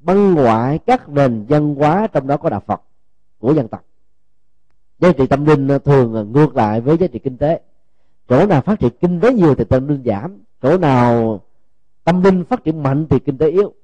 băng 0.00 0.34
ngoại 0.34 0.78
các 0.78 1.08
nền 1.08 1.46
văn 1.48 1.74
hóa 1.74 2.06
trong 2.06 2.26
đó 2.26 2.36
có 2.36 2.50
đạo 2.50 2.60
phật, 2.66 2.82
của 3.38 3.54
dân 3.54 3.68
tộc. 3.68 3.84
Giá 4.98 5.12
trị 5.12 5.26
tâm 5.26 5.44
linh 5.44 5.68
ờ, 5.68 5.78
thường 5.78 6.14
ờ, 6.14 6.24
ngược 6.24 6.56
lại 6.56 6.80
với 6.80 6.96
giá 6.98 7.06
trị 7.06 7.18
kinh 7.18 7.36
tế. 7.36 7.60
Chỗ 8.28 8.46
nào 8.46 8.60
phát 8.60 8.80
triển 8.80 8.90
kinh 9.00 9.20
tế 9.20 9.32
nhiều 9.32 9.54
thì 9.54 9.64
tâm 9.64 9.88
linh 9.88 10.02
giảm, 10.04 10.38
chỗ 10.62 10.78
nào 10.78 11.40
tâm 12.04 12.22
linh 12.22 12.44
phát 12.44 12.64
triển 12.64 12.82
mạnh 12.82 13.06
thì 13.10 13.18
kinh 13.18 13.38
tế 13.38 13.50
yếu. 13.50 13.74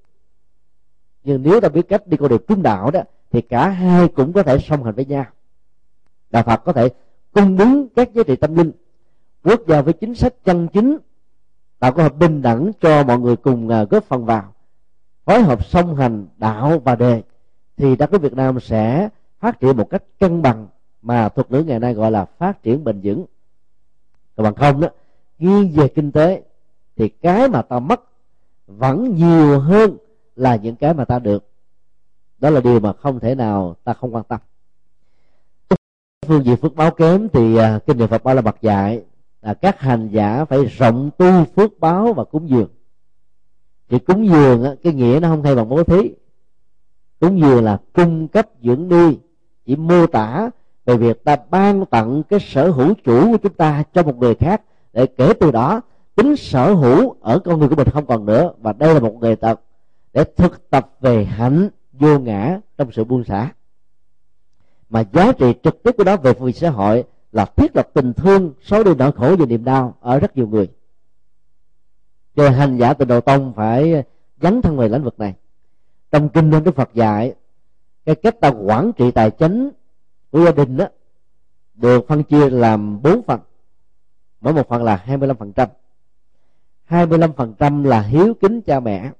Nhưng 1.25 1.43
nếu 1.43 1.61
ta 1.61 1.69
biết 1.69 1.89
cách 1.89 2.07
đi 2.07 2.17
con 2.17 2.29
đường 2.29 2.43
trung 2.49 2.63
đạo 2.63 2.91
đó, 2.91 3.01
thì 3.31 3.41
cả 3.41 3.69
hai 3.69 4.09
cũng 4.09 4.33
có 4.33 4.43
thể 4.43 4.59
song 4.59 4.85
hành 4.85 4.95
với 4.95 5.05
nhau. 5.05 5.25
Đạo 6.31 6.43
phật 6.43 6.65
có 6.65 6.73
thể 6.73 6.89
cung 7.35 7.57
ứng 7.59 7.89
các 7.97 8.15
giá 8.15 8.23
trị 8.23 8.37
tâm 8.37 8.55
linh. 8.55 8.73
Quốc 9.45 9.61
gia 9.67 9.83
với 9.83 9.93
chính 9.93 10.15
sách 10.15 10.35
chân 10.45 10.69
chính. 10.73 10.99
Tạo 11.79 11.93
cơ 11.93 12.03
hội 12.03 12.11
bình 12.11 12.43
đẳng 12.43 12.73
cho 12.81 13.05
mọi 13.05 13.19
người 13.19 13.37
cùng 13.37 13.69
à, 13.69 13.85
góp 13.85 14.05
phần 14.05 14.25
vào. 14.25 14.53
Phối 15.25 15.43
hợp 15.43 15.65
song 15.67 15.97
hành 15.97 16.27
đạo 16.37 16.79
và 16.85 16.95
đề 16.95 17.23
thì 17.77 17.97
đất 17.97 18.13
nước 18.13 18.23
Việt 18.23 18.33
Nam 18.33 18.61
sẽ 18.61 19.09
phát 19.41 19.61
triển 19.61 19.77
một 19.77 19.91
cách 19.91 20.03
cân 20.19 20.43
bằng 20.43 20.67
mà 21.03 21.29
thuật 21.29 21.51
ngữ 21.51 21.63
ngày 21.63 21.81
nay 21.81 21.95
gọi 21.95 22.11
là 22.11 22.25
phát 22.25 22.63
triển 22.63 22.85
bền 22.85 23.01
vững. 23.01 23.25
Còn 24.37 24.45
bằng 24.45 24.55
không 24.55 24.81
đó, 24.81 24.89
nghiêng 25.39 25.73
về 25.73 25.89
kinh 25.89 26.13
tế 26.13 26.43
thì 26.97 27.09
cái 27.09 27.49
mà 27.49 27.63
ta 27.63 27.79
mất 27.79 28.01
vẫn 28.67 29.15
nhiều 29.15 29.61
hơn 29.61 29.97
là 30.37 30.57
những 30.57 30.77
cái 30.77 30.95
mà 30.95 31.05
ta 31.05 31.19
được. 31.19 31.51
Đó 32.39 32.51
là 32.51 32.61
điều 32.61 32.81
mà 32.81 32.93
không 32.93 33.21
thể 33.21 33.35
nào 33.35 33.77
ta 33.85 33.93
không 33.93 34.15
quan 34.15 34.25
tâm 34.25 34.41
phương 36.25 36.45
diện 36.45 36.57
phước 36.57 36.75
báo 36.75 36.91
kém 36.91 37.29
thì 37.29 37.57
à, 37.57 37.79
kinh 37.87 37.99
niệm 37.99 38.09
Phật 38.09 38.25
ba 38.25 38.35
la 38.35 38.41
mật 38.41 38.57
dạy 38.63 39.03
là 39.43 39.55
các 39.55 39.81
hành 39.81 40.09
giả 40.09 40.45
phải 40.45 40.65
rộng 40.65 41.11
tu 41.19 41.45
phước 41.57 41.81
báo 41.81 42.13
và 42.13 42.25
cúng 42.25 42.49
dường. 42.49 42.69
Thì 43.89 43.99
cúng 43.99 44.29
dường 44.29 44.65
á, 44.65 44.71
cái 44.83 44.93
nghĩa 44.93 45.19
nó 45.23 45.29
không 45.29 45.43
hay 45.43 45.55
bằng 45.55 45.69
bố 45.69 45.85
thí. 45.85 46.15
Cúng 47.21 47.41
dường 47.41 47.65
là 47.65 47.79
cung 47.93 48.29
cấp 48.29 48.49
dưỡng 48.63 48.89
nuôi 48.89 49.19
chỉ 49.67 49.77
mô 49.77 50.07
tả 50.07 50.51
về 50.85 50.97
việc 50.97 51.25
ta 51.25 51.37
ban 51.51 51.87
tặng 51.87 52.23
cái 52.29 52.41
sở 52.41 52.71
hữu 52.71 52.95
chủ 53.05 53.33
của 53.33 53.37
chúng 53.37 53.55
ta 53.55 53.83
cho 53.93 54.03
một 54.03 54.17
người 54.17 54.35
khác 54.35 54.63
để 54.93 55.07
kể 55.07 55.33
từ 55.41 55.51
đó 55.51 55.81
tính 56.15 56.37
sở 56.37 56.75
hữu 56.75 57.17
ở 57.21 57.39
con 57.39 57.59
người 57.59 57.69
của 57.69 57.77
mình 57.77 57.89
không 57.89 58.07
còn 58.07 58.27
nữa. 58.27 58.53
Và 58.59 58.73
đây 58.73 58.95
là 58.95 59.01
một 59.01 59.15
người 59.15 59.37
tật 59.37 59.61
để 60.13 60.25
thực 60.37 60.71
tập 60.71 60.91
về 61.01 61.25
hạnh 61.25 61.69
vô 61.93 62.19
ngã 62.19 62.61
trong 62.79 62.93
sự 62.93 63.05
buông 63.05 63.25
xả 63.25 63.51
mà 64.95 65.05
giá 65.13 65.33
trị 65.33 65.55
trực 65.63 65.83
tiếp 65.83 65.91
của 65.97 66.05
đó 66.05 66.17
về 66.17 66.35
phương 66.35 66.53
xã 66.53 66.71
hội 66.71 67.05
là 67.33 67.45
thiết 67.45 67.77
lập 67.77 67.89
tình 67.95 68.13
thương 68.13 68.53
xóa 68.63 68.83
đi 68.83 68.91
nỗi 68.99 69.13
khổ 69.13 69.37
và 69.39 69.47
niềm 69.47 69.65
đau 69.65 69.97
ở 70.01 70.19
rất 70.19 70.37
nhiều 70.37 70.49
người. 70.49 70.69
Cho 72.37 72.51
hành 72.51 72.77
giả 72.77 72.95
từ 72.95 73.05
đầu 73.05 73.21
tông 73.21 73.53
phải 73.57 74.05
gắn 74.41 74.63
thân 74.63 74.77
về 74.77 74.89
lĩnh 74.89 75.03
vực 75.03 75.19
này. 75.19 75.35
Trong 76.11 76.29
kinh 76.29 76.51
nên 76.51 76.65
đức 76.65 76.75
phật 76.75 76.95
dạy, 76.95 77.35
cái 78.05 78.15
cách 78.15 78.41
ta 78.41 78.49
quản 78.49 78.93
trị 78.93 79.11
tài 79.11 79.31
chính 79.31 79.71
của 80.31 80.45
gia 80.45 80.51
đình 80.51 80.77
đó 80.77 80.87
được 81.75 82.09
phân 82.09 82.23
chia 82.23 82.51
làm 82.51 83.03
bốn 83.03 83.23
phần. 83.23 83.41
Mỗi 84.41 84.53
một 84.53 84.69
phần 84.69 84.83
là 84.83 85.05
25% 85.07 85.69
25% 86.89 87.85
là 87.85 88.01
hiếu 88.01 88.35
kính 88.35 88.61
cha 88.63 88.81
mẹ. 88.81 89.11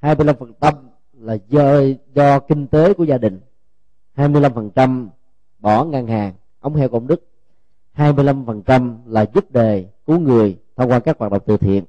25% 0.00 0.74
là 1.12 1.36
do 1.48 1.80
do 2.14 2.38
kinh 2.40 2.66
tế 2.66 2.94
của 2.94 3.04
gia 3.04 3.18
đình. 3.18 3.40
25% 4.20 5.08
bỏ 5.58 5.84
ngân 5.84 6.06
hàng. 6.06 6.34
Ống 6.60 6.74
heo 6.74 6.88
công 6.88 7.06
đức 7.06 7.24
25% 7.96 8.96
là 9.06 9.26
giúp 9.34 9.50
đề 9.50 9.86
cứu 10.06 10.18
người 10.18 10.58
thông 10.76 10.90
qua 10.90 11.00
các 11.00 11.18
hoạt 11.18 11.32
động 11.32 11.42
từ 11.46 11.56
thiện. 11.56 11.84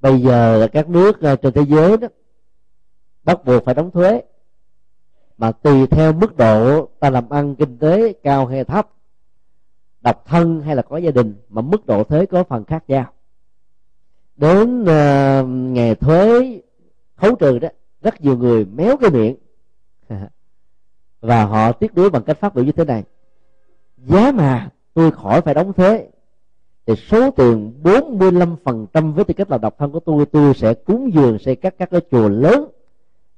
Bây 0.00 0.20
giờ 0.20 0.56
là 0.56 0.66
các 0.66 0.88
nước 0.88 1.20
ờ, 1.20 1.36
trên 1.36 1.52
thế 1.52 1.62
giới 1.62 1.96
đó 1.96 2.08
bắt 3.24 3.44
buộc 3.44 3.64
phải 3.64 3.74
đóng 3.74 3.90
thuế. 3.90 4.22
Mà 5.38 5.52
tùy 5.52 5.86
theo 5.86 6.12
mức 6.12 6.36
độ 6.36 6.88
ta 7.00 7.10
làm 7.10 7.28
ăn 7.28 7.54
kinh 7.56 7.78
tế 7.78 8.12
cao 8.12 8.46
hay 8.46 8.64
thấp 8.64 8.88
độc 10.02 10.22
thân 10.26 10.60
hay 10.60 10.76
là 10.76 10.82
có 10.82 10.96
gia 10.96 11.10
đình 11.10 11.34
mà 11.48 11.62
mức 11.62 11.86
độ 11.86 12.04
thuế 12.04 12.26
có 12.26 12.44
phần 12.44 12.64
khác 12.64 12.84
nhau. 12.88 13.12
Đến 14.36 14.82
uh, 14.82 15.46
ngày 15.76 15.94
thuế 15.94 16.60
khấu 17.16 17.36
trừ 17.36 17.58
đó 17.58 17.68
rất 18.02 18.20
nhiều 18.20 18.36
người 18.36 18.64
méo 18.64 18.96
cái 18.96 19.10
miệng. 19.10 19.36
và 21.22 21.44
họ 21.44 21.72
tiếc 21.72 21.96
nuối 21.96 22.10
bằng 22.10 22.22
cách 22.22 22.40
phát 22.40 22.54
biểu 22.54 22.64
như 22.64 22.72
thế 22.72 22.84
này. 22.84 23.04
Giá 23.96 24.32
mà 24.32 24.70
tôi 24.94 25.10
khỏi 25.10 25.40
phải 25.40 25.54
đóng 25.54 25.72
thuế, 25.72 26.06
thì 26.86 26.94
số 26.96 27.30
tiền 27.30 27.72
45% 27.82 29.12
với 29.12 29.24
tư 29.24 29.34
cách 29.34 29.50
là 29.50 29.58
độc 29.58 29.78
thân 29.78 29.92
của 29.92 30.00
tôi 30.00 30.26
tôi 30.26 30.54
sẽ 30.54 30.74
cúng 30.74 31.10
dường 31.14 31.38
xây 31.38 31.56
các 31.56 31.74
các 31.78 31.90
cái 31.90 32.00
chùa 32.10 32.28
lớn 32.28 32.70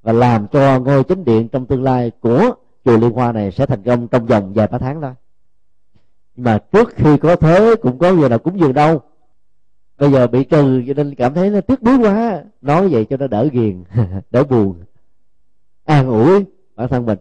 và 0.02 0.12
làm 0.12 0.46
cho 0.52 0.80
ngôi 0.80 1.04
chính 1.04 1.24
điện 1.24 1.48
trong 1.48 1.66
tương 1.66 1.82
lai 1.82 2.12
của 2.20 2.54
chùa 2.84 2.96
liên 2.96 3.10
hoa 3.10 3.32
này 3.32 3.52
sẽ 3.52 3.66
thành 3.66 3.82
công 3.82 4.08
trong 4.08 4.26
vòng 4.26 4.52
vài 4.54 4.66
ba 4.66 4.78
tháng 4.78 5.00
thôi 5.00 5.12
nhưng 6.36 6.44
mà 6.44 6.58
trước 6.72 6.88
khi 6.96 7.18
có 7.18 7.36
thế 7.36 7.74
cũng 7.82 7.98
có 7.98 8.14
giờ 8.14 8.28
nào 8.28 8.38
cúng 8.38 8.60
dường 8.60 8.72
đâu. 8.72 9.00
Bây 9.98 10.12
giờ 10.12 10.26
bị 10.26 10.44
trừ, 10.44 10.82
cho 10.86 10.94
nên 10.94 11.14
cảm 11.14 11.34
thấy 11.34 11.50
nó 11.50 11.60
tiếc 11.60 11.82
nuối 11.82 11.98
quá. 11.98 12.44
Nói 12.60 12.88
vậy 12.88 13.04
cho 13.10 13.16
nó 13.16 13.26
đỡ 13.26 13.48
ghiền, 13.52 13.84
đỡ 14.30 14.44
buồn. 14.44 14.84
An 15.84 16.08
ủi 16.08 16.44
bản 16.76 16.88
thân 16.88 17.06
mình 17.06 17.18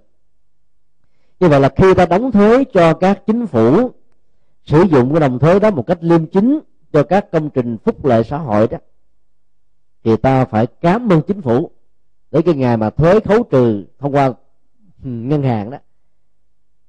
như 1.43 1.49
vậy 1.49 1.59
là 1.59 1.69
khi 1.69 1.93
ta 1.93 2.05
đóng 2.05 2.31
thuế 2.31 2.63
cho 2.63 2.93
các 2.93 3.23
chính 3.27 3.47
phủ, 3.47 3.91
sử 4.65 4.81
dụng 4.81 5.11
cái 5.11 5.19
đồng 5.19 5.39
thuế 5.39 5.59
đó 5.59 5.71
một 5.71 5.87
cách 5.87 5.97
liêm 6.01 6.25
chính 6.25 6.59
cho 6.93 7.03
các 7.03 7.31
công 7.31 7.49
trình 7.49 7.77
phúc 7.77 8.05
lợi 8.05 8.23
xã 8.23 8.37
hội 8.37 8.67
đó, 8.67 8.77
thì 10.03 10.17
ta 10.17 10.45
phải 10.45 10.67
cảm 10.81 11.09
ơn 11.11 11.21
chính 11.21 11.41
phủ 11.41 11.71
để 12.31 12.41
cái 12.41 12.55
ngày 12.55 12.77
mà 12.77 12.89
thuế 12.89 13.19
khấu 13.19 13.43
trừ 13.43 13.85
thông 13.99 14.15
qua 14.15 14.33
ngân 15.03 15.43
hàng 15.43 15.69
đó, 15.69 15.77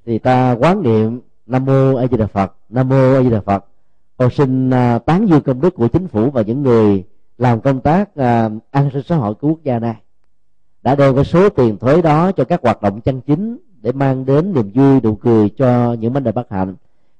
thì 0.07 0.19
ta 0.19 0.53
quán 0.53 0.83
niệm 0.83 1.21
nam 1.47 1.65
mô 1.65 1.95
a 1.97 2.07
di 2.07 2.17
đà 2.17 2.27
phật, 2.27 2.53
nam 2.69 2.89
mô 2.89 3.15
a 3.15 3.23
di 3.23 3.31
đà 3.31 3.41
phật. 3.41 3.65
Con 4.17 4.31
xin 4.31 4.71
à, 4.71 4.99
tán 4.99 5.29
dương 5.29 5.43
công 5.43 5.61
đức 5.61 5.75
của 5.75 5.89
chính 5.89 6.09
phủ 6.09 6.31
và 6.31 6.43
những 6.43 6.63
người 6.63 7.05
làm 7.39 7.61
công 7.61 7.81
tác 7.81 8.17
à, 8.17 8.51
an 8.71 8.91
sinh 8.93 9.03
xã 9.03 9.17
hội 9.17 9.35
của 9.35 9.49
quốc 9.49 9.63
gia 9.63 9.79
này 9.79 9.97
đã 10.83 10.95
đem 10.95 11.15
cái 11.15 11.25
số 11.25 11.49
tiền 11.49 11.79
thuế 11.79 12.03
đó 12.03 12.33
cho 12.33 12.45
các 12.45 12.63
hoạt 12.63 12.83
động 12.83 13.01
chân 13.01 13.21
chính 13.21 13.59
để 13.85 13.93
mang 13.93 14.25
đến 14.25 14.53
niềm 14.53 14.71
vui 14.75 15.01
nụ 15.01 15.15
cười 15.15 15.49
cho 15.49 15.93
những 15.93 16.13
vấn 16.13 16.23
đề 16.25 16.33
bất 16.33 16.51
hạnh. 16.51 16.75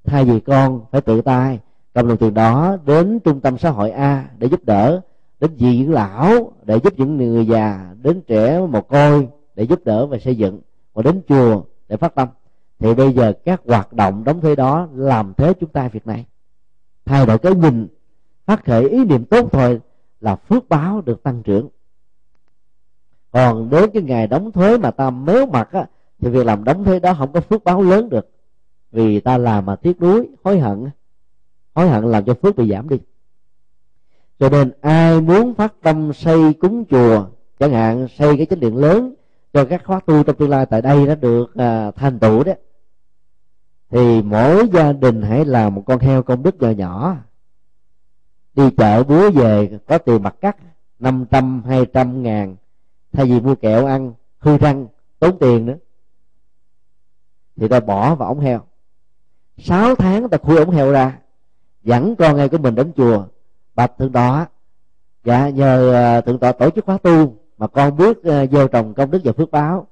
Thay 0.05 0.25
vì 0.25 0.41
con 0.41 0.81
phải 0.91 1.01
tự 1.01 1.21
tay 1.21 1.59
cầm 1.95 2.09
đồng 2.09 2.17
tiền 2.17 2.35
đó 2.35 2.77
đến 2.87 3.21
trung 3.21 3.41
tâm 3.41 3.59
xã 3.59 3.71
hội 3.71 3.91
a 3.91 4.29
để 4.39 4.47
giúp 4.47 4.65
đỡ, 4.65 5.01
đến 5.41 5.51
dị 5.59 5.85
dưỡng 5.85 5.95
lão 5.95 6.53
để 6.65 6.77
giúp 6.85 6.93
những 6.97 7.17
người 7.17 7.47
già, 7.47 7.95
đến 8.03 8.21
trẻ 8.27 8.61
mồ 8.71 8.81
côi 8.81 9.29
để 9.55 9.63
giúp 9.65 9.81
đỡ 9.85 10.07
và 10.07 10.19
xây 10.19 10.37
dựng, 10.37 10.61
và 10.95 11.03
đến 11.03 11.23
chùa 11.29 11.63
để 11.89 11.97
phát 11.97 12.15
tâm. 12.15 12.29
Thì 12.79 12.95
bây 12.95 13.13
giờ 13.13 13.33
các 13.45 13.61
hoạt 13.67 13.93
động 13.93 14.25
đóng 14.25 14.41
thuế 14.41 14.57
đó 14.57 14.89
làm 14.95 15.35
thế 15.37 15.53
chúng 15.61 15.71
ta 15.71 15.89
việc 15.89 16.07
này. 16.07 16.27
Thay 17.05 17.27
đổi 17.27 17.39
cái 17.39 17.55
nhìn, 17.55 17.87
phát 18.47 18.65
khởi 18.65 18.89
ý 18.89 19.05
niệm 19.05 19.25
tốt 19.25 19.49
thôi 19.53 19.81
là 20.21 20.37
phước 20.37 20.69
báo 20.69 21.01
được 21.01 21.23
tăng 21.23 21.43
trưởng. 21.43 21.69
Còn 23.31 23.71
đến 23.71 23.91
cái 23.95 24.03
ngày 24.03 24.27
đóng 24.27 24.53
thuế 24.53 24.79
mà 24.79 24.91
ta 24.91 25.11
méo 25.11 25.47
mặt 25.47 25.73
á 25.73 25.87
thì 26.25 26.31
việc 26.31 26.47
làm 26.47 26.65
đóng 26.65 26.85
thế 26.85 27.01
đó 27.01 27.15
không 27.19 27.33
có 27.33 27.41
phước 27.41 27.65
báo 27.65 27.83
lớn 27.83 28.09
được. 28.09 28.29
Vì 28.93 29.21
ta 29.21 29.39
làm 29.39 29.67
mà 29.67 29.77
tiếc 29.77 30.01
nuối 30.01 30.29
hối 30.45 30.59
hận. 30.59 30.91
Hối 31.75 31.89
hận 31.89 32.05
làm 32.05 32.25
cho 32.25 32.35
phước 32.35 32.57
bị 32.57 32.71
giảm 32.71 32.89
đi. 32.89 32.97
Cho 34.39 34.49
nên 34.49 34.73
ai 34.81 35.21
muốn 35.21 35.55
phát 35.55 35.75
tâm 35.83 36.13
xây 36.13 36.55
cúng 36.55 36.85
chùa 36.91 37.27
chẳng 37.59 37.73
hạn 37.73 38.09
xây 38.09 38.37
cái 38.37 38.47
chánh 38.47 38.61
điện 38.61 38.77
lớn 38.77 39.15
cho 39.53 39.65
các 39.65 39.85
khóa 39.85 40.01
tu 40.07 40.23
trong 40.23 40.37
tương 40.37 40.51
lai 40.51 40.67
tại 40.67 40.83
đây 40.83 41.07
nó 41.07 41.15
được 41.15 41.55
à, 41.55 41.91
thành 41.91 42.19
tựu 42.19 42.45
đó 42.45 42.53
thì 43.91 44.23
mỗi 44.23 44.69
gia 44.73 44.93
đình 44.93 45.23
hãy 45.23 45.45
làm 45.45 45.75
một 45.75 45.83
con 45.87 45.99
heo 45.99 46.23
công 46.23 46.43
đức 46.43 46.63
nhỏ 46.63 46.71
nhỏ. 46.71 47.17
Đi 48.55 48.71
chợ 48.77 49.03
búa 49.05 49.31
về 49.31 49.79
có 49.87 49.99
tiền 49.99 50.23
mặt 50.23 50.37
cắt 50.41 50.57
năm 50.99 51.25
trăm 51.31 51.63
hai 51.65 51.87
trăm 51.87 52.23
ngàn. 52.23 52.57
Thay 53.13 53.27
vì 53.27 53.41
mua 53.41 53.55
kẹo 53.55 53.87
ăn 53.87 54.13
hư 54.39 54.59
răng 54.59 54.87
tốn 55.19 55.39
tiền 55.39 55.67
nữa 55.67 55.77
thì 57.57 57.69
ta 57.69 57.81
bỏ 57.81 58.15
vào 58.15 58.29
ống 58.29 58.41
heo. 58.41 58.61
Sáu 59.59 59.95
tháng 59.95 60.29
ta 60.29 60.39
khui 60.39 60.57
ống 60.57 60.71
heo 60.71 60.93
ra, 60.93 61.19
dẫn 61.83 62.17
con 62.17 62.37
ngay 62.37 62.49
của 62.49 62.59
mình 62.59 62.75
đến 62.75 62.93
chùa. 62.97 63.25
Bạch 63.75 63.99
thượng 63.99 64.13
tọa 64.13 64.47
dạ 65.25 65.49
nhờ 65.49 65.93
ờ, 65.93 66.21
thượng 66.21 66.39
tọa 66.39 66.53
tổ 66.53 66.71
chức 66.71 66.85
khóa 66.85 66.99
tu 66.99 67.35
mà 67.59 67.67
con 67.67 67.97
bước 67.97 68.25
ờ, 68.25 68.47
vô 68.51 68.69
trồng 68.69 68.95
công 68.95 69.11
đức 69.11 69.21
và 69.25 69.33
phước 69.33 69.51
báo. 69.51 69.87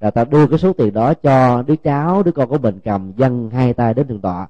Rồi 0.00 0.10
ta 0.10 0.24
đưa 0.24 0.46
cái 0.46 0.58
số 0.58 0.72
tiền 0.72 0.94
đó 0.94 1.14
cho 1.14 1.62
đứa 1.62 1.76
cháu, 1.76 2.22
đứa 2.22 2.32
con 2.32 2.48
của 2.48 2.58
mình 2.58 2.80
cầm 2.84 3.12
dâng 3.16 3.50
hai 3.50 3.74
tay 3.74 3.94
đến 3.94 4.08
thượng 4.08 4.20
tọa. 4.20 4.48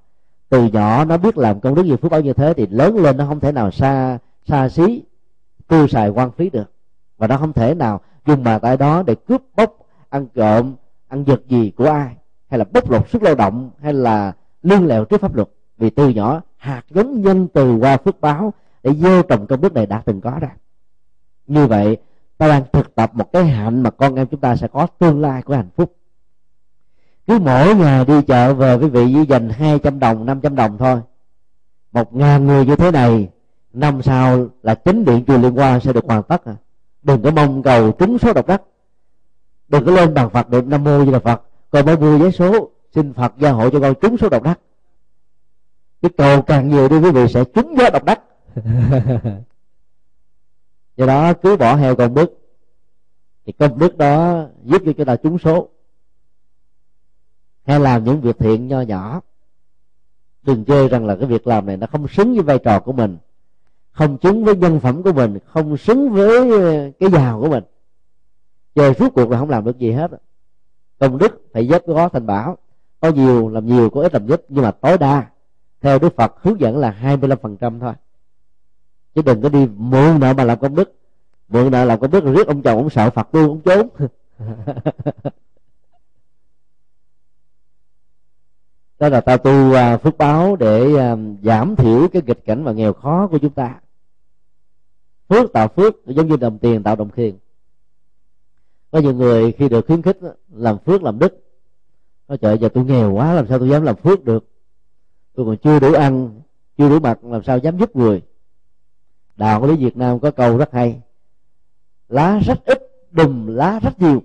Từ 0.49 0.65
nhỏ 0.65 1.05
nó 1.05 1.17
biết 1.17 1.39
làm 1.39 1.61
công 1.61 1.75
đức 1.75 1.83
và 1.89 1.97
phước 1.97 2.11
báo 2.11 2.21
như 2.21 2.33
thế 2.33 2.55
thì 2.57 2.67
lớn 2.67 2.97
lên 2.97 3.17
nó 3.17 3.27
không 3.27 3.41
thể 3.41 3.53
nào 3.53 3.71
xa 3.71 4.19
xa 4.47 4.69
xí, 4.69 5.03
tiêu 5.69 5.89
xài 5.89 6.09
quan 6.09 6.31
phí 6.31 6.51
được. 6.51 6.73
Và 7.19 7.27
nó 7.27 7.37
không 7.37 7.53
thể 7.53 7.75
nào 7.75 8.01
dùng 8.27 8.45
bàn 8.45 8.61
tay 8.61 8.77
đó 8.77 9.03
để 9.07 9.15
cướp 9.15 9.43
bóc 9.57 9.77
ăn 10.09 10.27
trộm, 10.35 10.75
ăn 11.09 11.25
giật 11.25 11.41
gì 11.49 11.73
của 11.77 11.91
ai 11.91 12.17
hay 12.51 12.59
là 12.59 12.65
bóc 12.73 12.91
lột 12.91 13.09
sức 13.11 13.23
lao 13.23 13.35
động, 13.35 13.71
hay 13.81 13.93
là 13.93 14.33
lương 14.63 14.87
lẹo 14.87 15.05
trước 15.05 15.21
pháp 15.21 15.35
luật. 15.35 15.49
Vì 15.79 15.91
từ 15.91 16.09
nhỏ, 16.09 16.41
hạt 16.57 16.83
giống 16.91 17.23
nhân 17.23 17.49
từ 17.49 17.77
qua 17.77 17.97
phước 17.97 18.21
báo 18.21 18.53
để 18.83 18.95
gieo 18.95 19.23
trồng 19.23 19.47
công 19.47 19.61
đức 19.61 19.73
này 19.73 19.87
đã 19.87 20.03
từng 20.07 20.21
có 20.21 20.39
ra 20.41 20.51
như 21.47 21.67
vậy, 21.67 21.97
ta 22.39 22.49
đang 22.49 22.63
thực 22.73 22.95
tập 22.95 23.11
một 23.15 23.33
cái 23.33 23.45
hạnh 23.47 23.83
mà 23.83 23.91
con 23.91 24.15
em 24.15 24.27
chúng 24.27 24.41
ta 24.41 24.57
sẽ 24.57 24.69
có 24.69 24.87
tương 24.99 25.21
lai 25.21 25.43
của 25.43 25.55
hạnh 25.55 25.71
phúc. 25.77 25.97
Cứ 27.27 27.39
mỗi 27.39 27.75
ngày 27.75 28.05
đi 28.05 28.23
chợ 28.23 28.55
về 28.55 28.75
quý 28.75 28.89
vị 28.89 29.15
chỉ 29.15 29.27
dành 29.29 29.49
200 29.49 29.99
đồng 29.99 30.27
500 30.27 30.55
đồng 30.55 30.79
thôi. 30.79 31.01
Một 31.93 32.15
ngàn 32.15 32.47
người 32.47 32.67
như 32.67 32.77
thế 32.77 32.91
này, 32.91 33.29
năm 33.73 34.03
sau 34.03 34.47
là 34.63 34.75
chính 34.75 35.05
điện 35.05 35.25
chùa 35.27 35.39
liên 35.39 35.59
quan 35.59 35.81
sẽ 35.81 35.93
được 35.93 36.05
hoàn 36.05 36.23
tất. 36.23 36.45
À 36.45 36.55
đừng 37.03 37.23
có 37.23 37.31
mong 37.31 37.63
cầu 37.63 37.93
trúng 37.93 38.19
số 38.19 38.33
độc 38.33 38.47
đắc. 38.47 38.63
Đừng 39.69 39.85
có 39.85 39.93
lên 39.93 40.15
bàn 40.15 40.31
phật 40.31 40.51
niệm 40.51 40.71
nam 40.71 40.85
mô 40.85 41.05
như 41.05 41.11
là 41.11 41.19
phật 41.19 41.43
con 41.71 41.87
mới 41.87 41.97
vui 41.97 42.19
giấy 42.19 42.33
số, 42.33 42.71
xin 42.95 43.13
phật 43.13 43.33
gia 43.39 43.51
hộ 43.51 43.71
cho 43.71 43.81
con 43.81 43.95
trúng 44.01 44.19
số 44.19 44.29
độc 44.29 44.43
đắc. 44.43 44.61
Cái 46.03 46.11
cầu 46.17 46.43
càng 46.43 46.69
nhiều 46.69 46.89
đi 46.89 46.99
quý 46.99 47.11
vị 47.11 47.29
sẽ 47.29 47.45
trúng 47.45 47.75
gió 47.79 47.91
độc 47.91 48.05
đắc. 48.05 48.21
Do 50.97 51.07
đó 51.07 51.33
cứ 51.33 51.57
bỏ 51.57 51.77
heo 51.77 51.97
công 51.97 52.15
đức 52.15 52.39
thì 53.47 53.53
công 53.53 53.79
đức 53.79 53.97
đó 53.97 54.47
giúp 54.65 54.83
cho 54.87 54.93
chúng 54.93 55.07
ta 55.07 55.17
trúng 55.17 55.39
số. 55.39 55.69
Hay 57.67 57.81
làm 57.81 58.05
những 58.05 58.21
việc 58.21 58.39
thiện 58.39 58.69
nho 58.69 58.81
nhỏ. 58.81 59.21
Đừng 60.43 60.65
chơi 60.65 60.89
rằng 60.89 61.07
là 61.07 61.17
cái 61.17 61.27
việc 61.27 61.47
làm 61.47 61.67
này 61.67 61.77
nó 61.77 61.87
không 61.87 62.09
xứng 62.09 62.35
với 62.35 62.43
vai 62.43 62.59
trò 62.59 62.81
của 62.81 62.93
mình, 62.93 63.17
không 63.91 64.19
xứng 64.23 64.45
với 64.45 64.57
nhân 64.57 64.81
phẩm 64.81 65.03
của 65.03 65.13
mình, 65.13 65.39
không 65.47 65.77
xứng 65.77 66.11
với 66.11 66.51
ờ, 66.51 66.91
cái 67.01 67.11
giàu 67.11 67.41
của 67.41 67.49
mình. 67.49 67.65
Chơi 68.75 68.95
suốt 68.95 69.15
cuộc 69.15 69.31
là 69.31 69.39
không 69.39 69.51
làm 69.51 69.65
được 69.65 69.79
gì 69.79 69.93
hết 69.93 70.11
công 70.99 71.19
đức 71.19 71.43
phải 71.53 71.69
dốc 71.69 71.83
có 71.87 72.09
thành 72.09 72.27
bảo 72.27 72.57
có 73.01 73.09
nhiều, 73.09 73.49
làm 73.49 73.67
nhiều 73.67 73.91
có 73.91 74.01
ít 74.03 74.13
làm 74.13 74.27
ít 74.27 74.45
nhưng 74.49 74.65
mà 74.65 74.71
tối 74.71 74.99
đa, 74.99 75.31
theo 75.81 75.99
đức 75.99 76.17
phật, 76.17 76.35
hướng 76.43 76.61
dẫn 76.61 76.79
là 76.79 76.97
25% 77.03 77.81
thôi. 77.81 77.93
Chứ 79.15 79.23
đừng 79.23 79.43
có 79.43 79.49
đi 79.49 79.67
mượn 79.77 80.21
nợ 80.21 80.33
mà 80.35 80.45
làm 80.45 80.59
công 80.59 80.75
đức. 80.75 80.93
Mượn 81.49 81.71
nợ 81.71 81.85
làm 81.85 82.01
công 82.01 82.11
đức 82.11 82.25
rồi 82.25 82.35
riết 82.35 82.47
ông 82.47 82.63
chồng, 82.63 82.79
ông 82.79 82.91
sợ 82.91 83.11
phật 83.11 83.35
luôn 83.35 83.49
ông 83.49 83.61
trốn. 83.61 83.89
Đó 88.99 89.09
là 89.09 89.21
ta 89.21 89.37
tu 89.37 89.73
à, 89.73 89.97
phước 89.97 90.19
báo 90.19 90.57
để 90.57 90.97
à, 90.97 91.17
giảm 91.43 91.77
thiểu 91.77 92.09
cái 92.09 92.23
nghịch 92.27 92.45
cảnh 92.45 92.65
và 92.65 92.73
nghèo 92.73 92.93
khó 92.93 93.27
của 93.27 93.39
chúng 93.39 93.53
ta. 93.53 93.81
Phước 95.29 95.53
tạo 95.53 95.69
phước, 95.69 96.07
giống 96.07 96.29
như 96.29 96.37
đồng 96.37 96.59
tiền 96.59 96.83
tạo 96.83 96.97
đồng 96.97 97.11
tiền 97.11 97.39
có 98.91 98.99
những 98.99 99.19
người 99.19 99.53
khi 99.53 99.69
được 99.69 99.87
khuyến 99.87 100.03
khích 100.03 100.19
làm 100.49 100.79
phước 100.79 101.03
làm 101.03 101.19
đức, 101.19 101.45
nói, 102.29 102.39
trời 102.39 102.59
giờ 102.59 102.69
tôi 102.69 102.85
nghèo 102.85 103.13
quá, 103.13 103.33
làm 103.35 103.47
sao 103.49 103.59
tôi 103.59 103.69
dám 103.69 103.83
làm 103.83 103.97
phước 103.97 104.25
được? 104.25 104.45
Tôi 105.35 105.47
còn 105.47 105.57
chưa 105.57 105.79
đủ 105.81 105.93
ăn, 105.93 106.41
chưa 106.79 106.89
đủ 106.89 107.01
mặc, 107.01 107.25
làm 107.25 107.43
sao 107.43 107.59
dám 107.59 107.79
giúp 107.79 107.97
người? 107.97 108.23
Đạo 109.37 109.67
lý 109.67 109.77
việt 109.77 109.97
nam 109.97 110.21
có 110.21 110.31
câu 110.31 110.57
rất 110.57 110.73
hay, 110.73 111.01
lá 112.09 112.41
rất 112.47 112.65
ít, 112.65 112.79
đùm 113.11 113.47
lá 113.47 113.81
rất 113.83 114.01
nhiều. 114.01 114.23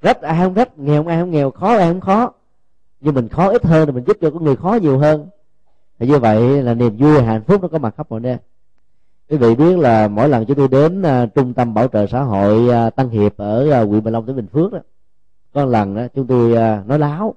Rất 0.00 0.22
ai 0.22 0.44
không 0.44 0.54
rất 0.54 0.78
nghèo 0.78 1.06
ai 1.06 1.20
không 1.20 1.30
nghèo, 1.30 1.50
khó 1.50 1.76
ai 1.76 1.88
không 1.88 2.00
khó. 2.00 2.32
Nhưng 3.00 3.14
mình 3.14 3.28
khó 3.28 3.48
ít 3.48 3.64
hơn 3.64 3.86
thì 3.86 3.92
mình 3.92 4.04
giúp 4.06 4.16
cho 4.20 4.30
có 4.30 4.40
người 4.40 4.56
khó 4.56 4.78
nhiều 4.82 4.98
hơn. 4.98 5.28
Thì 5.98 6.06
như 6.06 6.18
vậy 6.18 6.62
là 6.62 6.74
niềm 6.74 6.96
vui, 6.96 7.22
hạnh 7.22 7.42
phúc 7.46 7.62
nó 7.62 7.68
có 7.68 7.78
mặt 7.78 7.94
khắp 7.96 8.10
mọi 8.10 8.20
nơi 8.20 8.36
quý 9.28 9.36
vị 9.36 9.54
biết 9.54 9.78
là 9.78 10.08
mỗi 10.08 10.28
lần 10.28 10.46
chúng 10.46 10.56
tôi 10.56 10.68
đến 10.68 11.02
uh, 11.02 11.34
trung 11.34 11.54
tâm 11.54 11.74
bảo 11.74 11.88
trợ 11.88 12.06
xã 12.06 12.22
hội 12.22 12.86
uh, 12.86 12.96
Tân 12.96 13.08
Hiệp 13.08 13.36
ở 13.36 13.82
uh, 13.82 13.88
huyện 13.88 14.04
Bình 14.04 14.12
Long 14.12 14.26
tỉnh 14.26 14.36
Bình 14.36 14.46
Phước 14.46 14.72
đó 14.72 14.78
có 15.52 15.64
một 15.64 15.70
lần 15.70 15.94
đó 15.94 16.06
chúng 16.14 16.26
tôi 16.26 16.52
uh, 16.52 16.86
nói 16.86 16.98
láo. 16.98 17.34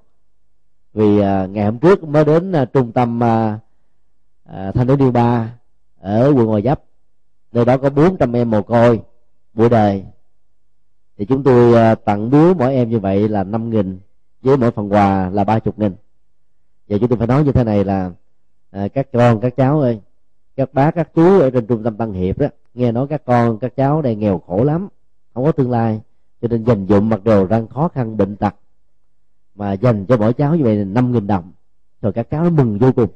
Vì 0.94 1.18
uh, 1.18 1.50
ngày 1.50 1.64
hôm 1.64 1.78
trước 1.78 2.04
mới 2.04 2.24
đến 2.24 2.52
uh, 2.62 2.72
trung 2.72 2.92
tâm 2.92 3.18
uh, 3.18 3.60
uh, 4.48 4.74
thanh 4.74 4.86
thiếu 4.86 4.96
niên 4.96 5.12
ba 5.12 5.54
ở 6.00 6.32
quận 6.36 6.46
Gò 6.46 6.60
Vấp. 6.64 6.82
Nơi 7.52 7.64
đó 7.64 7.76
có 7.76 7.90
400 7.90 8.32
em 8.32 8.50
mồ 8.50 8.62
côi 8.62 9.00
buổi 9.54 9.68
đời 9.68 10.04
thì 11.18 11.24
chúng 11.24 11.42
tôi 11.42 11.92
uh, 11.92 12.04
tặng 12.04 12.30
biếu 12.30 12.54
mỗi 12.54 12.74
em 12.74 12.90
như 12.90 12.98
vậy 12.98 13.28
là 13.28 13.44
năm 13.44 13.70
nghìn 13.70 13.98
với 14.42 14.56
mỗi 14.56 14.70
phần 14.70 14.92
quà 14.92 15.30
là 15.30 15.44
ba 15.44 15.58
chục 15.58 15.78
nghìn. 15.78 15.92
Và 16.88 16.98
chúng 16.98 17.08
tôi 17.08 17.18
phải 17.18 17.26
nói 17.26 17.44
như 17.44 17.52
thế 17.52 17.64
này 17.64 17.84
là 17.84 18.10
à, 18.70 18.88
các 18.88 19.08
con 19.12 19.40
các 19.40 19.56
cháu 19.56 19.80
ơi 19.80 20.00
các 20.60 20.74
bác 20.74 20.90
các 20.94 21.10
chú 21.14 21.40
ở 21.40 21.50
trên 21.50 21.66
trung 21.66 21.82
tâm 21.82 21.96
tăng 21.96 22.12
hiệp 22.12 22.38
đó 22.38 22.46
nghe 22.74 22.92
nói 22.92 23.06
các 23.10 23.22
con 23.24 23.58
các 23.58 23.76
cháu 23.76 24.02
đây 24.02 24.16
nghèo 24.16 24.38
khổ 24.38 24.64
lắm 24.64 24.88
không 25.34 25.44
có 25.44 25.52
tương 25.52 25.70
lai 25.70 26.00
cho 26.42 26.48
nên 26.48 26.64
dành 26.64 26.86
dụng 26.86 27.08
mặc 27.08 27.24
đồ 27.24 27.46
đang 27.46 27.68
khó 27.68 27.88
khăn 27.88 28.16
bệnh 28.16 28.36
tật 28.36 28.54
mà 29.60 29.72
dành 29.72 30.06
cho 30.06 30.16
mỗi 30.16 30.32
cháu 30.32 30.54
như 30.54 30.64
vậy 30.64 30.76
là 30.76 30.84
năm 30.84 31.12
nghìn 31.12 31.26
đồng. 31.26 31.52
Rồi 32.02 32.12
các 32.12 32.30
cháu 32.30 32.44
nó 32.44 32.50
mừng 32.50 32.78
vô 32.78 32.92
cùng. 32.92 33.10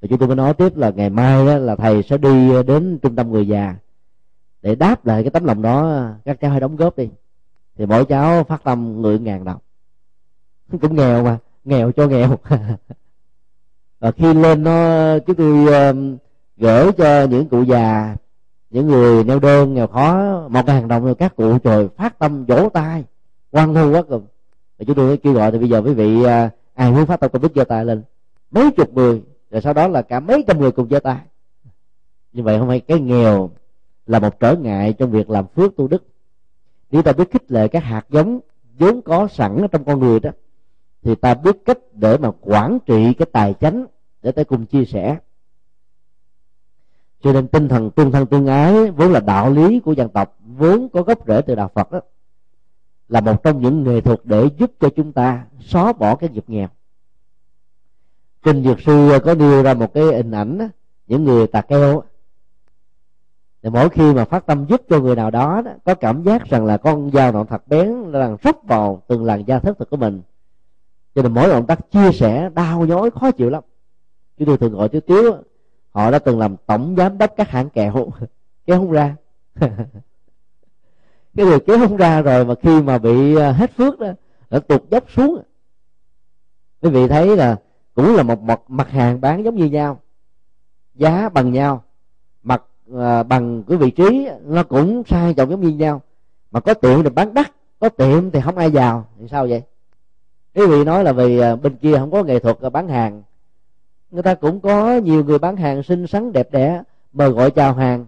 Và 0.00 0.08
chúng 0.08 0.18
tôi 0.18 0.28
mới 0.28 0.36
nói 0.36 0.54
tiếp 0.54 0.76
là 0.76 0.90
ngày 0.90 1.10
mai 1.10 1.46
đó, 1.46 1.58
là 1.58 1.76
thầy 1.76 2.02
sẽ 2.02 2.18
đi 2.18 2.62
đến 2.62 2.98
trung 3.02 3.16
tâm 3.16 3.30
người 3.30 3.48
già 3.48 3.76
để 4.62 4.74
đáp 4.74 5.06
lại 5.06 5.22
cái 5.22 5.30
tấm 5.30 5.44
lòng 5.44 5.62
đó 5.62 6.08
các 6.24 6.40
cháu 6.40 6.50
hãy 6.50 6.60
đóng 6.60 6.76
góp 6.76 6.96
đi. 6.96 7.08
Thì 7.76 7.86
mỗi 7.86 8.04
cháu 8.04 8.44
phát 8.44 8.64
tâm 8.64 9.02
người 9.02 9.18
ngàn 9.18 9.44
đồng. 9.44 9.60
Cũng 10.80 10.96
nghèo 10.96 11.24
mà 11.24 11.38
nghèo 11.64 11.92
cho 11.92 12.06
nghèo. 12.06 12.38
Và 14.00 14.12
khi 14.12 14.34
lên 14.34 14.62
nó 14.62 15.18
chúng 15.18 15.36
tôi 15.36 15.64
uh, 15.90 15.96
gửi 16.56 16.92
cho 16.92 17.24
những 17.24 17.48
cụ 17.48 17.62
già, 17.62 18.16
những 18.70 18.86
người 18.86 19.24
neo 19.24 19.38
đơn, 19.38 19.74
nghèo 19.74 19.86
khó, 19.86 20.40
một 20.48 20.68
hàng 20.68 20.88
đồng 20.88 21.04
rồi 21.04 21.14
các 21.14 21.36
cụ 21.36 21.58
trời 21.58 21.88
phát 21.96 22.18
tâm 22.18 22.44
vỗ 22.44 22.68
tay 22.68 23.04
quan 23.50 23.74
hô 23.74 23.90
quá 23.90 24.02
cùng. 24.02 24.26
Và 24.78 24.84
chúng 24.86 24.96
tôi 24.96 25.16
kêu 25.16 25.32
gọi 25.32 25.52
thì 25.52 25.58
bây 25.58 25.68
giờ 25.68 25.82
quý 25.84 25.94
vị 25.94 26.24
à, 26.24 26.50
ai 26.74 26.90
muốn 26.90 27.06
phát 27.06 27.20
tâm 27.20 27.30
công 27.30 27.42
đức 27.42 27.52
giơ 27.54 27.64
tay 27.64 27.84
lên. 27.84 28.02
Mấy 28.50 28.70
chục 28.70 28.94
người, 28.94 29.22
rồi 29.50 29.62
sau 29.62 29.72
đó 29.72 29.88
là 29.88 30.02
cả 30.02 30.20
mấy 30.20 30.44
trăm 30.46 30.60
người 30.60 30.70
cùng 30.70 30.88
giơ 30.88 31.00
tay. 31.00 31.18
Như 32.32 32.42
vậy 32.42 32.58
không 32.58 32.68
phải 32.68 32.80
cái 32.80 33.00
nghèo 33.00 33.50
là 34.06 34.18
một 34.18 34.40
trở 34.40 34.56
ngại 34.56 34.92
trong 34.92 35.10
việc 35.10 35.30
làm 35.30 35.46
phước 35.46 35.76
tu 35.76 35.88
đức. 35.88 36.04
Nếu 36.90 37.02
ta 37.02 37.12
biết 37.12 37.30
khích 37.30 37.52
lệ 37.52 37.68
các 37.68 37.84
hạt 37.84 38.06
giống 38.08 38.40
vốn 38.78 39.02
có 39.02 39.28
sẵn 39.28 39.66
trong 39.72 39.84
con 39.84 40.00
người 40.00 40.20
đó, 40.20 40.30
thì 41.02 41.14
ta 41.14 41.34
biết 41.34 41.56
cách 41.64 41.78
để 41.92 42.18
mà 42.18 42.30
quản 42.40 42.78
trị 42.86 43.14
cái 43.14 43.26
tài 43.32 43.54
chánh 43.60 43.86
để 44.22 44.32
ta 44.32 44.44
cùng 44.44 44.66
chia 44.66 44.84
sẻ 44.84 45.16
cho 47.24 47.32
nên 47.32 47.48
tinh 47.48 47.68
thần 47.68 47.90
tương 47.90 48.12
thân 48.12 48.26
tương 48.26 48.46
ái 48.46 48.90
vốn 48.90 49.12
là 49.12 49.20
đạo 49.20 49.50
lý 49.50 49.80
của 49.80 49.92
dân 49.92 50.08
tộc 50.08 50.36
vốn 50.46 50.88
có 50.88 51.02
gốc 51.02 51.18
rễ 51.26 51.40
từ 51.42 51.54
đạo 51.54 51.70
phật 51.74 51.92
đó 51.92 52.00
là 53.08 53.20
một 53.20 53.42
trong 53.42 53.60
những 53.60 53.84
nghệ 53.84 54.00
thuật 54.00 54.20
để 54.24 54.48
giúp 54.58 54.72
cho 54.80 54.88
chúng 54.96 55.12
ta 55.12 55.44
xóa 55.60 55.92
bỏ 55.92 56.16
cái 56.16 56.30
nghiệp 56.30 56.44
nghèo. 56.46 56.68
Kinh 58.42 58.64
dược 58.64 58.80
sư 58.80 59.18
có 59.24 59.34
đưa 59.34 59.62
ra 59.62 59.74
một 59.74 59.94
cái 59.94 60.04
hình 60.04 60.30
ảnh 60.30 60.58
đó, 60.58 60.64
những 61.06 61.24
người 61.24 61.46
tà 61.46 61.60
keo 61.60 62.02
thì 63.62 63.70
mỗi 63.70 63.88
khi 63.88 64.14
mà 64.14 64.24
phát 64.24 64.46
tâm 64.46 64.66
giúp 64.68 64.82
cho 64.88 65.00
người 65.00 65.16
nào 65.16 65.30
đó, 65.30 65.62
đó 65.64 65.70
có 65.84 65.94
cảm 65.94 66.22
giác 66.22 66.44
rằng 66.44 66.64
là 66.64 66.76
con 66.76 67.10
dao 67.10 67.32
nọ 67.32 67.44
thật 67.44 67.68
bén 67.68 68.12
đang 68.12 68.36
róc 68.44 68.60
vào 68.64 69.02
từng 69.06 69.24
làn 69.24 69.44
da 69.46 69.58
thất 69.58 69.78
thực 69.78 69.90
của 69.90 69.96
mình. 69.96 70.22
Cho 71.14 71.22
nên 71.22 71.34
mỗi 71.34 71.48
động 71.48 71.66
tác 71.66 71.90
chia 71.90 72.12
sẻ 72.12 72.50
đau 72.54 72.86
nhói 72.86 73.10
khó 73.10 73.30
chịu 73.30 73.50
lắm. 73.50 73.62
Chúng 74.38 74.46
tôi 74.46 74.58
thường 74.58 74.72
gọi 74.72 74.88
chú 74.88 75.00
tiếu 75.00 75.34
họ 75.94 76.10
đã 76.10 76.18
từng 76.18 76.38
làm 76.38 76.56
tổng 76.66 76.94
giám 76.98 77.18
đốc 77.18 77.30
các 77.36 77.48
hãng 77.48 77.70
kẹo 77.70 77.92
kéo 78.66 78.78
không 78.78 78.90
ra. 78.90 79.16
Cái 81.36 81.46
người 81.46 81.60
kéo 81.60 81.78
không 81.78 81.96
ra 81.96 82.22
rồi 82.22 82.44
mà 82.44 82.54
khi 82.62 82.82
mà 82.82 82.98
bị 82.98 83.36
à, 83.36 83.52
hết 83.52 83.70
phước 83.76 83.98
đó 83.98 84.12
nó 84.50 84.58
tụt 84.58 84.82
dốc 84.90 85.04
xuống. 85.10 85.42
Quý 86.82 86.90
vị 86.90 87.08
thấy 87.08 87.36
là 87.36 87.56
cũng 87.94 88.16
là 88.16 88.22
một, 88.22 88.42
mặt 88.42 88.60
mặt 88.68 88.90
hàng 88.90 89.20
bán 89.20 89.44
giống 89.44 89.56
như 89.56 89.64
nhau 89.64 90.00
giá 90.94 91.28
bằng 91.28 91.52
nhau 91.52 91.82
mặt 92.42 92.62
à, 92.98 93.22
bằng 93.22 93.62
cái 93.62 93.78
vị 93.78 93.90
trí 93.90 94.28
nó 94.44 94.62
cũng 94.62 95.02
sai 95.06 95.34
trọng 95.34 95.50
giống 95.50 95.60
như 95.60 95.68
nhau. 95.68 96.02
Mà 96.50 96.60
có 96.60 96.74
tiệm 96.74 97.02
thì 97.02 97.10
bán 97.10 97.34
đắt 97.34 97.52
có 97.80 97.88
tiệm 97.88 98.30
thì 98.30 98.40
không 98.40 98.56
ai 98.56 98.70
vào 98.70 99.06
thì 99.18 99.28
sao 99.28 99.46
vậy? 99.46 99.62
Quý 100.54 100.66
vị 100.66 100.84
nói 100.84 101.04
là 101.04 101.12
vì 101.12 101.38
à, 101.38 101.56
bên 101.56 101.76
kia 101.76 101.96
không 101.98 102.10
có 102.10 102.22
nghệ 102.22 102.38
thuật 102.38 102.60
à, 102.60 102.70
bán 102.70 102.88
hàng 102.88 103.22
người 104.14 104.22
ta 104.22 104.34
cũng 104.34 104.60
có 104.60 104.96
nhiều 104.96 105.24
người 105.24 105.38
bán 105.38 105.56
hàng 105.56 105.82
xinh 105.82 106.06
xắn, 106.06 106.32
đẹp 106.32 106.48
đẽ, 106.52 106.82
mời 107.12 107.30
gọi 107.30 107.50
chào 107.50 107.74
hàng, 107.74 108.06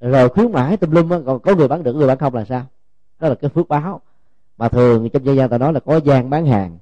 rồi 0.00 0.28
khuyến 0.28 0.52
mãi 0.52 0.76
tùm 0.76 0.90
lum 0.90 1.08
còn 1.26 1.40
có 1.40 1.54
người 1.54 1.68
bán 1.68 1.82
được, 1.82 1.96
người 1.96 2.06
bán 2.06 2.18
không 2.18 2.34
là 2.34 2.44
sao? 2.44 2.66
Đó 3.20 3.28
là 3.28 3.34
cái 3.34 3.50
phước 3.50 3.68
báo. 3.68 4.00
Mà 4.56 4.68
thường 4.68 5.08
trong 5.12 5.24
dân 5.24 5.36
gian 5.36 5.48
ta 5.48 5.58
nói 5.58 5.72
là 5.72 5.80
có 5.80 5.96
gian 5.96 6.30
bán 6.30 6.46
hàng. 6.46 6.78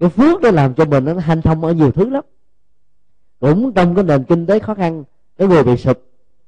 Cái 0.00 0.08
phước 0.08 0.40
đó 0.40 0.50
làm 0.50 0.74
cho 0.74 0.84
mình 0.84 1.04
nó 1.04 1.14
hanh 1.18 1.42
thông 1.42 1.64
ở 1.64 1.72
nhiều 1.72 1.92
thứ 1.92 2.10
lắm. 2.10 2.24
Cũng 3.40 3.72
trong 3.72 3.94
cái 3.94 4.04
nền 4.04 4.24
kinh 4.24 4.46
tế 4.46 4.58
khó 4.58 4.74
khăn, 4.74 5.04
có 5.38 5.46
người 5.46 5.64
bị 5.64 5.76
sụp, 5.76 6.02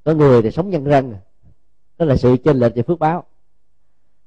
có 0.04 0.14
người 0.14 0.42
thì 0.42 0.50
sống 0.50 0.70
nhân 0.70 0.84
răng. 0.84 1.14
Đó 1.98 2.06
là 2.06 2.16
sự 2.16 2.36
chênh 2.44 2.56
lệch 2.56 2.74
về 2.74 2.82
phước 2.82 2.98
báo 2.98 3.24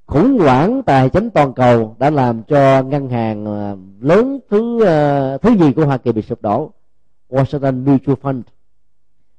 khủng 0.08 0.38
hoảng 0.39 0.84
tài 0.84 1.10
chính 1.10 1.30
toàn 1.30 1.53
cầu 1.53 1.95
đã 1.99 2.10
làm 2.10 2.43
cho 2.43 2.84
ngân 2.84 3.10
hàng 3.10 3.45
ờ, 3.45 3.78
lớn 3.99 4.39
thứ 4.49 4.86
ờ, 4.86 5.38
thứ 5.38 5.49
gì 5.58 5.74
của 5.74 5.86
Hoa 5.86 5.97
Kỳ 5.97 6.12
bị 6.12 6.22
sụp 6.22 6.41
đổ 6.41 6.72
Washington 7.30 7.84
Mutual 7.84 8.16
Fund. 8.22 8.41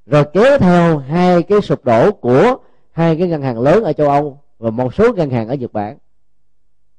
Rồi 0.06 0.24
kéo 0.32 0.58
theo 0.58 0.98
hai 0.98 1.42
cái 1.42 1.60
sụp 1.60 1.84
đổ 1.84 2.12
của 2.12 2.56
hai 2.92 3.16
cái 3.16 3.28
ngân 3.28 3.42
hàng 3.42 3.60
lớn 3.60 3.84
ở 3.84 3.92
châu 3.92 4.08
Âu 4.08 4.38
và 4.58 4.70
một 4.70 4.94
số 4.94 5.12
ngân 5.12 5.30
hàng 5.30 5.48
ở 5.48 5.54
Nhật 5.54 5.72
Bản. 5.72 5.96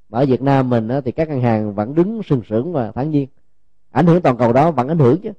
Mà 0.08 0.18
ở 0.18 0.26
Việt 0.26 0.42
Nam 0.42 0.70
mình 0.70 0.88
thì 1.04 1.12
các 1.12 1.28
ngân 1.28 1.40
hàng 1.40 1.74
vẫn 1.74 1.94
đứng 1.94 2.22
sừng 2.22 2.42
sững 2.48 2.72
và 2.72 2.92
thản 2.92 3.10
nhiên. 3.10 3.28
Ảnh 3.90 4.06
hưởng 4.06 4.22
toàn 4.22 4.36
cầu 4.36 4.52
đó 4.52 4.70
vẫn 4.70 4.88
ảnh 4.88 4.98
hưởng 4.98 5.20
chứ. 5.22 5.30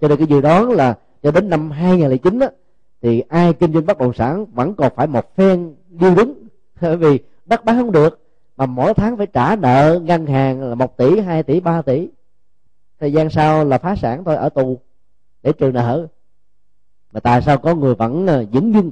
Cho 0.00 0.08
nên 0.08 0.18
cái 0.18 0.26
dự 0.26 0.40
đoán 0.40 0.70
là 0.70 0.98
cho 1.22 1.30
đến 1.30 1.48
năm 1.48 1.70
2009 1.70 2.38
đó, 2.38 2.46
thì 3.02 3.20
ai 3.20 3.52
kinh 3.52 3.72
doanh 3.72 3.86
bất 3.86 3.98
động 3.98 4.12
sản 4.12 4.46
vẫn 4.46 4.74
còn 4.74 4.92
phải 4.96 5.06
một 5.06 5.36
phen 5.36 5.74
điêu 5.88 6.14
đứng. 6.14 6.34
Bởi 6.80 6.96
vì 6.96 7.18
bắt 7.50 7.64
bán 7.64 7.78
không 7.78 7.92
được 7.92 8.20
mà 8.56 8.66
mỗi 8.66 8.94
tháng 8.94 9.16
phải 9.16 9.26
trả 9.26 9.56
nợ 9.56 10.00
ngân 10.02 10.26
hàng 10.26 10.62
là 10.62 10.74
một 10.74 10.96
tỷ 10.96 11.20
hai 11.20 11.42
tỷ 11.42 11.60
ba 11.60 11.82
tỷ. 11.82 12.08
Thời 13.00 13.12
gian 13.12 13.30
sau 13.30 13.64
là 13.64 13.78
phá 13.78 13.96
sản 13.96 14.24
thôi 14.24 14.36
ở 14.36 14.48
tù 14.48 14.80
để 15.42 15.52
trừ 15.52 15.72
nợ. 15.72 16.06
Mà 17.12 17.20
tại 17.20 17.42
sao 17.42 17.58
có 17.58 17.74
người 17.74 17.94
vẫn 17.94 18.26
ờ, 18.26 18.44
vững 18.52 18.74
dưng 18.74 18.90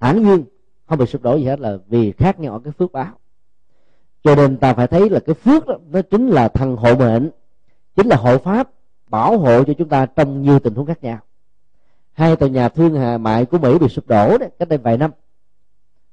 thản 0.00 0.22
nhiên 0.22 0.44
không 0.86 0.98
bị 0.98 1.06
sụp 1.06 1.22
đổ 1.22 1.36
gì 1.36 1.44
hết 1.44 1.60
là 1.60 1.78
vì 1.88 2.12
khác 2.12 2.40
nhau 2.40 2.52
ở 2.52 2.60
cái 2.64 2.72
phước 2.72 2.92
báo. 2.92 3.12
Cho 4.24 4.34
nên 4.34 4.56
ta 4.56 4.74
phải 4.74 4.86
thấy 4.86 5.10
là 5.10 5.20
cái 5.20 5.34
phước 5.34 5.66
đó 5.66 5.78
nó 5.90 6.02
chính 6.02 6.28
là 6.28 6.48
thần 6.48 6.76
hộ 6.76 6.94
mệnh 6.94 7.30
chính 7.96 8.06
là 8.06 8.16
hộ 8.16 8.38
pháp 8.38 8.70
bảo 9.08 9.38
hộ 9.38 9.64
cho 9.64 9.72
chúng 9.78 9.88
ta 9.88 10.06
trong 10.06 10.42
nhiều 10.42 10.58
tình 10.58 10.74
huống 10.74 10.86
khác 10.86 11.04
nhau. 11.04 11.18
Hai 12.12 12.36
tòa 12.36 12.48
nhà 12.48 12.68
thương 12.68 12.94
hà 12.94 13.18
mại 13.18 13.44
của 13.44 13.58
mỹ 13.58 13.78
bị 13.78 13.88
sụp 13.88 14.08
đổ 14.08 14.38
đấy 14.38 14.50
cách 14.58 14.68
đây 14.68 14.78
vài 14.78 14.98
năm 14.98 15.10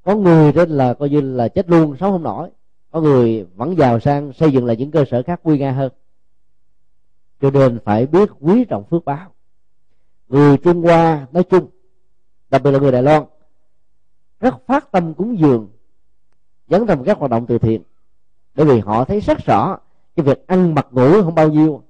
có 0.04 0.16
người 0.16 0.52
đó 0.52 0.66
là 0.68 0.94
coi 0.94 1.10
như 1.10 1.22
là 1.22 1.48
chết 1.48 1.70
luôn 1.70 1.96
sống 2.00 2.12
không 2.12 2.24
nổi. 2.24 2.50
Có 2.92 3.02
người 3.02 3.46
vẫn 3.56 3.78
giàu 3.78 4.00
sang 4.00 4.34
xây 4.34 4.52
dựng 4.52 4.66
lại 4.66 4.78
những 4.78 4.92
cơ 4.92 5.06
sở 5.12 5.24
khác 5.24 5.40
nguy 5.44 5.58
nga 5.58 5.72
hơn. 5.72 5.92
Cho 7.42 7.52
nên 7.52 7.80
phải 7.86 8.06
biết 8.06 8.30
quý 8.40 8.66
trọng 8.66 8.84
phước 8.84 9.06
báo. 9.06 9.32
Người 10.28 10.58
trung 10.58 10.82
hoa 10.82 11.28
nói 11.32 11.44
chung 11.44 11.68
đặc 12.50 12.64
biệt 12.64 12.72
là 12.72 12.80
người 12.80 12.92
đài 12.92 13.04
loan 13.04 13.24
rất 14.40 14.56
phát 14.68 14.92
tâm 14.92 15.14
cúng 15.14 15.40
dường 15.40 15.68
dẫn 16.68 16.88
trong 16.88 17.04
các 17.04 17.18
hoạt 17.18 17.32
động 17.32 17.46
từ 17.48 17.58
thiện. 17.58 17.82
Bởi 18.56 18.66
vì 18.66 18.80
họ 18.80 19.06
thấy 19.06 19.20
rất 19.20 19.38
rõ 19.46 19.78
cái 20.16 20.26
việc 20.26 20.48
ăn 20.48 20.76
mặc 20.76 20.88
ngủ 20.92 21.24
không 21.24 21.36
bao 21.36 21.50
nhiêu. 21.50 21.82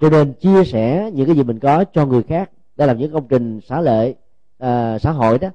Cho 0.00 0.10
nên 0.10 0.32
chia 0.32 0.64
sẻ 0.64 1.10
những 1.14 1.26
cái 1.26 1.36
gì 1.36 1.42
mình 1.42 1.58
có 1.58 1.84
cho 1.84 2.06
người 2.06 2.22
khác. 2.22 2.50
Để 2.76 2.86
làm 2.86 2.98
những 2.98 3.12
công 3.12 3.28
trình 3.28 3.60
xã 3.60 3.80
lệ 3.80 4.14
à, 4.58 4.98
xã 4.98 5.10
hội 5.10 5.38
đó 5.38 5.48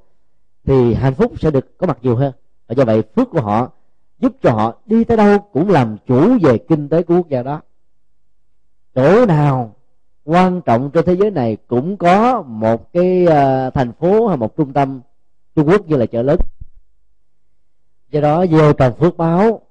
thì 0.65 0.93
hạnh 0.93 1.13
phúc 1.13 1.33
sẽ 1.39 1.51
được 1.51 1.77
có 1.77 1.87
mặt 1.87 1.97
nhiều 2.01 2.15
hơn. 2.15 2.33
Và 2.67 2.75
do 2.77 2.85
vậy, 2.85 3.01
phước 3.15 3.29
của 3.29 3.41
họ 3.41 3.71
giúp 4.19 4.35
cho 4.41 4.51
họ 4.51 4.77
đi 4.85 5.03
tới 5.03 5.17
đâu 5.17 5.39
cũng 5.53 5.69
làm 5.69 5.97
chủ 6.07 6.37
về 6.41 6.57
kinh 6.57 6.89
tế 6.89 7.03
của 7.03 7.15
quốc 7.15 7.29
gia 7.29 7.43
đó. 7.43 7.61
Chỗ 8.95 9.25
nào 9.25 9.75
quan 10.23 10.61
trọng 10.61 10.91
trên 10.91 11.05
thế 11.05 11.15
giới 11.15 11.31
này 11.31 11.57
cũng 11.67 11.97
có 11.97 12.41
một 12.41 12.93
cái 12.93 13.25
à, 13.25 13.69
thành 13.69 13.93
phố 13.93 14.27
hay 14.27 14.37
một 14.37 14.57
trung 14.57 14.73
tâm 14.73 15.01
trung 15.55 15.67
quốc 15.67 15.87
như 15.87 15.97
là 15.97 16.05
chợ 16.05 16.21
lớn. 16.21 16.39
Do 18.11 18.21
đó 18.21 18.45
vô 18.51 18.73
trồng 18.73 18.93
phước 18.95 19.17
báo 19.17 19.61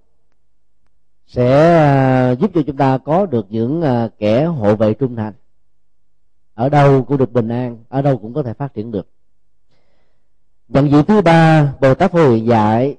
sẽ 1.26 1.76
à, 1.76 2.30
giúp 2.30 2.51
cho 2.55 2.61
chúng 2.66 2.76
ta 2.76 2.99
có 2.99 3.26
được 3.26 3.47
những 3.51 3.82
à, 3.82 4.09
kẻ 4.18 4.45
hộ 4.45 4.76
vệ 4.76 4.95
trung 4.95 5.16
thành. 5.16 5.32
Ở 6.55 6.68
đâu 6.68 7.05
cũng 7.05 7.18
được 7.18 7.32
bình 7.32 7.49
an, 7.49 7.78
ở 7.88 8.03
đâu 8.03 8.18
cũng 8.18 8.34
có 8.34 8.42
thể 8.42 8.53
phát 8.53 8.74
triển 8.74 8.90
được 8.90 9.09
nhận 10.68 10.90
diện 10.90 11.04
thứ 11.04 11.20
ba 11.20 11.72
bồ 11.80 11.94
tát 11.94 12.12
phổ 12.12 12.30
hiền 12.30 12.46
dạy, 12.46 12.96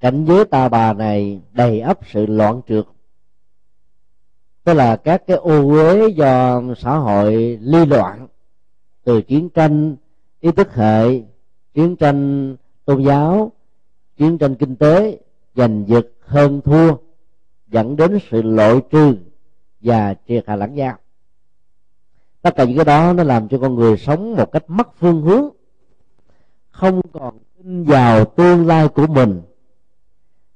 cảnh 0.00 0.24
giới 0.24 0.44
tà 0.44 0.68
bà 0.68 0.92
này 0.92 1.40
đầy 1.52 1.80
ấp 1.80 1.98
sự 2.12 2.26
loạn 2.26 2.60
trượt. 2.68 2.84
Tức 4.64 4.74
là 4.74 4.96
các 4.96 5.22
cái 5.26 5.36
ô 5.36 5.68
uế 5.68 6.08
do 6.08 6.62
xã 6.78 6.96
hội 6.96 7.58
ly 7.60 7.86
loạn, 7.86 8.26
từ 9.04 9.22
chiến 9.22 9.48
tranh, 9.48 9.96
ý 10.40 10.52
thức 10.52 10.74
hệ, 10.74 11.22
chiến 11.74 11.96
tranh 11.96 12.56
tôn 12.84 13.02
giáo, 13.02 13.52
chiến 14.16 14.38
tranh 14.38 14.54
kinh 14.54 14.76
tế, 14.76 15.18
giành 15.54 15.84
giật, 15.88 16.06
hơn 16.20 16.60
thua, 16.60 16.96
dẫn 17.68 17.96
đến 17.96 18.18
sự 18.30 18.42
lội 18.42 18.82
trừ 18.90 19.16
và 19.80 20.14
triệt 20.28 20.44
hạ 20.46 20.56
lãng 20.56 20.76
giao 20.76 20.98
tất 22.42 22.56
cả 22.56 22.64
những 22.64 22.76
cái 22.76 22.84
đó 22.84 23.12
nó 23.12 23.22
làm 23.22 23.48
cho 23.48 23.58
con 23.58 23.74
người 23.74 23.96
sống 23.96 24.36
một 24.36 24.52
cách 24.52 24.64
mất 24.68 24.88
phương 24.98 25.22
hướng 25.22 25.48
không 26.72 27.00
còn 27.12 27.38
tin 27.56 27.84
vào 27.84 28.24
tương 28.24 28.66
lai 28.66 28.88
của 28.88 29.06
mình. 29.06 29.42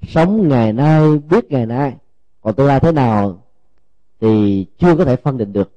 Sống 0.03 0.49
ngày 0.49 0.73
nay, 0.73 1.19
biết 1.19 1.51
ngày 1.51 1.67
nay. 1.67 1.97
Còn 2.41 2.55
tương 2.55 2.67
lai 2.67 2.81
thế 2.81 2.93
nào 2.93 3.43
thì 4.21 4.67
chưa 4.79 4.97
có 4.97 5.05
thể 5.05 5.17
phân 5.17 5.39
định 5.39 5.53
được. 5.53 5.73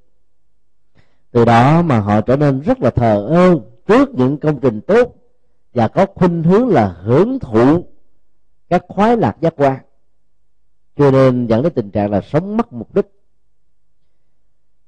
Từ 1.32 1.46
đó 1.46 1.82
mà 1.82 2.00
họ 2.00 2.22
trở 2.22 2.36
nên 2.36 2.60
rất 2.60 2.80
là 2.82 2.90
thờ 2.90 3.28
ơ 3.30 3.60
trước 3.88 4.10
những 4.14 4.38
công 4.38 4.60
trình 4.60 4.82
tốt 4.82 5.16
và 5.74 5.88
có 5.88 6.06
khuynh 6.16 6.44
hướng 6.44 6.68
là 6.68 6.96
hưởng 7.04 7.40
thụ 7.40 7.86
các 8.70 8.84
khoái 8.88 9.18
lạc 9.18 9.38
giác 9.42 9.54
quan. 9.58 9.78
Cho 10.98 11.12
nên 11.12 11.48
dẫn 11.48 11.64
đến 11.64 11.74
tình 11.74 11.92
trạng 11.92 12.12
là 12.12 12.22
sống 12.22 12.58
mất 12.58 12.74
mục 12.74 12.96
đích. 12.96 13.06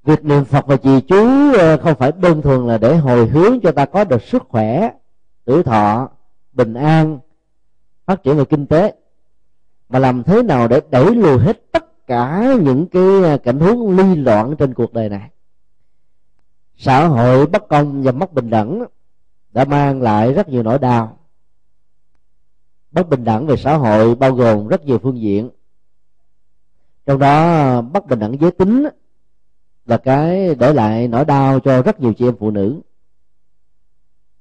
Việc 0.03 0.25
niệm 0.25 0.45
phật 0.45 0.65
và 0.67 0.77
trì 0.77 1.01
chú 1.01 1.53
ờ, 1.53 1.77
không 1.77 1.95
phải 1.95 2.11
đơn 2.11 2.41
thuần 2.41 2.67
là 2.67 2.77
để 2.77 2.97
hồi 2.97 3.27
hướng 3.27 3.59
cho 3.59 3.71
ta 3.71 3.85
có 3.85 4.03
được 4.03 4.21
sức 4.21 4.43
khỏe 4.49 4.91
tuổi 5.45 5.63
thọ, 5.63 6.09
bình 6.53 6.73
an, 6.73 7.19
phát 8.05 8.23
triển 8.23 8.37
về 8.37 8.45
kinh 8.45 8.65
tế. 8.65 8.93
Mà 9.89 9.99
làm 9.99 10.23
thế 10.23 10.43
nào 10.43 10.67
để 10.67 10.81
đẩy 10.91 11.15
lùi 11.15 11.39
hết 11.39 11.71
tất 11.71 12.07
cả 12.07 12.53
những 12.61 12.87
cái 12.87 13.23
à, 13.23 13.37
cảnh 13.37 13.59
huống 13.59 13.97
ly 13.97 14.15
loạn 14.15 14.55
trên 14.59 14.73
cuộc 14.73 14.93
đời 14.93 15.09
này? 15.09 15.29
Xã 16.77 17.07
hội 17.07 17.47
bất 17.47 17.67
công 17.67 18.03
và 18.03 18.11
mất 18.11 18.33
bình 18.33 18.49
đẳng 18.49 18.85
đã 19.51 19.65
mang 19.65 20.01
lại 20.01 20.33
rất 20.33 20.49
nhiều 20.49 20.63
nỗi 20.63 20.79
đau. 20.79 21.17
Bất 22.91 23.09
bình 23.09 23.23
đẳng 23.23 23.47
về 23.47 23.57
xã 23.57 23.77
hội 23.77 24.15
bao 24.15 24.31
gồm 24.31 24.67
rất 24.67 24.85
nhiều 24.85 24.99
phương 24.99 25.21
diện. 25.21 25.49
Trong 27.05 27.19
đó, 27.19 27.81
bất 27.81 28.07
bình 28.07 28.19
đẳng 28.19 28.37
giới 28.41 28.51
tính 28.51 28.87
là 29.85 29.97
cái 29.97 30.55
để 30.55 30.73
lại 30.73 31.07
nỗi 31.07 31.25
đau 31.25 31.59
cho 31.59 31.81
rất 31.81 31.99
nhiều 31.99 32.13
chị 32.13 32.27
em 32.27 32.35
phụ 32.39 32.51
nữ 32.51 32.81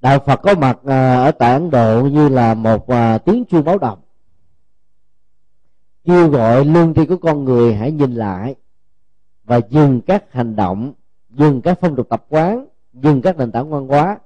đạo 0.00 0.18
phật 0.18 0.40
có 0.42 0.54
mặt 0.54 0.78
à, 0.84 1.24
ở 1.24 1.30
tại 1.30 1.52
ấn 1.52 1.70
độ 1.70 2.02
như 2.02 2.28
là 2.28 2.54
một 2.54 2.88
à, 2.88 3.18
tiếng 3.18 3.44
chuông 3.44 3.64
báo 3.64 3.78
động. 3.78 3.98
Kêu 6.04 6.28
gọi 6.28 6.64
lương 6.64 6.94
tri 6.94 7.06
của 7.06 7.16
con 7.16 7.44
người 7.44 7.74
hãy 7.74 7.92
nhìn 7.92 8.14
lại 8.14 8.54
và 9.44 9.60
dừng 9.70 10.00
các 10.00 10.32
hành 10.32 10.56
động, 10.56 10.92
dừng 11.30 11.60
các 11.60 11.78
phong 11.80 11.96
tục 11.96 12.08
tập 12.08 12.24
quán, 12.28 12.66
dừng 12.92 13.22
các 13.22 13.36
nền 13.36 13.52
tảng 13.52 13.70
văn 13.70 13.88
hóa 13.88 14.18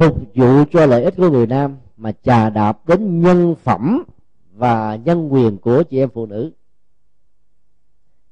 phục 0.00 0.16
vụ 0.34 0.64
cho 0.72 0.86
lợi 0.86 1.04
ích 1.04 1.14
của 1.16 1.30
người 1.30 1.46
nam 1.46 1.76
mà 1.96 2.12
chà 2.22 2.50
đạp 2.50 2.78
đến 2.88 3.20
nhân 3.22 3.54
phẩm 3.62 4.04
và 4.52 4.98
nhân 5.04 5.28
quyền 5.28 5.58
của 5.58 5.82
chị 5.82 5.98
em 5.98 6.08
phụ 6.14 6.26
nữ. 6.26 6.52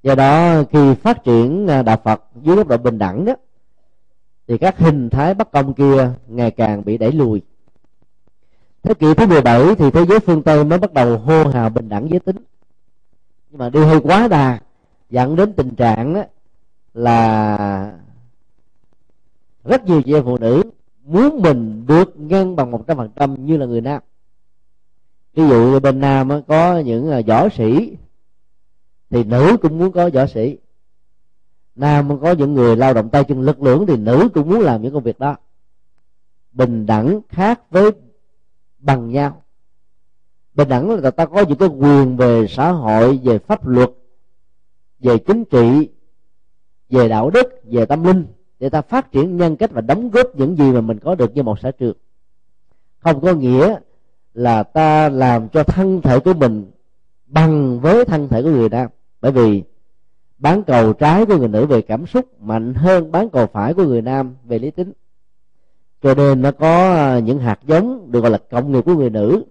Do 0.02 0.14
đó, 0.14 0.62
khi 0.72 0.94
phát 0.94 1.24
triển 1.24 1.66
à, 1.66 1.82
đạo 1.82 1.96
phật 2.04 2.22
dưới 2.42 2.56
góc 2.56 2.68
độ 2.68 2.76
bình 2.76 2.98
đẳng 2.98 3.24
đó 3.24 3.32
thì 4.48 4.58
các 4.58 4.78
hình 4.78 5.10
thái 5.10 5.34
bất 5.34 5.52
công 5.52 5.74
kia 5.74 6.10
ngày 6.28 6.50
càng 6.50 6.84
bị 6.84 6.98
đẩy 6.98 7.12
lùi. 7.12 7.42
Thế 8.82 8.94
kỷ 8.94 9.14
thứ 9.14 9.26
17 9.26 9.74
thì 9.74 9.90
thế 9.90 10.06
giới 10.06 10.20
phương 10.20 10.42
tây 10.42 10.64
mới 10.64 10.78
bắt 10.78 10.92
đầu 10.92 11.18
hô 11.18 11.44
hào 11.44 11.70
bình 11.70 11.88
đẳng 11.88 12.10
giới 12.10 12.20
tính. 12.20 12.36
Nhưng 13.50 13.58
mà 13.58 13.70
đi 13.70 13.80
hơi 13.80 14.00
quá 14.00 14.28
đà, 14.28 14.60
dẫn 15.10 15.36
đến 15.36 15.52
tình 15.52 15.74
trạng 15.74 16.14
đó 16.14 16.22
là 16.94 17.92
rất 19.64 19.84
nhiều 19.84 20.02
chị 20.02 20.14
em 20.14 20.24
phụ 20.24 20.38
nữ 20.38 20.62
muốn 21.04 21.42
mình 21.42 21.86
được 21.86 22.20
ngang 22.20 22.56
bằng 22.56 22.70
một 22.70 22.84
trăm 22.86 22.96
phần 22.96 23.10
trăm 23.16 23.46
như 23.46 23.56
là 23.56 23.66
người 23.66 23.80
nam. 23.80 24.02
Ví 25.34 25.48
dụ 25.48 25.80
bên 25.80 26.00
nam 26.00 26.28
có 26.48 26.78
những 26.78 27.10
à, 27.10 27.20
võ 27.26 27.48
sĩ, 27.48 27.96
thì 29.10 29.24
nữ 29.24 29.56
cũng 29.62 29.78
muốn 29.78 29.92
có 29.92 30.10
võ 30.14 30.26
sĩ 30.26 30.56
nam 31.78 32.20
có 32.20 32.32
những 32.32 32.54
người 32.54 32.76
lao 32.76 32.94
động 32.94 33.08
tay 33.10 33.24
chân 33.24 33.40
lực 33.40 33.62
lượng 33.62 33.86
thì 33.86 33.96
nữ 33.96 34.28
cũng 34.34 34.50
muốn 34.50 34.60
làm 34.60 34.82
những 34.82 34.92
công 34.92 35.02
việc 35.02 35.18
đó. 35.18 35.36
Bình 36.52 36.86
đẳng 36.86 37.20
khác 37.28 37.60
với 37.70 37.90
bằng 38.78 39.10
nhau. 39.10 39.42
Bình 40.54 40.68
đẳng 40.68 40.90
là 40.90 41.10
ta 41.10 41.26
có 41.26 41.44
những 41.48 41.58
cái 41.58 41.68
quyền 41.68 42.16
về 42.16 42.46
xã 42.48 42.70
hội, 42.70 43.20
về 43.24 43.38
pháp 43.38 43.66
luật, 43.66 43.90
về 45.00 45.18
chính 45.18 45.44
trị, 45.44 45.88
về 46.90 47.08
đạo 47.08 47.30
đức, 47.30 47.62
về 47.64 47.86
tâm 47.86 48.04
linh 48.04 48.26
để 48.58 48.68
ta 48.68 48.82
phát 48.82 49.12
triển 49.12 49.36
nhân 49.36 49.56
cách 49.56 49.70
và 49.72 49.80
đóng 49.80 50.10
góp 50.10 50.36
những 50.36 50.56
gì 50.56 50.72
mà 50.72 50.80
mình 50.80 50.98
có 50.98 51.14
được 51.14 51.34
như 51.34 51.42
một 51.42 51.58
xã 51.62 51.70
trường. 51.70 51.96
Không 52.98 53.20
có 53.20 53.32
nghĩa 53.32 53.76
là 54.34 54.62
ta 54.62 55.08
làm 55.08 55.48
cho 55.48 55.64
thân 55.64 56.02
thể 56.02 56.20
của 56.20 56.34
mình 56.34 56.70
bằng 57.26 57.80
với 57.80 58.04
thân 58.04 58.28
thể 58.28 58.42
của 58.42 58.50
người 58.50 58.68
nam. 58.68 58.88
Bởi 59.20 59.32
vì 59.32 59.62
bán 60.38 60.62
cầu 60.62 60.92
trái 60.92 61.26
của 61.26 61.36
người 61.36 61.48
nữ 61.48 61.66
về 61.66 61.82
cảm 61.82 62.06
xúc 62.06 62.40
mạnh 62.40 62.74
hơn 62.74 63.12
bán 63.12 63.28
cầu 63.30 63.46
phải 63.46 63.74
của 63.74 63.84
người 63.84 64.02
nam 64.02 64.36
về 64.44 64.58
lý 64.58 64.70
tính. 64.70 64.92
Cho 66.02 66.14
nên 66.14 66.42
nó 66.42 66.52
có 66.52 66.94
à, 66.94 67.18
những 67.18 67.38
hạt 67.38 67.60
giống 67.66 68.12
được 68.12 68.20
gọi 68.20 68.30
là 68.30 68.38
cộng 68.50 68.72
nghiệp 68.72 68.84
của 68.84 68.94
người 68.94 69.10
nữ. 69.10 69.44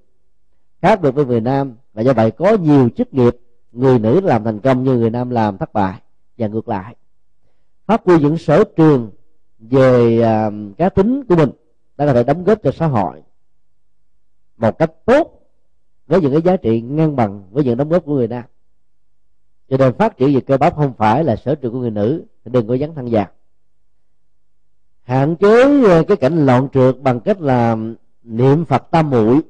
Khác 0.82 1.02
biệt 1.02 1.12
với 1.12 1.26
người 1.26 1.42
nam 1.42 1.76
và 1.94 2.02
do 2.02 2.14
vậy 2.14 2.32
có 2.32 2.58
nhiều 2.58 2.90
chức 2.90 3.14
nghiệp 3.14 3.38
người 3.72 4.00
nữ 4.00 4.20
làm 4.20 4.44
thành 4.44 4.60
công 4.60 4.84
như 4.84 4.98
người 4.98 5.10
nam 5.10 5.30
làm 5.30 5.58
thất 5.58 5.74
bại 5.74 6.02
và 6.38 6.48
ngược 6.48 6.68
lại. 6.68 6.96
Phát 7.86 8.02
huy 8.06 8.20
những 8.20 8.38
sở 8.38 8.64
trường 8.76 9.12
về 9.60 10.20
uh, 10.20 10.78
cá 10.78 10.90
tính 10.90 11.24
của 11.30 11.36
mình 11.36 11.50
đã 11.98 12.06
có 12.06 12.14
thể 12.14 12.24
đóng 12.24 12.44
góp 12.44 12.64
cho 12.64 12.72
xã 12.72 12.88
hội 12.88 13.24
một 14.58 14.78
cách 14.78 14.92
tốt 15.06 15.42
với 16.08 16.22
những 16.22 16.32
cái 16.32 16.42
giá 16.42 16.58
trị 16.58 16.82
ngang 16.82 17.16
bằng 17.16 17.44
với 17.52 17.64
những 17.64 17.78
đóng 17.78 17.90
góp 17.90 18.06
của 18.06 18.16
người 18.16 18.28
nam 18.28 18.44
cho 19.70 19.78
nên 19.78 19.94
phát 19.94 20.18
triển 20.18 20.34
về 20.34 20.42
cơ 20.42 20.58
bắp 20.58 20.76
không 20.76 20.94
phải 20.98 21.24
là 21.24 21.36
sở 21.36 21.56
trường 21.56 21.74
của 21.74 21.80
người 21.80 21.92
nữ, 21.92 22.24
đừng 22.46 22.68
có 22.68 22.74
dán 22.74 22.96
thân 22.96 23.12
già 23.12 23.28
hạn 25.08 25.36
chế 25.36 25.84
ờ, 25.84 26.04
cái 26.04 26.18
cảnh 26.18 26.46
loạn 26.46 26.68
trượt 26.74 26.96
bằng 27.02 27.20
cách 27.20 27.42
là 27.42 27.78
niệm 28.24 28.66
phật 28.66 28.92
tam 28.92 29.10
muội. 29.10 29.42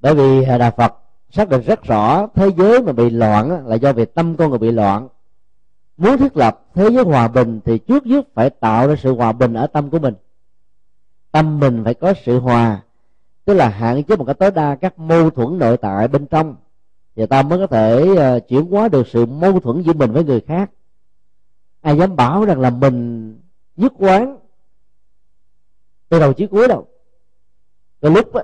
Bởi 0.00 0.14
vì 0.14 0.42
à, 0.42 0.58
đạo 0.58 0.70
phật 0.76 0.94
xác 1.30 1.48
định 1.48 1.60
rất 1.60 1.82
rõ 1.82 2.26
thế 2.34 2.50
giới 2.56 2.82
mà 2.82 2.92
bị 2.92 3.10
loạn 3.10 3.66
là 3.66 3.76
do 3.76 3.92
việc 3.92 4.14
tâm 4.14 4.36
con 4.36 4.50
người 4.50 4.58
bị 4.58 4.70
loạn. 4.70 5.08
Muốn 5.96 6.18
thiết 6.18 6.36
lập 6.36 6.64
thế 6.74 6.90
giới 6.90 7.04
hòa 7.04 7.28
bình 7.28 7.60
thì 7.64 7.78
trước 7.78 8.06
nhất 8.06 8.28
phải 8.34 8.50
tạo 8.50 8.88
ra 8.88 8.94
sự 8.96 9.14
hòa 9.14 9.32
bình 9.32 9.54
ở 9.54 9.66
tâm 9.66 9.90
của 9.90 9.98
mình. 9.98 10.14
Tâm 11.32 11.60
mình 11.60 11.84
phải 11.84 11.94
có 11.94 12.14
sự 12.24 12.40
hòa, 12.40 12.82
tức 13.44 13.54
là 13.54 13.68
hạn 13.68 14.02
chế 14.02 14.16
một 14.16 14.24
cách 14.24 14.38
tối 14.38 14.50
đa 14.50 14.74
các 14.74 14.98
mâu 14.98 15.30
thuẫn 15.30 15.58
nội 15.58 15.76
tại 15.76 16.08
bên 16.08 16.26
trong 16.26 16.56
và 17.16 17.26
ta 17.26 17.42
mới 17.42 17.58
có 17.58 17.66
thể 17.66 18.02
uh, 18.10 18.48
chuyển 18.48 18.66
hóa 18.66 18.88
được 18.88 19.06
sự 19.08 19.26
mâu 19.26 19.60
thuẫn 19.60 19.82
giữa 19.82 19.92
mình 19.92 20.12
với 20.12 20.24
người 20.24 20.40
khác. 20.40 20.70
Ai 21.80 21.98
dám 21.98 22.16
bảo 22.16 22.44
rằng 22.44 22.60
là 22.60 22.70
mình 22.70 23.32
nhất 23.76 23.92
quán 23.98 24.38
từ 26.08 26.20
đầu 26.20 26.32
chí 26.32 26.46
cuối 26.46 26.68
đâu. 26.68 26.86
Cái 28.00 28.10
lúc 28.10 28.34
đó, 28.34 28.42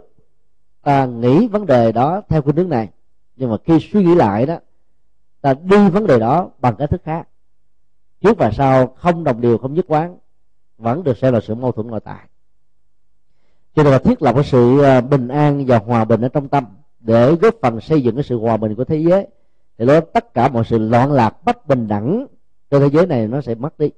ta 0.83 1.07
nghĩ 1.07 1.49
vấn 1.49 1.66
đề 1.66 1.93
đó 1.93 2.23
theo 2.29 2.43
cái 2.43 2.53
hướng 2.57 2.68
này. 2.68 2.89
Nhưng 3.37 3.51
mà 3.51 3.57
khi 3.64 3.79
suy 3.93 4.05
nghĩ 4.05 4.14
lại 4.14 4.47
đó 4.47 4.59
ta 5.41 5.55
đi 5.55 5.91
vấn 5.91 6.07
đề 6.07 6.18
đó 6.18 6.51
bằng 6.59 6.77
cách 6.79 6.91
thức 6.91 7.03
khác. 7.05 7.29
Trước 8.20 8.39
và 8.39 8.51
sau 8.51 8.87
không 8.87 9.25
đồng 9.25 9.41
điều 9.41 9.59
không 9.59 9.75
nhất 9.75 9.85
quán 9.89 10.18
vẫn 10.79 11.05
được 11.05 11.18
xem 11.18 11.35
là 11.35 11.41
sự 11.41 11.55
mâu 11.55 11.73
thuẫn 11.73 11.87
nội 11.87 12.01
tại. 12.01 12.29
Cho 13.75 13.83
nên 13.83 13.93
là 13.93 13.99
thiết 13.99 14.23
lập 14.23 14.35
cái 14.35 14.45
sự 14.45 14.81
ờ, 14.81 15.01
bình 15.01 15.29
an 15.29 15.64
và 15.66 15.79
hòa 15.79 16.05
bình 16.05 16.20
ở 16.20 16.29
trong 16.29 16.49
tâm 16.49 16.64
để 17.03 17.35
góp 17.35 17.55
phần 17.63 17.81
xây 17.81 18.03
dựng 18.03 18.15
cái 18.15 18.25
sự 18.25 18.39
hòa 18.39 18.57
bình 18.57 18.75
của 18.75 18.85
thế 18.85 18.97
giới. 18.97 19.27
Thì 19.79 19.87
đó 19.87 20.01
tất 20.01 20.35
cả 20.35 20.49
mọi 20.49 20.65
sự 20.65 20.79
loạn 20.79 21.13
lạc, 21.13 21.45
bất 21.45 21.67
bình 21.67 21.89
đẳng 21.89 22.27
trên 22.71 22.81
thế 22.81 22.89
giới 22.93 23.07
này 23.07 23.29
nó 23.29 23.41
sẽ 23.41 23.55
mất 23.55 23.79
đi. 23.79 23.91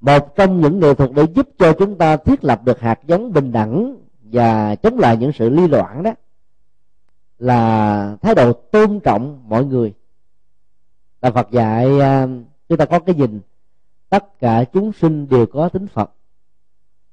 Một 0.00 0.36
trong 0.36 0.60
những 0.60 0.80
nghệ 0.80 0.94
thuật 0.94 1.10
để 1.14 1.26
giúp 1.34 1.48
cho 1.58 1.72
chúng 1.72 1.98
ta 1.98 2.16
thiết 2.16 2.44
lập 2.44 2.64
được 2.64 2.80
hạt 2.80 3.00
giống 3.06 3.32
bình 3.32 3.52
đẳng 3.52 3.96
và 4.22 4.74
chống 4.74 4.98
lại 4.98 5.16
những 5.16 5.32
sự 5.32 5.48
ly 5.48 5.68
loạn 5.68 6.02
đó 6.02 6.12
là 7.38 8.16
thái 8.22 8.34
độ 8.34 8.52
tôn 8.52 9.00
trọng 9.00 9.48
mọi 9.48 9.64
người. 9.64 9.94
Là 11.22 11.30
Phật 11.30 11.50
dạy 11.50 12.00
à, 12.00 12.26
chúng 12.68 12.78
ta 12.78 12.84
có 12.84 12.98
cái 12.98 13.14
nhìn, 13.14 13.40
tất 14.08 14.38
cả 14.38 14.64
chúng 14.64 14.92
sinh 14.92 15.28
đều 15.28 15.46
có 15.46 15.68
tính 15.68 15.86
Phật. 15.86 16.10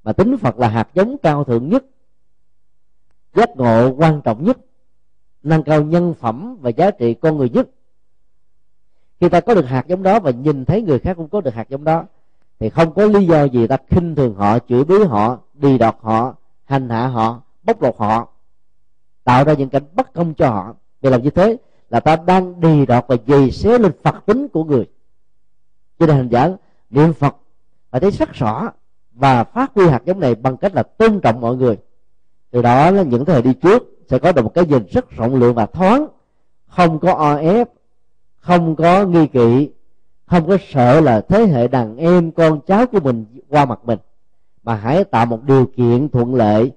Mà 0.03 0.13
tính 0.13 0.37
Phật 0.37 0.59
là 0.59 0.67
hạt 0.67 0.89
giống 0.93 1.17
cao 1.23 1.43
thượng 1.43 1.69
nhất 1.69 1.85
giác 3.35 3.49
ngộ 3.55 3.93
quan 3.97 4.21
trọng 4.21 4.45
nhất, 4.45 4.57
nâng 5.43 5.63
cao 5.63 5.81
nhân 5.81 6.13
phẩm 6.13 6.57
và 6.61 6.69
giá 6.69 6.91
trị 6.91 7.13
con 7.13 7.37
người 7.37 7.49
nhất. 7.49 7.69
Khi 9.19 9.29
ta 9.29 9.39
có 9.39 9.53
được 9.53 9.65
hạt 9.65 9.87
giống 9.87 10.03
đó 10.03 10.19
và 10.19 10.31
nhìn 10.31 10.65
thấy 10.65 10.81
người 10.81 10.99
khác 10.99 11.13
cũng 11.17 11.29
có 11.29 11.41
được 11.41 11.53
hạt 11.53 11.69
giống 11.69 11.83
đó, 11.83 12.03
thì 12.59 12.69
không 12.69 12.93
có 12.93 13.05
lý 13.05 13.25
do 13.25 13.43
gì 13.43 13.67
ta 13.67 13.77
khinh 13.89 14.15
thường 14.15 14.35
họ, 14.35 14.59
chửi 14.59 14.83
bới 14.83 15.05
họ 15.05 15.37
đi 15.53 15.77
đọt 15.77 15.95
họ, 16.01 16.35
hành 16.65 16.89
hạ 16.89 17.07
họ, 17.07 17.41
bóc 17.63 17.81
lột 17.81 17.95
họ, 17.97 18.27
tạo 19.23 19.43
ra 19.43 19.53
những 19.53 19.69
cảnh 19.69 19.83
bất 19.93 20.13
công 20.13 20.33
cho 20.33 20.49
họ. 20.49 20.75
Vì 21.01 21.09
làm 21.09 21.23
như 21.23 21.29
thế 21.29 21.57
là 21.89 21.99
ta 21.99 22.15
đang 22.15 22.61
đi 22.61 22.85
đọt 22.85 23.05
và 23.07 23.15
dày 23.27 23.51
xéo 23.51 23.77
lên 23.77 23.91
phật 24.03 24.25
tính 24.25 24.47
của 24.47 24.63
người. 24.63 24.89
Cho 25.99 26.05
nên 26.05 26.15
hành 26.15 26.29
giả 26.29 26.49
niệm 26.89 27.13
phật 27.13 27.35
phải 27.91 28.01
thấy 28.01 28.11
sắc 28.11 28.33
rõ 28.33 28.71
và 29.11 29.43
phát 29.43 29.71
huy 29.75 29.87
hạt 29.87 30.01
giống 30.05 30.19
này 30.19 30.35
bằng 30.35 30.57
cách 30.57 30.75
là 30.75 30.83
tôn 30.83 31.19
trọng 31.21 31.41
mọi 31.41 31.55
người 31.55 31.77
từ 32.51 32.61
đó 32.61 32.91
là 32.91 33.03
những 33.03 33.25
thế 33.25 33.33
hệ 33.33 33.41
đi 33.41 33.53
trước, 33.53 33.83
sẽ 34.07 34.19
có 34.19 34.31
được 34.31 34.41
một 34.41 34.53
cái 34.53 34.65
nhìn 34.65 34.83
rất 34.91 35.11
rộng 35.11 35.35
lượng 35.35 35.55
và 35.55 35.65
thoáng. 35.65 36.07
Không 36.67 36.99
có 36.99 37.13
o 37.13 37.35
ép, 37.35 37.69
không 38.39 38.75
có 38.75 39.05
nghi 39.05 39.27
kỵ, 39.27 39.69
không 40.25 40.47
có 40.47 40.57
sợ 40.69 41.01
là 41.01 41.21
thế 41.21 41.45
hệ 41.45 41.67
đàn 41.67 41.97
em, 41.97 42.31
con 42.31 42.59
cháu 42.67 42.87
của 42.87 42.99
mình 42.99 43.25
qua 43.49 43.65
mặt 43.65 43.79
mình. 43.83 43.99
Mà 44.63 44.75
hãy 44.75 45.03
tạo 45.03 45.25
một 45.25 45.43
điều 45.43 45.65
kiện 45.65 46.09
thuận 46.09 46.35
lợi 46.35 46.71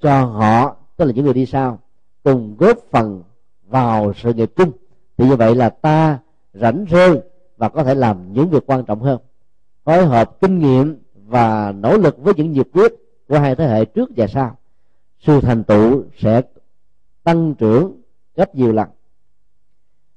cho 0.00 0.24
họ, 0.24 0.76
tức 0.96 1.04
là 1.04 1.12
những 1.12 1.24
người 1.24 1.34
đi 1.34 1.46
sau, 1.46 1.78
cùng 2.22 2.56
góp 2.58 2.78
phần 2.90 3.22
vào 3.66 4.12
sự 4.22 4.32
nghiệp 4.32 4.52
chung. 4.56 4.70
Thì 5.16 5.28
như 5.28 5.36
vậy 5.36 5.54
là 5.54 5.68
ta 5.68 6.18
rảnh 6.54 6.84
rơi 6.84 7.20
và 7.56 7.68
có 7.68 7.84
thể 7.84 7.94
làm 7.94 8.32
những 8.32 8.50
việc 8.50 8.66
quan 8.66 8.84
trọng 8.84 9.00
hơn. 9.00 9.18
Phối 9.84 10.06
hợp 10.06 10.40
kinh 10.40 10.58
nghiệm 10.58 10.98
và 11.14 11.72
nỗ 11.72 11.98
lực 11.98 12.18
với 12.18 12.34
những 12.36 12.52
nhiệt 12.52 12.68
quyết 12.72 12.92
của 13.28 13.38
hai 13.38 13.56
thế 13.56 13.66
hệ 13.66 13.84
trước 13.84 14.10
và 14.16 14.26
sau 14.26 14.56
sự 15.26 15.40
thành 15.40 15.64
tựu 15.64 16.04
sẽ 16.18 16.42
tăng 17.22 17.54
trưởng 17.54 18.00
gấp 18.36 18.54
nhiều 18.54 18.72
lần. 18.72 18.88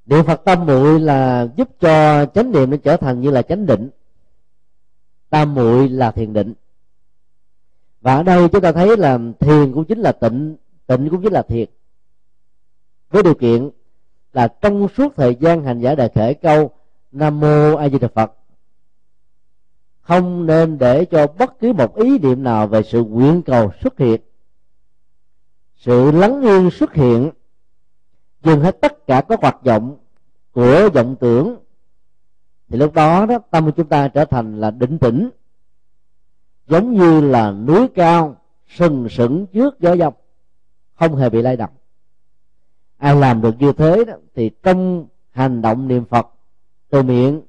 Niệm 0.05 0.25
phật 0.25 0.41
tam 0.45 0.65
muội 0.65 0.99
là 0.99 1.47
giúp 1.55 1.69
cho 1.79 2.25
chánh 2.25 2.51
niệm 2.51 2.69
nó 2.69 2.77
trở 2.77 2.97
thành 2.97 3.21
như 3.21 3.31
là 3.31 3.41
chánh 3.41 3.65
định. 3.65 3.89
Tam 5.29 5.55
muội 5.55 5.89
là 5.89 6.11
thiền 6.11 6.33
định. 6.33 6.53
Và 8.01 8.15
ở 8.15 8.23
đây 8.23 8.49
chúng 8.49 8.61
ta 8.61 8.71
thấy 8.71 8.97
là 8.97 9.19
thiền 9.39 9.73
cũng 9.73 9.85
chính 9.85 9.99
là 9.99 10.11
tịnh 10.11 10.55
tịnh 10.87 11.09
cũng 11.09 11.21
chính 11.21 11.33
là 11.33 11.41
thiền 11.41 11.69
với 13.09 13.23
điều 13.23 13.33
kiện 13.33 13.69
là 14.33 14.47
trong 14.47 14.87
suốt 14.97 15.13
thời 15.15 15.35
gian 15.35 15.63
hành 15.63 15.79
giả 15.79 15.95
đại 15.95 16.09
khể 16.15 16.33
câu 16.33 16.71
nam 17.11 17.39
mô 17.39 17.75
a 17.75 17.89
di 17.89 17.99
đà 17.99 18.07
phật, 18.07 18.31
không 20.01 20.45
nên 20.45 20.77
để 20.77 21.05
cho 21.05 21.27
bất 21.27 21.59
cứ 21.59 21.73
một 21.73 21.95
ý 21.95 22.19
niệm 22.19 22.43
nào 22.43 22.67
về 22.67 22.83
sự 22.83 23.03
nguyện 23.03 23.41
cầu 23.45 23.71
xuất 23.83 23.97
hiện 23.97 24.21
sự 25.77 26.11
lắng 26.11 26.41
yên 26.41 26.71
xuất 26.71 26.93
hiện, 26.93 27.31
dừng 28.43 28.61
hết 28.61 28.81
tất 28.81 29.07
cả 29.07 29.21
các 29.29 29.41
hoạt 29.41 29.63
động 29.63 29.97
của 30.51 30.89
vọng 30.93 31.15
tưởng, 31.19 31.55
thì 32.69 32.77
lúc 32.77 32.93
đó 32.93 33.25
đó, 33.25 33.39
tâm 33.51 33.65
của 33.65 33.71
chúng 33.71 33.87
ta 33.87 34.07
trở 34.07 34.25
thành 34.25 34.59
là 34.59 34.71
định 34.71 34.97
tĩnh, 34.97 35.29
giống 36.67 36.93
như 36.93 37.21
là 37.21 37.51
núi 37.51 37.87
cao 37.95 38.35
sừng 38.67 39.09
sững 39.09 39.45
trước 39.47 39.79
gió 39.79 39.95
dông, 39.95 40.13
không 40.93 41.15
hề 41.15 41.29
bị 41.29 41.41
lay 41.41 41.57
động. 41.57 41.71
Ai 42.97 43.15
làm 43.15 43.41
được 43.41 43.55
như 43.59 43.73
thế 43.73 44.05
đó, 44.05 44.13
thì 44.35 44.51
trong 44.63 45.07
hành 45.31 45.61
động 45.61 45.87
niệm 45.87 46.05
phật 46.05 46.27
từ 46.89 47.03
miệng, 47.03 47.41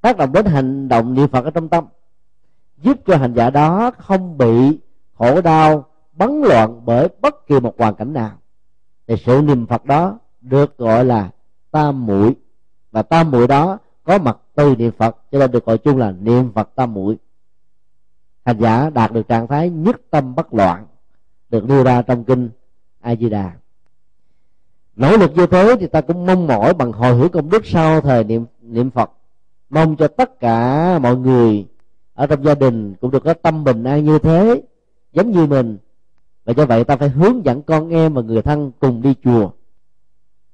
tác 0.00 0.16
động 0.16 0.32
đến 0.32 0.46
hành 0.46 0.88
động 0.88 1.14
niệm 1.14 1.28
phật 1.28 1.44
ở 1.44 1.50
trong 1.50 1.68
tâm, 1.68 1.84
giúp 2.78 2.96
cho 3.06 3.16
hành 3.16 3.34
giả 3.34 3.50
đó 3.50 3.90
không 3.98 4.38
bị 4.38 4.78
khổ 5.14 5.40
đau 5.40 5.91
bấn 6.12 6.40
loạn 6.40 6.80
bởi 6.84 7.08
bất 7.20 7.46
kỳ 7.46 7.60
một 7.60 7.78
hoàn 7.78 7.94
cảnh 7.94 8.12
nào, 8.12 8.30
thì 9.06 9.16
sự 9.26 9.42
niệm 9.44 9.66
phật 9.66 9.84
đó 9.84 10.18
được 10.40 10.78
gọi 10.78 11.04
là 11.04 11.30
tam 11.70 12.06
muội. 12.06 12.34
Và 12.90 13.02
tam 13.02 13.30
muội 13.30 13.48
đó 13.48 13.78
có 14.04 14.18
mặt 14.18 14.36
từ 14.54 14.76
niệm 14.76 14.92
phật, 14.98 15.16
cho 15.30 15.38
nên 15.38 15.50
được 15.50 15.66
gọi 15.66 15.78
chung 15.78 15.98
là 15.98 16.10
niệm 16.10 16.52
phật 16.52 16.70
tam 16.74 16.94
muội. 16.94 17.16
Hành 18.44 18.58
giả 18.60 18.90
đạt 18.90 19.12
được 19.12 19.28
trạng 19.28 19.46
thái 19.46 19.70
nhất 19.70 20.00
tâm 20.10 20.34
bất 20.34 20.54
loạn, 20.54 20.86
được 21.48 21.66
đưa 21.66 21.84
ra 21.84 22.02
trong 22.02 22.24
kinh 22.24 22.50
a 23.00 23.16
di 23.16 23.28
đà. 23.28 23.52
Nỗ 24.96 25.16
lực 25.16 25.32
như 25.36 25.46
thế 25.46 25.76
thì 25.80 25.86
ta 25.86 26.00
cũng 26.00 26.26
mong 26.26 26.46
mỏi 26.46 26.74
bằng 26.74 26.92
hồi 26.92 27.14
hướng 27.14 27.28
công 27.28 27.50
đức 27.50 27.66
sau 27.66 28.00
thời 28.00 28.24
niệm 28.24 28.44
niệm 28.60 28.90
phật. 28.90 29.10
Mong 29.70 29.96
cho 29.96 30.08
tất 30.08 30.40
cả 30.40 30.98
mọi 30.98 31.16
người 31.16 31.66
ở 32.14 32.26
trong 32.26 32.44
gia 32.44 32.54
đình 32.54 32.94
cũng 33.00 33.10
được 33.10 33.24
có 33.24 33.34
tâm 33.34 33.64
bình 33.64 33.84
an 33.84 34.04
như 34.04 34.18
thế, 34.18 34.62
giống 35.12 35.30
như 35.30 35.46
mình 35.46 35.78
và 36.44 36.52
do 36.52 36.66
vậy 36.66 36.84
ta 36.84 36.96
phải 36.96 37.08
hướng 37.08 37.44
dẫn 37.44 37.62
con 37.62 37.88
em 37.88 38.14
và 38.14 38.22
người 38.22 38.42
thân 38.42 38.72
cùng 38.80 39.02
đi 39.02 39.14
chùa. 39.24 39.50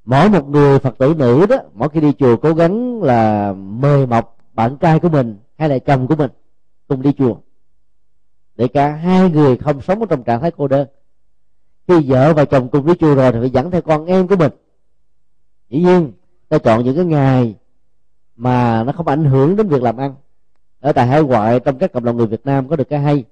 Mỗi 0.04 0.28
một 0.28 0.48
người 0.48 0.78
phật 0.78 0.98
tử 0.98 1.14
nữ 1.18 1.46
đó, 1.46 1.56
mỗi 1.74 1.88
khi 1.88 2.00
đi 2.00 2.12
chùa 2.18 2.36
cố 2.36 2.54
gắng 2.54 3.02
là 3.02 3.52
mời 3.52 4.06
mọc 4.06 4.36
bạn 4.54 4.76
trai 4.76 5.00
của 5.00 5.08
mình 5.08 5.36
hay 5.58 5.68
là 5.68 5.78
chồng 5.78 6.06
của 6.06 6.16
mình 6.16 6.30
cùng 6.88 7.02
đi 7.02 7.12
chùa. 7.12 7.36
Để 8.56 8.68
cả 8.68 8.88
hai 8.88 9.30
người 9.30 9.56
không 9.56 9.80
sống 9.80 10.08
trong 10.08 10.22
trạng 10.24 10.40
thái 10.40 10.50
cô 10.50 10.68
đơn. 10.68 10.88
Khi 11.88 11.94
vợ 12.10 12.34
và 12.34 12.44
chồng 12.44 12.68
cùng 12.68 12.86
đi 12.86 12.92
chùa 12.94 13.14
rồi 13.14 13.32
thì 13.32 13.38
phải 13.40 13.50
dẫn 13.50 13.70
theo 13.70 13.82
con 13.82 14.06
em 14.06 14.28
của 14.28 14.36
mình. 14.36 14.52
Dĩ 15.70 15.82
nhiên, 15.82 16.12
ta 16.48 16.58
chọn 16.58 16.84
những 16.84 16.96
cái 16.96 17.04
ngày 17.04 17.54
mà 18.36 18.84
nó 18.84 18.92
không 18.92 19.08
ảnh 19.08 19.24
hưởng 19.24 19.56
đến 19.56 19.68
việc 19.68 19.82
làm 19.82 19.96
ăn. 19.96 20.14
Ở 20.80 20.92
tại 20.92 21.06
hải 21.06 21.22
ngoại, 21.22 21.60
trong 21.60 21.78
các 21.78 21.92
cộng 21.92 22.04
đồng 22.04 22.16
người 22.16 22.26
Việt 22.26 22.46
Nam 22.46 22.68
có 22.68 22.76
được 22.76 22.88
cái 22.88 23.00
hay 23.00 23.24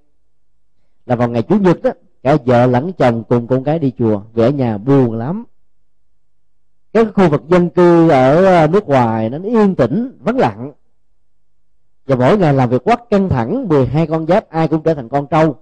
là 1.07 1.17
vào 1.17 1.29
ngày 1.29 1.43
chủ 1.43 1.59
nhật 1.59 1.83
đó 1.83 1.91
cả 2.27 2.37
vợ 2.47 2.67
lẫn 2.67 2.93
chồng 2.93 3.25
cùng 3.29 3.47
con 3.47 3.65
cái 3.65 3.79
đi 3.79 3.93
chùa 3.99 4.23
vì 4.33 4.43
ở 4.43 4.51
nhà 4.51 4.79
buồn 4.79 5.13
lắm. 5.13 5.45
Các 6.93 7.07
khu 7.15 7.29
vực 7.29 7.43
dân 7.49 7.71
cư 7.71 8.09
ở 8.09 8.45
ờ, 8.45 8.67
nước 8.67 8.85
ngoài 8.87 9.31
nó 9.31 9.39
yên 9.43 9.75
tĩnh 9.75 10.19
vắng 10.21 10.39
lặng. 10.39 10.73
Và 12.07 12.17
mỗi 12.17 12.39
ngày 12.39 12.55
làm 12.55 12.71
việc 12.71 12.85
quá 12.85 12.97
căng 13.11 13.29
thẳng 13.29 13.69
12 13.69 14.07
con 14.07 14.27
giáp 14.27 14.49
ai 14.49 14.69
cũng 14.69 14.83
trở 14.83 14.95
thành 14.95 15.09
con 15.09 15.27
trâu. 15.27 15.57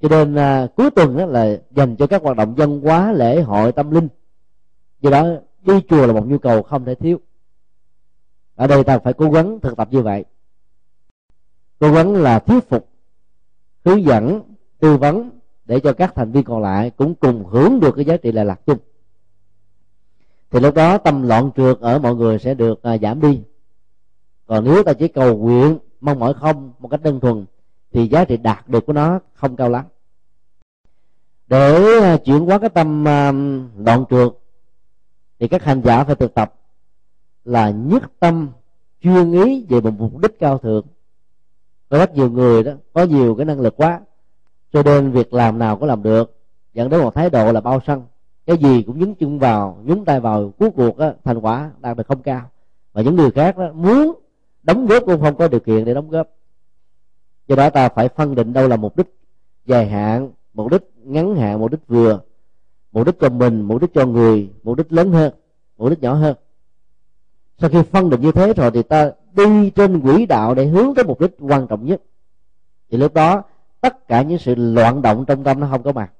Cho 0.00 0.08
nên 0.08 0.34
à, 0.34 0.66
cuối 0.76 0.90
tuần 0.90 1.16
đó 1.16 1.26
là 1.26 1.56
dành 1.70 1.96
cho 1.96 2.06
các 2.06 2.22
hoạt 2.22 2.36
động 2.36 2.54
dân 2.58 2.80
hóa 2.80 3.12
lễ 3.12 3.40
hội 3.40 3.72
tâm 3.72 3.90
linh. 3.90 4.08
Do 5.00 5.10
đó 5.10 5.26
đi 5.62 5.74
chùa 5.88 6.06
là 6.06 6.12
một 6.12 6.26
nhu 6.26 6.38
cầu 6.38 6.62
không 6.62 6.84
thể 6.84 6.94
thiếu. 6.94 7.20
Ở 8.54 8.66
đây 8.66 8.84
ta 8.84 8.98
phải 8.98 9.12
cố 9.12 9.30
gắng 9.30 9.60
thực 9.60 9.76
tập 9.76 9.88
như 9.90 10.02
vậy. 10.02 10.24
Cố 11.78 11.92
gắng 11.92 12.14
là 12.14 12.38
thuyết 12.38 12.68
phục 12.68 12.88
hướng 13.84 14.04
dẫn 14.04 14.42
tư 14.80 14.96
vấn 14.96 15.35
để 15.66 15.80
cho 15.80 15.92
các 15.92 16.14
thành 16.14 16.32
viên 16.32 16.44
còn 16.44 16.62
lại 16.62 16.90
cũng 16.90 17.14
cùng 17.14 17.44
hưởng 17.44 17.80
được 17.80 17.92
cái 17.96 18.04
giá 18.04 18.16
trị 18.16 18.32
lệ 18.32 18.44
lạc 18.44 18.60
chung. 18.66 18.78
Thì 20.50 20.60
lúc 20.60 20.74
đó 20.74 20.98
tâm 20.98 21.22
loạn 21.22 21.50
trượt 21.56 21.80
ở 21.80 21.98
mọi 21.98 22.14
người 22.14 22.38
sẽ 22.38 22.54
được 22.54 22.82
à, 22.82 22.98
giảm 22.98 23.20
đi. 23.20 23.40
Còn 24.46 24.64
nếu 24.64 24.82
ta 24.82 24.92
chỉ 24.92 25.08
cầu 25.08 25.36
nguyện 25.36 25.78
mong 26.00 26.18
mỏi 26.18 26.34
không 26.34 26.72
một 26.78 26.88
cách 26.88 27.02
đơn 27.02 27.20
thuần 27.20 27.44
thì 27.92 28.08
giá 28.08 28.24
trị 28.24 28.36
đạt 28.36 28.68
được 28.68 28.86
của 28.86 28.92
nó 28.92 29.20
không 29.34 29.56
cao 29.56 29.68
lắm. 29.68 29.84
Để 31.46 31.98
à, 32.00 32.16
chuyển 32.16 32.46
hóa 32.46 32.58
cái 32.58 32.70
tâm 32.70 33.08
à, 33.08 33.32
loạn 33.76 34.04
trượt 34.10 34.32
thì 35.38 35.48
các 35.48 35.64
hành 35.64 35.82
giả 35.84 36.04
phải 36.04 36.14
thực 36.14 36.34
tập 36.34 36.54
là 37.44 37.70
nhất 37.70 38.02
tâm 38.20 38.48
chuyên 39.00 39.32
ý 39.32 39.66
về 39.68 39.80
một 39.80 39.92
mục 39.98 40.18
đích 40.18 40.38
cao 40.38 40.58
thượng. 40.58 40.86
Có 41.88 41.98
rất 41.98 42.14
nhiều 42.14 42.30
người 42.30 42.62
đó 42.62 42.72
có 42.92 43.04
nhiều 43.04 43.34
cái 43.34 43.46
năng 43.46 43.60
lực 43.60 43.76
quá 43.76 44.00
cho 44.72 44.82
nên 44.82 45.10
việc 45.10 45.34
làm 45.34 45.58
nào 45.58 45.76
cũng 45.76 45.88
làm 45.88 46.02
được. 46.02 46.36
Dẫn 46.72 46.88
đến 46.88 47.00
một 47.00 47.14
thái 47.14 47.30
độ 47.30 47.52
là 47.52 47.60
bao 47.60 47.80
sân. 47.86 48.02
Cái 48.46 48.56
gì 48.56 48.82
cũng 48.82 48.98
nhúng 48.98 49.14
chân 49.14 49.38
vào 49.38 49.78
nhúng 49.84 50.04
tay 50.04 50.20
vào 50.20 50.52
cuối 50.58 50.70
cuộc 50.70 50.98
á, 50.98 51.14
thành 51.24 51.40
quả 51.40 51.70
đạt 51.80 51.96
được 51.96 52.06
không 52.08 52.22
cao. 52.22 52.50
Và 52.92 53.02
những 53.02 53.16
người 53.16 53.30
khác 53.30 53.58
đó 53.58 53.72
muốn 53.72 54.12
đóng 54.62 54.86
góp 54.86 55.02
cũng 55.06 55.20
không 55.20 55.36
có 55.36 55.48
điều 55.48 55.60
kiện 55.60 55.84
để 55.84 55.94
đóng 55.94 56.10
góp. 56.10 56.28
Do 57.48 57.56
đó 57.56 57.70
ta 57.70 57.88
phải 57.88 58.08
phân 58.08 58.34
định 58.34 58.52
đâu 58.52 58.68
là 58.68 58.76
mục 58.76 58.96
đích 58.96 59.14
dài 59.66 59.88
hạn 59.88 60.30
mục 60.54 60.70
đích 60.70 60.82
ngắn 61.04 61.36
hạn 61.36 61.60
mục 61.60 61.70
đích 61.70 61.86
vừa. 61.88 62.20
Mục 62.92 63.06
đích 63.06 63.20
cho 63.20 63.28
mình 63.28 63.62
mục 63.62 63.80
đích 63.80 63.94
cho 63.94 64.06
người 64.06 64.50
mục 64.62 64.76
đích 64.76 64.92
lớn 64.92 65.12
hơn 65.12 65.32
mục 65.78 65.90
đích 65.90 66.02
nhỏ 66.02 66.14
hơn. 66.14 66.36
Sau 67.58 67.70
khi 67.70 67.82
phân 67.82 68.10
định 68.10 68.20
như 68.20 68.32
thế 68.32 68.52
rồi 68.52 68.70
thì 68.70 68.82
ta 68.82 69.10
đi 69.32 69.70
trên 69.70 70.00
quỹ 70.00 70.26
đạo 70.26 70.54
để 70.54 70.66
hướng 70.66 70.94
tới 70.94 71.04
mục 71.04 71.20
đích 71.20 71.36
quan 71.40 71.66
trọng 71.66 71.84
nhất. 71.84 72.02
Thì 72.90 72.98
lúc 72.98 73.14
đó 73.14 73.42
tất 73.86 74.08
cả 74.08 74.22
những 74.22 74.38
sự 74.38 74.54
loạn 74.54 75.02
động 75.02 75.24
trong 75.26 75.44
tâm 75.44 75.60
nó 75.60 75.68
không 75.70 75.82
có 75.82 75.92
mặt. 75.92 76.12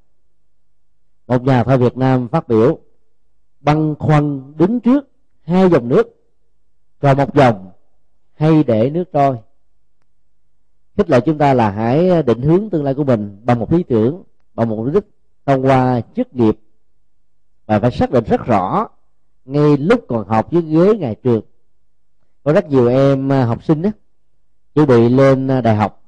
Một 1.26 1.42
nhà 1.42 1.64
thơ 1.64 1.76
Việt 1.76 1.96
Nam 1.96 2.28
phát 2.28 2.48
biểu 2.48 2.78
băn 3.60 3.94
khoăn 3.98 4.52
đứng 4.56 4.80
trước 4.80 5.08
hai 5.42 5.70
dòng 5.70 5.88
nước 5.88 6.16
còn 7.00 7.16
một 7.16 7.34
dòng 7.34 7.70
hay 8.34 8.64
để 8.64 8.90
nước 8.90 9.04
trôi. 9.12 9.36
Khích 10.96 11.10
lệ 11.10 11.20
chúng 11.20 11.38
ta 11.38 11.54
là 11.54 11.70
hãy 11.70 12.22
định 12.22 12.42
hướng 12.42 12.70
tương 12.70 12.84
lai 12.84 12.94
của 12.94 13.04
mình 13.04 13.40
bằng 13.44 13.58
một 13.58 13.72
lý 13.72 13.82
tưởng, 13.82 14.22
bằng 14.54 14.68
một 14.68 14.76
mục 14.76 14.94
đích 14.94 15.04
thông 15.46 15.66
qua 15.66 16.00
chức 16.16 16.34
nghiệp. 16.34 16.58
Và 17.66 17.80
phải 17.80 17.90
xác 17.90 18.10
định 18.10 18.24
rất 18.24 18.46
rõ, 18.46 18.88
ngay 19.44 19.76
lúc 19.76 20.04
còn 20.08 20.28
học 20.28 20.50
với 20.50 20.62
ghế 20.62 20.94
ngày 20.98 21.16
trường 21.22 21.42
có 22.42 22.52
rất 22.52 22.68
nhiều 22.68 22.88
em 22.88 23.32
à, 23.32 23.44
học 23.44 23.64
sinh 23.64 23.82
đó, 23.82 23.90
chuẩn 24.74 24.86
bị 24.86 25.08
lên 25.08 25.48
à, 25.48 25.60
đại 25.60 25.76
học 25.76 26.05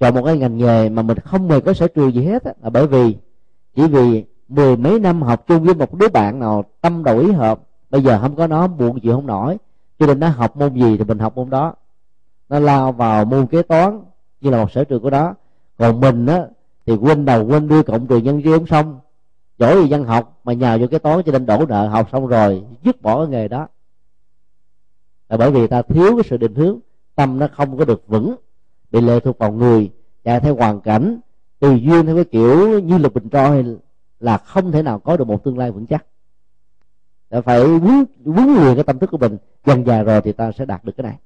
chọn 0.00 0.14
một 0.14 0.22
cái 0.24 0.38
ngành 0.38 0.58
nghề 0.58 0.88
mà 0.88 1.02
mình 1.02 1.18
không 1.18 1.50
hề 1.50 1.60
có 1.60 1.72
sở 1.72 1.88
trường 1.88 2.14
gì 2.14 2.24
hết 2.24 2.44
á, 2.44 2.52
là 2.62 2.70
bởi 2.70 2.86
vì 2.86 3.16
chỉ 3.74 3.86
vì 3.86 4.24
mười 4.48 4.76
mấy 4.76 5.00
năm 5.00 5.22
học 5.22 5.46
chung 5.46 5.64
với 5.64 5.74
một 5.74 5.94
đứa 5.94 6.08
bạn 6.08 6.40
nào 6.40 6.64
tâm 6.80 7.04
đầu 7.04 7.18
ý 7.18 7.32
hợp 7.32 7.60
bây 7.90 8.02
giờ 8.02 8.18
không 8.20 8.36
có 8.36 8.46
nó 8.46 8.66
buồn 8.66 9.00
chịu 9.00 9.12
không 9.12 9.26
nổi. 9.26 9.56
Cho 9.98 10.06
nên 10.06 10.20
nó 10.20 10.28
học 10.28 10.56
môn 10.56 10.74
gì 10.74 10.96
thì 10.96 11.04
mình 11.04 11.18
học 11.18 11.36
môn 11.36 11.50
đó. 11.50 11.74
Nó 12.48 12.58
lao 12.58 12.92
vào 12.92 13.24
môn 13.24 13.46
kế 13.46 13.62
toán 13.62 14.00
như 14.40 14.50
là 14.50 14.58
một 14.58 14.72
sở 14.72 14.84
trường 14.84 15.02
của 15.02 15.10
đó 15.10 15.34
còn 15.78 16.00
mình 16.00 16.26
á 16.26 16.46
thì 16.86 16.96
quên 16.96 17.24
đầu 17.24 17.46
quên 17.46 17.68
đuôi 17.68 17.82
cộng 17.82 18.06
trừ 18.06 18.16
nhân 18.16 18.40
riêng 18.40 18.66
xong. 18.66 19.00
Giỏi 19.58 19.82
gì 19.82 19.86
văn 19.90 20.04
học 20.04 20.40
mà 20.44 20.52
nhào 20.52 20.78
vô 20.78 20.86
cái 20.90 21.00
toán 21.00 21.22
cho 21.22 21.32
nên 21.32 21.46
đổ 21.46 21.66
nợ 21.68 21.88
học 21.88 22.08
xong 22.12 22.26
rồi 22.26 22.64
dứt 22.82 23.02
bỏ 23.02 23.24
cái 23.24 23.28
nghề 23.28 23.48
đó. 23.48 23.68
Là 25.28 25.36
bởi 25.36 25.50
vì 25.50 25.66
ta 25.66 25.82
thiếu 25.82 26.16
cái 26.16 26.24
sự 26.30 26.36
định 26.36 26.54
hướng 26.54 26.78
tâm 27.14 27.38
nó 27.38 27.48
không 27.52 27.78
có 27.78 27.84
được 27.84 28.02
vững 28.06 28.36
bị 28.90 29.00
lệ 29.00 29.20
thuộc 29.20 29.38
vào 29.38 29.52
người 29.52 29.90
chạy 30.24 30.40
theo 30.40 30.56
hoàn 30.56 30.80
cảnh 30.80 31.20
tùy 31.60 31.82
duyên 31.82 32.06
theo 32.06 32.14
cái 32.14 32.24
kiểu 32.24 32.80
như 32.80 32.98
lục 32.98 33.14
bình 33.14 33.28
trôi 33.28 33.64
là 34.20 34.38
không 34.38 34.72
thể 34.72 34.82
nào 34.82 34.98
có 34.98 35.16
được 35.16 35.26
một 35.26 35.44
tương 35.44 35.58
lai 35.58 35.70
vững 35.70 35.86
chắc. 35.86 36.06
Ta 37.28 37.40
phải 37.40 37.60
huấn 37.60 38.04
huấn 38.24 38.54
luyện 38.54 38.74
cái 38.74 38.84
tâm 38.84 38.98
thức 38.98 39.10
của 39.10 39.18
mình, 39.18 39.36
dần 39.66 39.86
dài 39.86 40.04
rồi 40.04 40.20
thì 40.22 40.32
ta 40.32 40.52
sẽ 40.52 40.64
đạt 40.64 40.84
được 40.84 40.92
cái 40.96 41.04
này. 41.04 41.18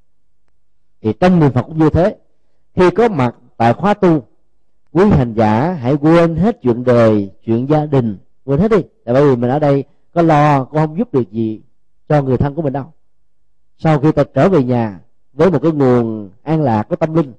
Thì 1.03 1.13
trong 1.13 1.41
niệm 1.41 1.53
phật 1.53 1.63
cũng 1.63 1.79
như 1.79 1.91
thế. 1.91 2.17
Khi 2.75 2.91
có 2.91 3.09
mặt 3.09 3.35
tại 3.57 3.73
khóa 3.75 3.95
tu, 3.95 4.23
quý 4.93 5.05
hành 5.11 5.35
giả 5.35 5.73
hãy 5.73 5.95
quên 5.95 6.37
hết 6.37 6.63
chuyện 6.63 6.85
đời, 6.85 7.31
chuyện 7.45 7.67
gia 7.69 7.87
đình, 7.87 8.19
quên 8.45 8.61
hết 8.61 8.71
đi. 8.71 8.83
Tại 9.05 9.15
bởi 9.15 9.31
vì 9.31 9.37
mình 9.37 9.51
ở 9.51 9.59
đây 9.59 9.85
có 10.15 10.23
lo, 10.23 10.65
cũng 10.65 10.79
không 10.79 10.99
giúp 10.99 11.13
được 11.13 11.31
gì 11.31 11.63
cho 12.09 12.23
người 12.23 12.37
thân 12.37 12.55
của 12.55 12.63
mình 12.63 12.73
đâu. 12.73 12.93
Sau 13.79 14.01
khi 14.01 14.13
ta 14.13 14.25
trở 14.35 14.49
về 14.49 14.65
nhà 14.65 15.01
với 15.33 15.51
một 15.51 15.63
cái 15.63 15.73
nguồn 15.73 16.31
an 16.43 16.63
lạc 16.63 16.83
của 16.83 16.97
tâm 16.97 17.15
linh 17.15 17.33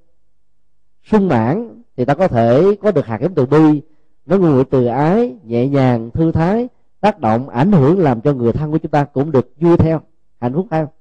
sung 1.03 1.27
mãn 1.27 1.81
thì 1.97 2.05
ta 2.05 2.13
có 2.13 2.27
thể 2.27 2.75
có 2.81 2.91
được 2.91 3.05
hạt 3.05 3.21
giống 3.21 3.35
từ 3.35 3.45
bi 3.45 3.81
với 4.25 4.39
nguội 4.39 4.65
từ 4.65 4.85
ái, 4.85 5.35
nhẹ 5.43 5.67
nhàng, 5.67 6.11
thư 6.11 6.31
thái, 6.31 6.69
tác 6.99 7.19
động, 7.19 7.49
ảnh 7.49 7.71
hưởng, 7.71 7.99
làm 7.99 8.21
cho 8.21 8.33
người 8.33 8.53
thân 8.53 8.71
của 8.71 8.77
chúng 8.77 8.91
ta 8.91 9.03
cũng 9.03 9.31
được 9.31 9.53
vui 9.57 9.77
theo, 9.77 10.01
hạnh 10.39 10.53
phúc 10.53 10.67
theo. 10.71 10.91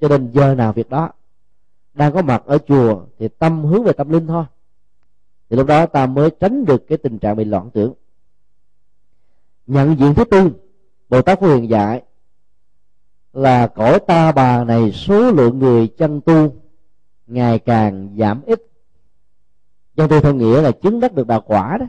Cho 0.00 0.08
nên 0.08 0.30
giờ 0.32 0.54
nào 0.54 0.72
việc 0.72 0.90
đó, 0.90 1.10
đang 1.94 2.12
có 2.12 2.22
mặt 2.22 2.42
ở 2.46 2.58
chùa 2.58 3.00
thì 3.18 3.28
tâm 3.28 3.64
hướng 3.64 3.84
về 3.84 3.92
tâm 3.92 4.10
linh 4.10 4.26
thôi. 4.26 4.44
Thì 5.50 5.56
lúc 5.56 5.66
đó 5.66 5.86
ta 5.86 6.06
mới 6.06 6.30
tránh 6.30 6.64
được 6.64 6.88
cái 6.88 6.98
tình 6.98 7.18
trạng 7.18 7.36
bị 7.36 7.44
loạn 7.44 7.70
tưởng. 7.70 7.94
Nhận 9.66 9.98
diện 9.98 10.14
thứ 10.14 10.24
tư, 10.24 10.50
bồ 11.08 11.22
tát 11.22 11.40
phổ 11.40 11.46
hiền 11.46 11.68
dạy 11.68 12.02
là 13.32 13.66
cõi 13.66 13.98
ta 14.06 14.32
bà 14.32 14.64
này 14.64 14.92
số 14.92 15.30
lượng 15.30 15.58
người 15.58 15.88
chân 15.88 16.20
tu 16.20 16.54
ngày 17.32 17.58
càng 17.58 18.14
giảm 18.18 18.42
ít. 18.46 18.62
Chân 19.96 20.08
tôi 20.08 20.20
theo 20.20 20.34
nghĩa 20.34 20.62
là 20.62 20.70
chứng 20.70 21.00
đắc 21.00 21.14
được 21.14 21.26
đạo 21.26 21.42
quả 21.46 21.78
đó. 21.80 21.86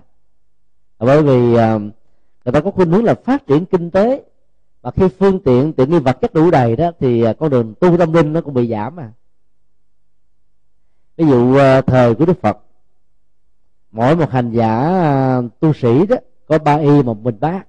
Bởi 1.00 1.24
vì 1.24 1.56
à, 1.56 1.78
người 2.46 2.52
ta 2.54 2.62
có 2.62 2.72
khuynh 2.72 2.92
hướng 2.92 3.04
là 3.04 3.16
phát 3.16 3.48
triển 3.48 3.66
kinh 3.66 3.92
tế, 3.92 4.24
và 4.82 4.92
khi 4.92 5.08
phương 5.08 5.40
tiện 5.40 5.74
tiện 5.74 5.90
nghi 5.90 6.00
vật 6.00 6.18
chất 6.22 6.34
đủ 6.34 6.52
đầy 6.52 6.76
đó, 6.76 6.92
thì 7.00 7.24
à, 7.24 7.34
con 7.34 7.50
đường 7.50 7.74
tu 7.80 7.98
tâm 7.98 8.14
linh 8.14 8.34
nó 8.34 8.42
cũng 8.42 8.54
bị 8.54 8.68
giảm 8.68 9.00
à. 9.00 9.12
Ví 11.18 11.26
dụ 11.28 11.56
à, 11.56 11.82
thời 11.82 12.16
của 12.16 12.26
đức 12.26 12.42
phật, 12.42 12.58
mỗi 13.92 14.16
một 14.16 14.30
hành 14.30 14.52
giả 14.52 15.02
tu 15.60 15.74
sĩ 15.74 16.06
đó, 16.06 16.16
có 16.48 16.60
ba 16.60 16.76
y 16.76 17.04
một 17.04 17.18
mình 17.24 17.40
bác. 17.40 17.64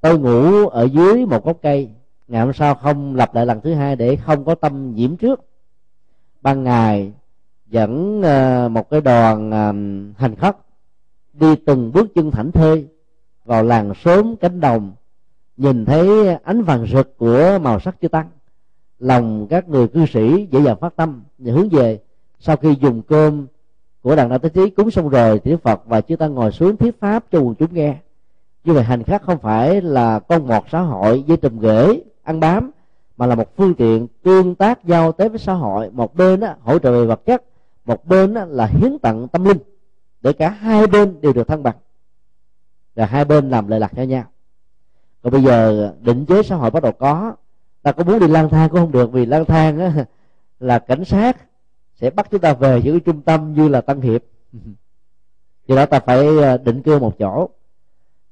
Tôi 0.00 0.18
ngủ 0.18 0.68
ở 0.68 0.84
dưới 0.84 1.26
một 1.26 1.44
gốc 1.44 1.58
cây, 1.62 1.90
ngày 2.28 2.40
hôm 2.44 2.52
sau 2.52 2.74
không 2.74 3.16
lặp 3.16 3.34
lại 3.34 3.46
lần 3.46 3.60
thứ 3.60 3.74
hai 3.74 3.96
để 3.96 4.16
không 4.16 4.44
có 4.44 4.54
tâm 4.54 4.94
nhiễm 4.94 5.16
trước 5.16 5.40
ban 6.44 6.64
ngày 6.64 7.12
dẫn 7.66 8.22
ờ, 8.22 8.68
một 8.68 8.90
cái 8.90 9.00
đoàn 9.00 9.50
ờ, 9.50 9.72
hành 10.18 10.36
khất 10.36 10.56
đi 11.32 11.56
từng 11.66 11.92
bước 11.92 12.14
chân 12.14 12.30
thảnh 12.30 12.52
thơi 12.52 12.86
vào 13.44 13.62
làng 13.62 13.92
sớm 14.04 14.36
cánh 14.36 14.60
đồng, 14.60 14.92
nhìn 15.56 15.84
thấy 15.84 16.34
ánh 16.34 16.62
vàng 16.62 16.86
rực 16.92 17.18
của 17.18 17.58
màu 17.62 17.80
sắc 17.80 17.96
chư 18.02 18.08
tăng. 18.08 18.26
Lòng 18.98 19.46
các 19.50 19.68
người 19.68 19.88
cư 19.88 20.06
sĩ 20.06 20.46
dễ 20.50 20.60
dàng 20.60 20.76
phát 20.80 20.96
tâm 20.96 21.22
và 21.38 21.52
hướng 21.52 21.68
về. 21.68 22.00
Sau 22.40 22.56
khi 22.56 22.74
dùng 22.80 23.02
cơm 23.02 23.46
của 24.02 24.16
đàn 24.16 24.28
đạo 24.28 24.38
tế 24.38 24.48
trí 24.48 24.70
cúng 24.70 24.90
xong 24.90 25.08
rồi 25.08 25.40
thì 25.44 25.50
đức 25.50 25.62
phật 25.62 25.82
và 25.86 26.00
chư 26.00 26.16
tăng 26.16 26.34
ngồi 26.34 26.52
xuống 26.52 26.76
thuyết 26.76 27.00
pháp 27.00 27.24
cho 27.32 27.40
quần 27.40 27.54
chúng 27.54 27.74
nghe. 27.74 27.96
Như 28.64 28.72
vậy 28.72 28.82
hành 28.82 29.02
khách 29.02 29.22
không 29.22 29.38
phải 29.38 29.80
là 29.80 30.18
con 30.18 30.46
mọt 30.46 30.62
xã 30.72 30.80
hội 30.80 31.24
dây 31.26 31.36
trùm 31.36 31.58
ghế, 31.58 32.02
ăn 32.22 32.40
bám 32.40 32.70
mà 33.16 33.26
là 33.26 33.34
một 33.34 33.56
phương 33.56 33.74
tiện 33.74 34.06
tương 34.22 34.54
tác 34.54 34.84
giao 34.84 35.12
tế 35.12 35.28
với 35.28 35.38
xã 35.38 35.52
hội. 35.52 35.90
Một 35.90 36.14
bên 36.14 36.40
á, 36.40 36.56
hỗ 36.62 36.78
trợ 36.78 36.92
về 36.92 37.06
vật 37.06 37.20
chất 37.26 37.44
một 37.84 38.06
bên 38.06 38.34
á, 38.34 38.44
là 38.44 38.66
hiến 38.66 38.98
tặng 38.98 39.28
tâm 39.28 39.44
linh 39.44 39.58
để 40.20 40.32
cả 40.32 40.50
hai 40.50 40.86
bên 40.86 41.20
đều 41.20 41.32
được 41.32 41.48
thăng 41.48 41.62
bằng. 41.62 41.76
Và 42.94 43.06
hai 43.06 43.24
bên 43.24 43.50
làm 43.50 43.68
lợi 43.68 43.80
lạc 43.80 43.92
cho 43.96 44.02
nhau. 44.02 44.24
Còn 45.22 45.32
bây 45.32 45.42
giờ 45.42 45.92
định 46.00 46.26
chế 46.26 46.42
xã 46.42 46.56
hội 46.56 46.70
bắt 46.70 46.82
đầu 46.82 46.92
có 46.92 47.34
ta 47.82 47.92
có 47.92 48.04
muốn 48.04 48.18
đi 48.18 48.28
lang 48.28 48.48
thang 48.48 48.68
cũng 48.68 48.80
không 48.80 48.92
được 48.92 49.12
vì 49.12 49.26
lang 49.26 49.44
thang 49.44 49.78
á, 49.78 50.04
là 50.60 50.78
cảnh 50.78 51.04
sát 51.04 51.36
sẽ 51.94 52.10
bắt 52.10 52.26
chúng 52.30 52.40
ta 52.40 52.54
về 52.54 52.82
những 52.84 53.00
trung 53.00 53.22
tâm 53.22 53.54
như 53.54 53.68
là 53.68 53.80
tân 53.80 54.00
hiệp. 54.00 54.22
Do 55.66 55.76
đó 55.76 55.86
ta 55.86 56.00
phải 56.00 56.38
à, 56.42 56.56
định 56.56 56.82
cư 56.82 56.98
một 56.98 57.18
chỗ. 57.18 57.48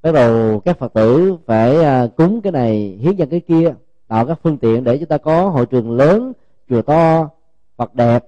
Bắt 0.02 0.12
đầu 0.12 0.60
các 0.60 0.78
phật 0.78 0.92
tử 0.94 1.36
phải 1.46 1.84
à, 1.84 2.06
cúng 2.16 2.40
cái 2.40 2.52
này 2.52 2.98
hiến 3.00 3.16
dân 3.16 3.28
cái 3.28 3.40
kia 3.40 3.74
tạo 4.12 4.26
các 4.26 4.38
phương 4.42 4.58
tiện 4.58 4.84
để 4.84 4.98
chúng 4.98 5.08
ta 5.08 5.18
có 5.18 5.48
hội 5.48 5.66
trường 5.66 5.96
lớn, 5.96 6.32
chùa 6.68 6.82
to, 6.82 7.28
phật 7.76 7.94
đẹp 7.94 8.24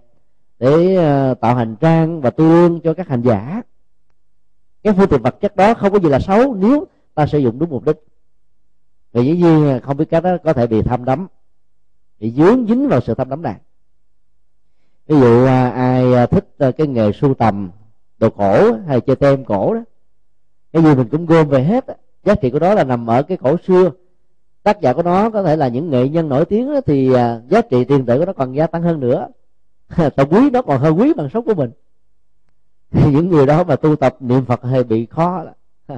để 0.59 0.95
ờ, 0.95 1.35
tạo 1.35 1.55
hành 1.55 1.77
trang 1.77 2.21
và 2.21 2.31
tu 2.31 2.45
lương 2.45 2.81
cho 2.81 2.95
các 2.95 3.09
hành 3.09 3.23
giả. 3.23 3.63
Cái 4.83 4.95
phương 4.97 5.09
tiện 5.09 5.23
vật 5.23 5.37
chất 5.41 5.57
đó 5.57 5.75
không 5.75 5.93
có 5.93 5.99
gì 5.99 6.09
là 6.09 6.19
xấu 6.19 6.55
nếu 6.55 6.87
ta 7.15 7.27
sử 7.27 7.39
dụng 7.39 7.59
đúng 7.59 7.71
mục 7.71 7.85
đích. 7.85 7.97
Vì 9.13 9.25
dĩ 9.25 9.37
nhiên 9.37 9.81
không 9.83 9.97
biết 9.97 10.05
cái 10.11 10.21
đó 10.21 10.37
có 10.45 10.53
thể 10.53 10.67
bị 10.67 10.83
tham 10.83 11.05
đắm, 11.05 11.27
bị 12.21 12.31
dướng 12.31 12.67
dính 12.69 12.89
vào 12.89 13.01
sự 13.01 13.15
tham 13.15 13.29
đắm 13.29 13.43
này. 13.43 13.57
Ví 15.07 15.21
dụ 15.21 15.45
ờ, 15.45 15.71
ai 15.71 16.13
ờ, 16.13 16.27
thích 16.27 16.57
cái 16.59 16.87
nghề 16.87 17.13
sưu 17.13 17.35
tầm, 17.35 17.71
đồ 18.19 18.31
cổ 18.31 18.73
hay 18.87 19.01
chơi 19.01 19.17
tem 19.17 19.45
cổ 19.45 19.75
đó, 19.75 19.81
cái 20.73 20.83
gì 20.83 20.95
mình 20.95 21.09
cũng 21.09 21.27
gom 21.27 21.49
về 21.49 21.65
hết 21.65 21.85
giá 22.25 22.35
trị 22.35 22.51
của 22.51 22.59
đó 22.59 22.75
là 22.75 22.85
nằm 22.85 23.07
ở 23.07 23.23
cái 23.23 23.37
cổ 23.37 23.57
xưa 23.67 23.91
tác 24.65 24.81
giả 24.81 24.93
của 24.93 25.03
nó 25.03 25.31
có 25.31 25.43
thể 25.43 25.57
là 25.57 25.69
những 25.69 25.91
nghệ 25.91 26.09
nhân 26.09 26.29
nổi 26.29 26.45
tiếng 26.45 26.73
đó, 26.73 26.81
thì 26.87 27.13
à, 27.13 27.41
giá 27.49 27.61
trị 27.61 27.85
tiền 27.85 28.07
tệ 28.07 28.19
của 28.19 28.25
nó 28.25 28.33
còn 28.33 28.53
gia 28.53 28.67
tăng 28.67 28.83
hơn 28.83 29.01
nữa. 29.01 29.29
Tầm 30.17 30.29
quý 30.31 30.51
nó 30.51 30.63
còn 30.63 30.81
hơi 30.81 30.91
quý 30.91 31.13
bằng 31.17 31.29
sống 31.35 31.45
của 31.45 31.55
mình. 31.55 31.71
Thì 32.91 33.13
những 33.13 33.29
người 33.29 33.47
đó 33.47 33.65
mà 33.65 33.77
tu 33.77 33.97
tập 33.97 34.17
niệm 34.21 34.45
phật 34.45 34.63
hơi 34.63 34.85
bị 34.85 35.07
khó 35.07 35.45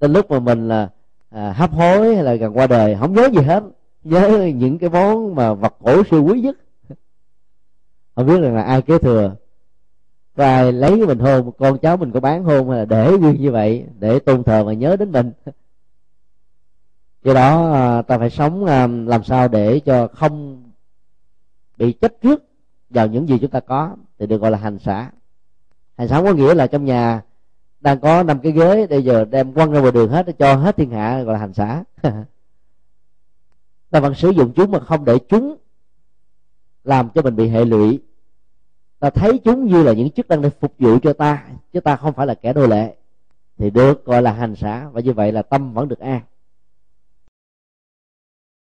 đến 0.00 0.12
lúc 0.12 0.30
mà 0.30 0.38
mình 0.38 0.68
là 0.68 0.88
à, 1.30 1.52
hấp 1.52 1.72
hối 1.72 2.14
hay 2.14 2.24
là 2.24 2.34
gần 2.34 2.56
qua 2.56 2.66
đời 2.66 2.96
không 3.00 3.12
nhớ 3.12 3.28
gì 3.32 3.40
hết 3.40 3.62
nhớ 4.04 4.50
những 4.54 4.78
cái 4.78 4.90
món 4.90 5.34
mà 5.34 5.54
vật 5.54 5.74
cổ 5.82 6.02
siêu 6.10 6.24
quý 6.24 6.40
nhất. 6.40 6.56
Không 8.14 8.26
biết 8.26 8.40
rằng 8.40 8.54
là 8.54 8.62
ai 8.62 8.82
kế 8.82 8.98
thừa. 8.98 9.34
Có 10.36 10.44
ai 10.44 10.72
lấy 10.72 11.06
mình 11.06 11.18
hôn 11.18 11.52
con 11.58 11.78
cháu 11.78 11.96
mình 11.96 12.10
có 12.10 12.20
bán 12.20 12.44
hôn 12.44 12.70
hay 12.70 12.78
là 12.78 12.84
để 12.84 13.12
nguyên 13.18 13.40
như 13.40 13.50
vậy 13.50 13.84
để 13.98 14.18
tôn 14.18 14.42
thờ 14.42 14.64
mà 14.64 14.72
nhớ 14.72 14.96
đến 14.96 15.12
mình 15.12 15.32
do 17.24 17.34
đó 17.34 17.72
à, 17.72 18.02
ta 18.02 18.18
phải 18.18 18.30
sống 18.30 18.64
à, 18.64 18.86
làm 18.86 19.24
sao 19.24 19.48
để 19.48 19.80
cho 19.80 20.08
không 20.08 20.62
bị 21.76 21.92
chấp 21.92 22.12
trước 22.22 22.44
vào 22.90 23.06
những 23.06 23.28
gì 23.28 23.38
chúng 23.38 23.50
ta 23.50 23.60
có 23.60 23.96
thì 24.18 24.26
được 24.26 24.40
gọi 24.40 24.50
là 24.50 24.58
hành 24.58 24.78
xả. 24.78 25.10
Hành 25.96 26.08
xả 26.08 26.22
có 26.22 26.32
nghĩa 26.32 26.54
là 26.54 26.66
trong 26.66 26.84
nhà 26.84 27.22
đang 27.80 28.00
có 28.00 28.22
năm 28.22 28.38
cái 28.38 28.52
ghế 28.52 28.86
bây 28.86 29.04
giờ 29.04 29.24
đem 29.24 29.52
quăng 29.52 29.72
ra 29.72 29.80
ngoài 29.80 29.92
đường 29.92 30.10
hết 30.10 30.26
để 30.26 30.32
cho 30.32 30.54
hết 30.54 30.76
thiên 30.76 30.90
hạ 30.90 31.22
gọi 31.22 31.32
là 31.32 31.40
hành 31.40 31.52
xả. 31.52 31.84
Ta 33.90 34.00
vẫn 34.00 34.14
sử 34.14 34.30
dụng 34.30 34.52
chúng 34.56 34.70
mà 34.70 34.80
không 34.80 35.04
để 35.04 35.18
chúng 35.28 35.56
làm 36.84 37.08
cho 37.14 37.22
mình 37.22 37.36
bị 37.36 37.48
hệ 37.48 37.64
lụy. 37.64 38.00
Ta 38.98 39.10
thấy 39.10 39.40
chúng 39.44 39.66
như 39.66 39.82
là 39.82 39.92
những 39.92 40.10
chức 40.10 40.28
năng 40.28 40.42
để 40.42 40.50
phục 40.50 40.74
vụ 40.78 40.98
cho 41.02 41.12
ta 41.12 41.44
chứ 41.72 41.80
ta 41.80 41.96
không 41.96 42.12
phải 42.12 42.26
là 42.26 42.34
kẻ 42.34 42.52
nô 42.52 42.66
lệ. 42.66 42.94
Thì 43.58 43.70
được 43.70 44.04
gọi 44.04 44.22
là 44.22 44.32
hành 44.32 44.56
xả 44.56 44.88
và 44.88 45.00
như 45.00 45.12
vậy 45.12 45.32
là 45.32 45.42
tâm 45.42 45.72
vẫn 45.72 45.88
được 45.88 45.98
an. 45.98 46.20